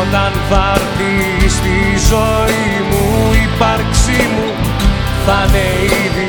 [0.00, 1.78] όταν θα έρθει στη
[2.10, 4.48] ζωή μου η ύπαρξή μου
[5.26, 5.66] θα είναι
[6.04, 6.28] ήδη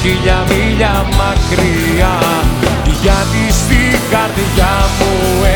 [0.00, 2.14] χίλια μίλια μακριά.
[3.02, 5.12] Γιατί στην καρδιά μου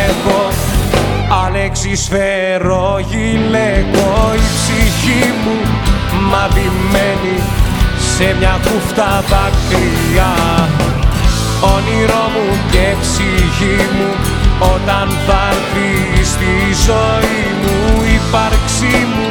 [0.09, 0.41] έχω
[1.47, 5.57] αλεξισφαίρο γυλαίκο η ψυχή μου
[6.31, 7.37] μαδημένη
[8.19, 10.33] σε μια κούφτα δάκρυα.
[11.75, 14.11] Όνειρο μου και ψυχή μου
[14.75, 16.55] όταν θα έρθει στη
[16.87, 19.29] ζωή μου η ύπαρξή μου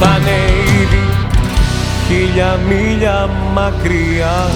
[0.00, 0.38] θα είναι
[0.82, 1.04] ήδη
[2.06, 4.50] χίλια μίλια μακριά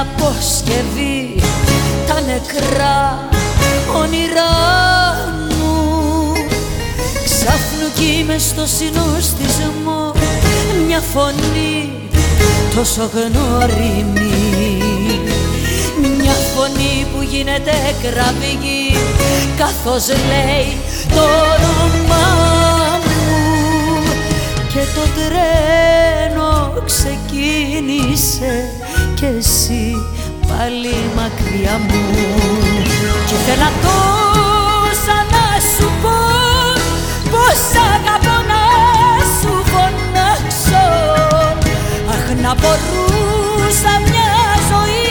[0.00, 1.34] αποσκευή
[2.06, 3.28] τα νεκρά
[3.94, 4.54] όνειρά
[5.58, 6.32] μου.
[7.24, 10.12] Ξάφνου κι είμαι στο συνοστισμό
[10.86, 11.92] μια φωνή
[12.74, 14.82] τόσο γνώριμη.
[16.18, 17.72] Μια φωνή που γίνεται
[18.02, 18.96] κραυγή
[19.56, 20.76] καθώς λέει
[21.14, 22.26] το όνομά
[23.04, 24.02] μου.
[24.68, 28.70] Και το τρένο ξεκίνησε
[29.16, 29.94] κι εσύ
[30.48, 32.02] πάλι μακριά μου.
[33.26, 36.18] Κι ήθελα τόσα να σου πω
[37.32, 37.62] πως
[37.92, 38.64] αγαπώ να
[39.38, 40.86] σου φωνάξω.
[42.12, 44.34] Αχ να μπορούσα μια
[44.70, 45.08] ζωή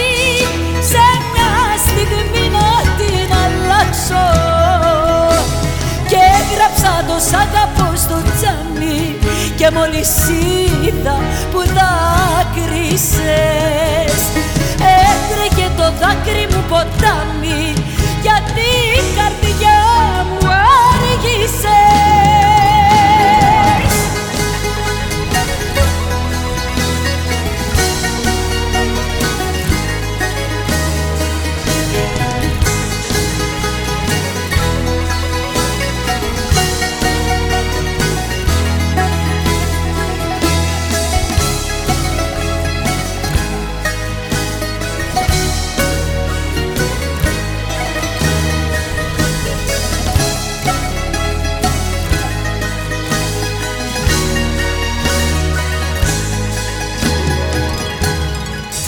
[0.91, 1.53] σε μια
[1.85, 2.67] στιγμή να
[2.97, 4.25] την αλλάξω.
[6.09, 7.84] Και έγραψα το σ' αγαπώ στο τζάμι
[9.55, 10.09] και μόλις
[10.85, 11.21] είδα
[11.51, 12.95] που δάκρυσες.
[14.75, 17.74] Έτρεχε το δάκρυ μου ποτάμι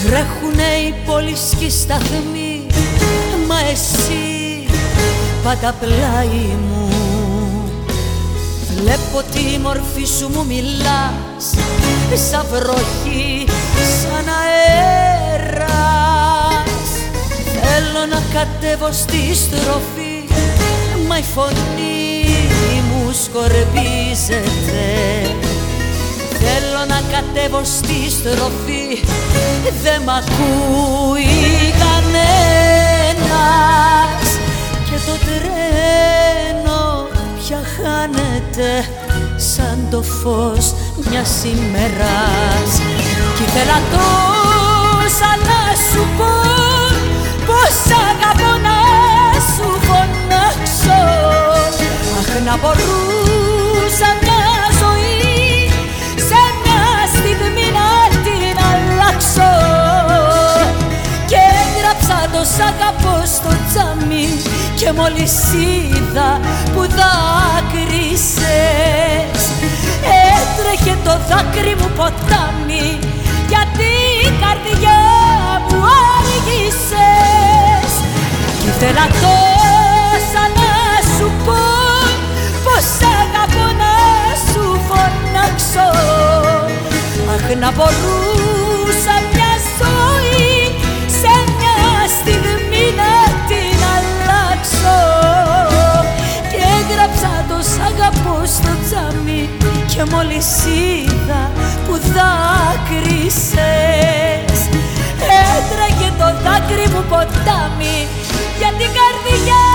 [0.10, 2.66] Τρέχουνε οι πόλεις και οι σταθμοί.
[3.48, 4.66] Μα εσύ
[5.44, 6.88] πάντα πλάι μου
[8.78, 11.46] Βλέπω τη μορφή σου μου μιλάς.
[12.30, 13.46] Σαν βροχή,
[14.02, 15.68] σαν αέρας.
[17.54, 20.16] Θέλω να κατέβω στη στροφή.
[21.08, 22.08] Μα η φωνή
[22.90, 24.86] μου σκορπίζεται
[26.40, 28.86] Θέλω να κατέβω στη στροφή.
[29.84, 33.18] Δεν μ' ακούει κανένας.
[34.90, 36.82] Και το τρένο
[37.40, 38.70] πια χάνεται
[39.38, 40.74] Σαν το φως
[41.10, 42.70] μιας ημέρας.
[43.36, 46.34] Κι ήθελα τόσα να σου πω
[47.48, 47.78] Πως
[48.10, 48.80] αγαπώ να
[49.52, 51.02] σου φωνάξω.
[52.20, 54.37] Αχ να μπορούσα μια
[62.38, 64.28] το σ' αγαπώ στο τζάμι
[64.76, 66.40] και μόλις είδα
[66.74, 68.42] που δάκρυσες.
[70.34, 72.88] Έτρεχε το δάκρυ μου ποτάμι
[73.52, 73.92] γιατί
[74.28, 75.02] η καρδιά
[75.68, 75.80] μου
[76.16, 77.92] άργησες.
[78.60, 80.76] Κι ήθελα τόσα να
[81.14, 81.64] σου πω
[82.64, 82.88] πως
[83.22, 83.96] αγαπώ να
[84.48, 85.90] σου φωνάξω.
[87.34, 89.47] Αχ να μπορούσα μια
[98.48, 99.50] στο τζάμι
[99.88, 101.52] και μόλις είδα
[101.86, 103.58] που δάκρυσες
[105.54, 107.98] έτρεχε το δάκρυ μου ποτάμι
[108.60, 109.66] για την καρδιά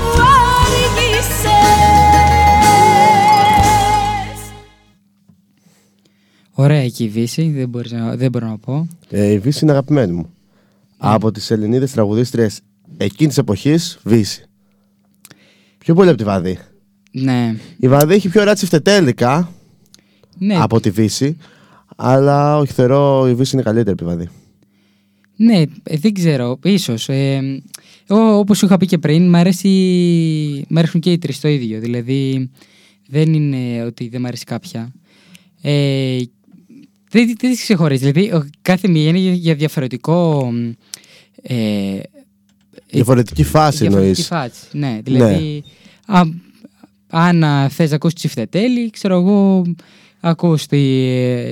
[0.00, 0.12] μου
[0.60, 1.52] άργησες
[6.54, 8.88] Ωραία εκεί η Βύση, δεν, μπορείς να, δεν μπορώ να πω.
[9.10, 10.32] Ε, η Βύση είναι αγαπημένη μου.
[10.96, 12.60] Από τις Ελληνίδες τραγουδίστριες
[12.96, 14.44] εκείνης τη εποχής, Βύση.
[15.78, 16.58] Πιο πολύ από τη Βαδί.
[17.12, 17.54] Ναι.
[17.76, 19.52] Η Βαδί έχει πιο ράτσι φτετέλικα
[20.38, 20.56] Ναι.
[20.56, 21.36] από τη Βύση.
[21.96, 24.28] Αλλά όχι, θεωρώ η Βύση είναι καλύτερη από τη Βαδί.
[25.36, 27.08] Ναι, ε, δεν ξέρω, ίσως.
[27.08, 27.62] Ε,
[28.06, 29.68] εγώ, όπως σου είχα πει και πριν, μ' αρέσει,
[30.68, 31.80] μ' αρέσουν και οι τρεις το ίδιο.
[31.80, 32.50] Δηλαδή,
[33.08, 34.92] δεν είναι ότι δεν μ' αρέσει κάποια.
[35.62, 36.18] Ε,
[37.10, 38.10] δεν, δεν τις ξεχωρίζει.
[38.10, 40.52] Δηλαδή, ο- κάθε μία είναι για, για διαφορετικό...
[41.42, 41.98] Ε,
[42.90, 44.26] Διαφορετική φάση διαφορετική εννοείς.
[44.26, 45.00] φάση, ναι.
[45.04, 45.62] Δηλαδή,
[46.06, 46.22] α,
[47.14, 49.62] αν α, θες να ακούσεις τσιφτετέλη, ξέρω εγώ,
[50.20, 50.78] ακούς τη,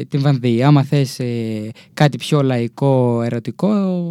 [0.09, 0.63] την Βανδύ.
[0.63, 3.69] Άμα θες ε, κάτι πιο λαϊκό, ερωτικό,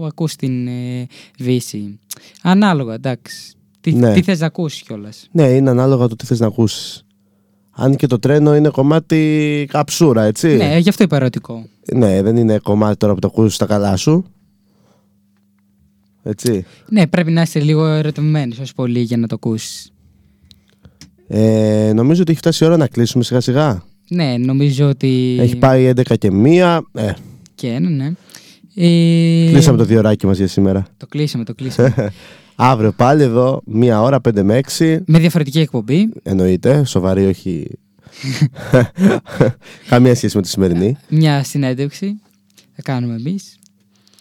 [0.07, 1.07] ακούς την ε,
[1.39, 1.99] Βύση.
[2.41, 3.53] Ανάλογα, εντάξει.
[3.81, 4.13] Τι, Ναι.
[4.13, 5.27] τι θες να ακούσεις κιόλας.
[5.31, 7.03] Ναι, είναι ανάλογα το τι θες να ακούσεις.
[7.71, 10.55] Αν και το τρένο είναι κομμάτι καψούρα, έτσι.
[10.55, 11.65] Ναι, γι' αυτό είπα ερωτικό.
[11.93, 14.25] Ναι, δεν είναι κομμάτι τώρα που το ακούσεις στα καλά σου.
[16.23, 16.65] Έτσι.
[16.89, 19.91] Ναι, πρέπει να είσαι λίγο ερωτευμένος ως πολύ για να το ακούσεις.
[21.31, 23.83] Ε, νομίζω ότι έχει φτάσει η ώρα να κλείσουμε σιγά σιγά.
[24.09, 25.37] Ναι, νομίζω ότι...
[25.39, 26.79] Έχει πάει 11 και 1.
[26.93, 27.11] Ε,
[27.55, 28.11] Και ένα, ναι.
[28.75, 30.87] Ε, Κλείσαμε το διωράκι μας για σήμερα.
[30.97, 31.93] Το κλείσαμε, το κλείσαμε.
[32.55, 34.97] Αύριο πάλι εδώ, μία ώρα, 5 με 6.
[35.05, 36.09] Με διαφορετική εκπομπή.
[36.23, 37.67] Εννοείται, σοβαρή, όχι.
[39.89, 40.97] Καμία σχέση με τη σημερινή.
[41.09, 42.19] Μια συνέντευξη
[42.75, 43.59] θα κάνουμε εμείς.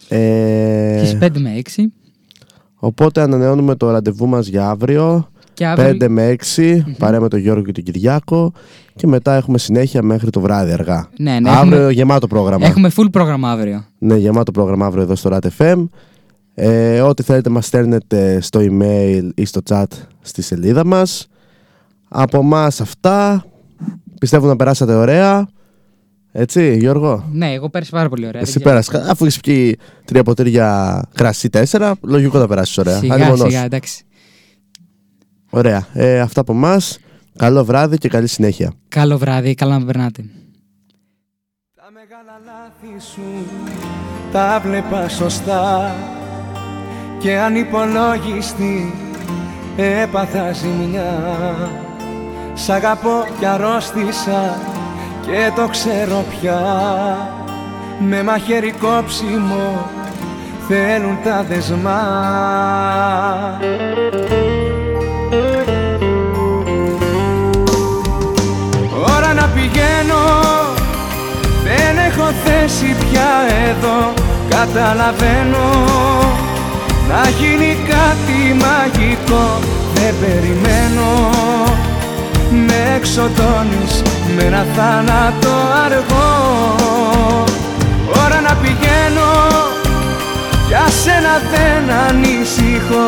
[0.07, 1.81] Ε, Στις 5 με 6.
[2.75, 5.31] Οπότε ανανεώνουμε το ραντεβού μας για αύριο.
[5.59, 8.51] Και αύριο- 5 με 6, παρέα με τον Γιώργο και τον Κυριάκο.
[8.95, 11.07] Και μετά έχουμε συνέχεια μέχρι το βράδυ αργά.
[11.19, 12.65] Ναι, ναι, αύριο έχουμε- γεμάτο πρόγραμμα.
[12.65, 13.85] Έχουμε full πρόγραμμα αύριο.
[13.97, 15.89] Ναι, γεμάτο πρόγραμμα αύριο εδώ στο RAT.FM.
[16.53, 19.83] Ε, ό,τι θέλετε μας στέλνετε στο email ή στο chat
[20.21, 21.27] στη σελίδα μας.
[22.09, 23.45] Από μας αυτά.
[24.19, 25.47] Πιστεύω να περάσατε ωραία.
[26.31, 28.41] Έτσι, Γιώργο; Ναι, εγώ πέρασα πάρα πολύ ωραία.
[28.41, 28.75] Εσύ δεν ξέρω.
[28.81, 29.09] πέρασες.
[29.11, 32.97] Αφού έχεις πιει τρία ποτήρια κρασί τέσσερα, λογικό να περάσεις ωραία.
[32.97, 33.51] Σιγά, Αλλημονός.
[33.51, 34.03] σιγά, εντάξει.
[35.49, 35.87] Ωραία.
[35.93, 36.81] Ε, αυτά από εμά.
[37.37, 38.73] Καλό βράδυ και καλή συνέχεια.
[38.87, 40.25] Καλό βράδυ, καλά να περνάτε.
[44.31, 45.95] τα βλέπα σωστά
[47.19, 48.93] και ανυπολόγιστη
[49.75, 51.35] έπαθα ζημιά
[52.53, 54.59] Σ' αγαπώ κι αρρώστησα
[55.21, 56.61] και το ξέρω πια
[57.99, 59.89] με μαχαίρι κόψιμο
[60.67, 61.99] θέλουν τα δεσμά
[72.69, 73.31] έχω θέση πια
[73.69, 74.13] εδώ
[74.49, 75.67] Καταλαβαίνω.
[77.09, 79.59] Να γίνει κάτι μαγικό
[79.93, 81.29] Δεν περιμένω.
[82.51, 84.01] Με εξοντώνεις
[84.35, 85.53] Με ένα θάνατο
[85.85, 86.31] αργό.
[88.25, 89.31] Ώρα να πηγαίνω
[90.67, 93.07] Για σένα δεν ανησυχώ.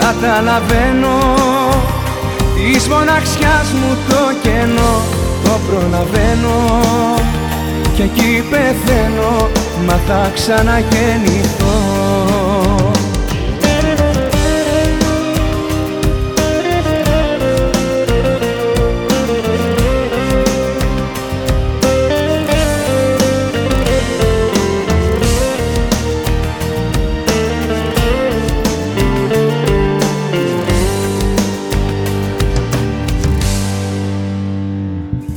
[0.00, 1.18] Καταλαβαίνω
[2.54, 5.02] Της μοναξιάς μου το κενό
[5.44, 7.39] Το προλαβαίνω
[8.00, 9.48] και εκεί πεθαίνω
[9.86, 11.74] μα θα ξαναγεννηθώ.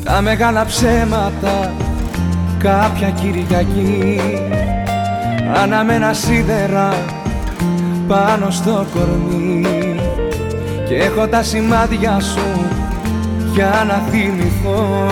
[0.03, 1.82] Τα μεγάλα ψέματα
[2.63, 4.19] κάποια Κυριακή.
[5.63, 6.93] Αναμένα σίδερα
[8.07, 9.65] πάνω στο κορμί.
[10.87, 12.65] Και έχω τα σημάδια σου
[13.53, 15.07] για να θυμηθώ.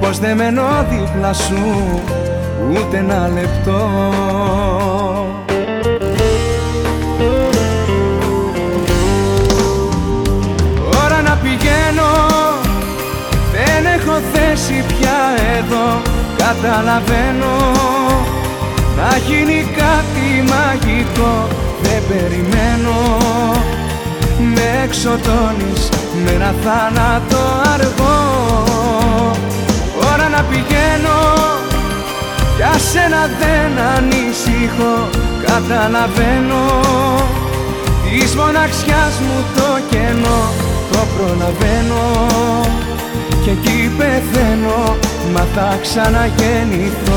[0.00, 2.00] Πως δεν μένω δίπλα σου
[2.70, 3.88] ούτε ένα λεπτό.
[11.04, 12.28] Ώρα να πηγαίνω.
[13.52, 15.18] Δεν έχω θέση πια
[15.58, 16.09] εδώ
[16.50, 17.56] Καταλαβαίνω.
[18.96, 21.48] Να γίνει κάτι μαγικό
[21.82, 22.98] Δεν περιμένω.
[24.54, 25.88] Με εξοτώνεις
[26.24, 27.42] Με ένα θάνατο
[27.74, 28.18] αργό.
[30.12, 31.20] Ώρα να πηγαίνω
[32.56, 35.08] Για σένα δεν ανησυχώ.
[35.46, 36.64] Καταλαβαίνω
[38.10, 40.40] Της μοναξιάς μου το κενό
[40.92, 42.00] Το προλαβαίνω
[43.50, 44.96] και εκεί πεθαίνω
[45.32, 47.14] μα θα ξαναγεννηθώ.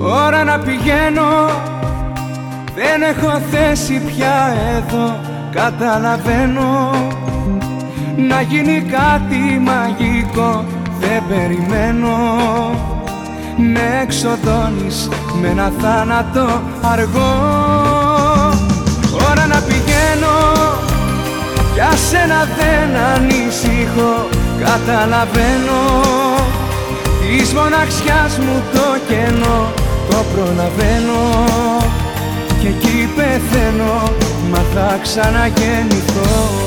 [0.00, 1.47] Ώρα να πηγαίνω
[2.98, 5.20] δεν έχω θέση πια εδώ
[5.50, 6.90] Καταλαβαίνω.
[8.28, 10.64] Να γίνει κάτι μαγικό
[11.00, 12.16] Δεν περιμένω.
[13.56, 15.08] Με εξοδώνεις
[15.40, 17.34] Με ένα θάνατο αργό.
[19.30, 20.36] Ώρα να πηγαίνω
[21.74, 24.28] Για σένα δεν ανησυχώ
[24.64, 25.80] Καταλαβαίνω.
[27.20, 29.72] Της μοναξιάς μου το κενό
[30.10, 31.87] Το προλαβαίνω
[32.68, 34.12] και εκεί πεθαίνω
[34.50, 36.66] μα θα ξαναγεννηθώ.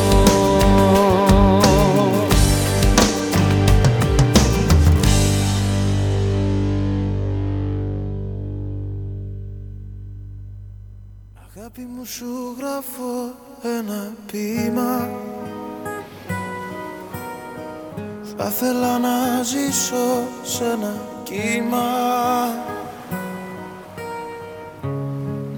[11.56, 13.34] Αγάπη μου σου γράφω
[13.80, 15.10] ένα ποίημα.
[18.38, 22.81] Θα ήθελα να ζήσω σε ένα κύμα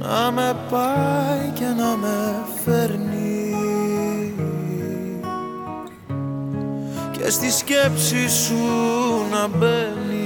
[0.03, 3.55] να με πάει και να με φέρνει.
[7.11, 8.55] Και στη σκέψη σου
[9.31, 10.21] να μπαίνει.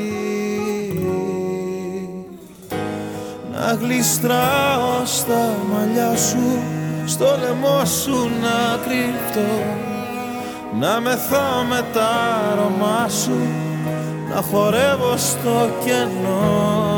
[3.51, 6.59] Να γλιστράω στα μαλλιά σου
[7.05, 9.85] στο λαιμό σου να κρυφτώ
[10.79, 12.09] να μεθώ με τα
[12.51, 13.37] αρώμα σου
[14.29, 16.96] να χορεύω στο κενό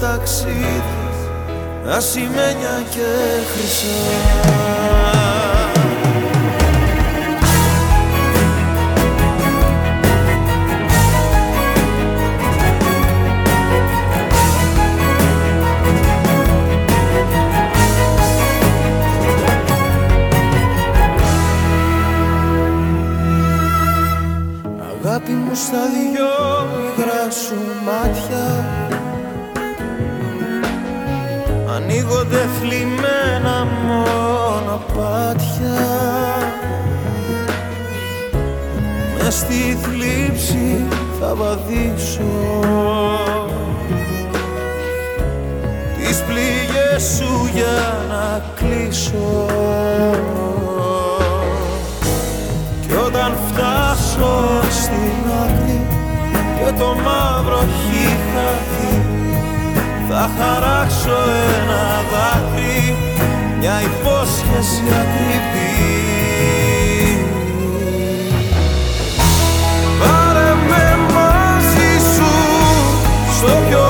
[0.00, 0.82] ταξίδι
[1.96, 3.08] ασημένια και
[3.52, 3.94] χρυσά
[25.26, 26.34] Αγάπη μου στα δυο
[26.84, 28.46] υγρά σου μάτια.
[31.74, 35.28] Ανοίγονται θλιμμένα μονοπάτια
[39.18, 40.86] Μες στη θλίψη
[41.20, 42.34] θα βαδίσω.
[45.98, 49.46] Τις πληγές σου για να κλείσω.
[52.86, 54.63] Κι όταν φτάσω στην άκρη
[56.64, 59.02] και το μαύρο έχει χαθεί.
[60.08, 61.16] Θα χαράξω
[61.60, 62.96] ένα δάκρυ
[63.58, 65.72] μια υπόσχεση ακριβή.
[70.00, 72.32] Πάρε με μαζί σου
[73.36, 73.86] στο πιο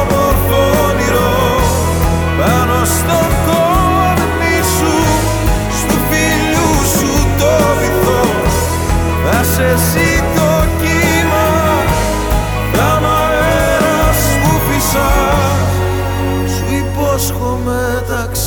[0.00, 1.32] όμορφο όνειρο.
[2.38, 4.94] Πάνω στο κόρμι σου
[5.78, 8.22] στου φίλου σου το βυθό.
[9.24, 9.76] Θα σε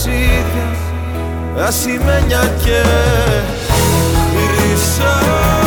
[0.03, 2.83] ταξίδια ασημένια και
[4.31, 5.62] χρυσά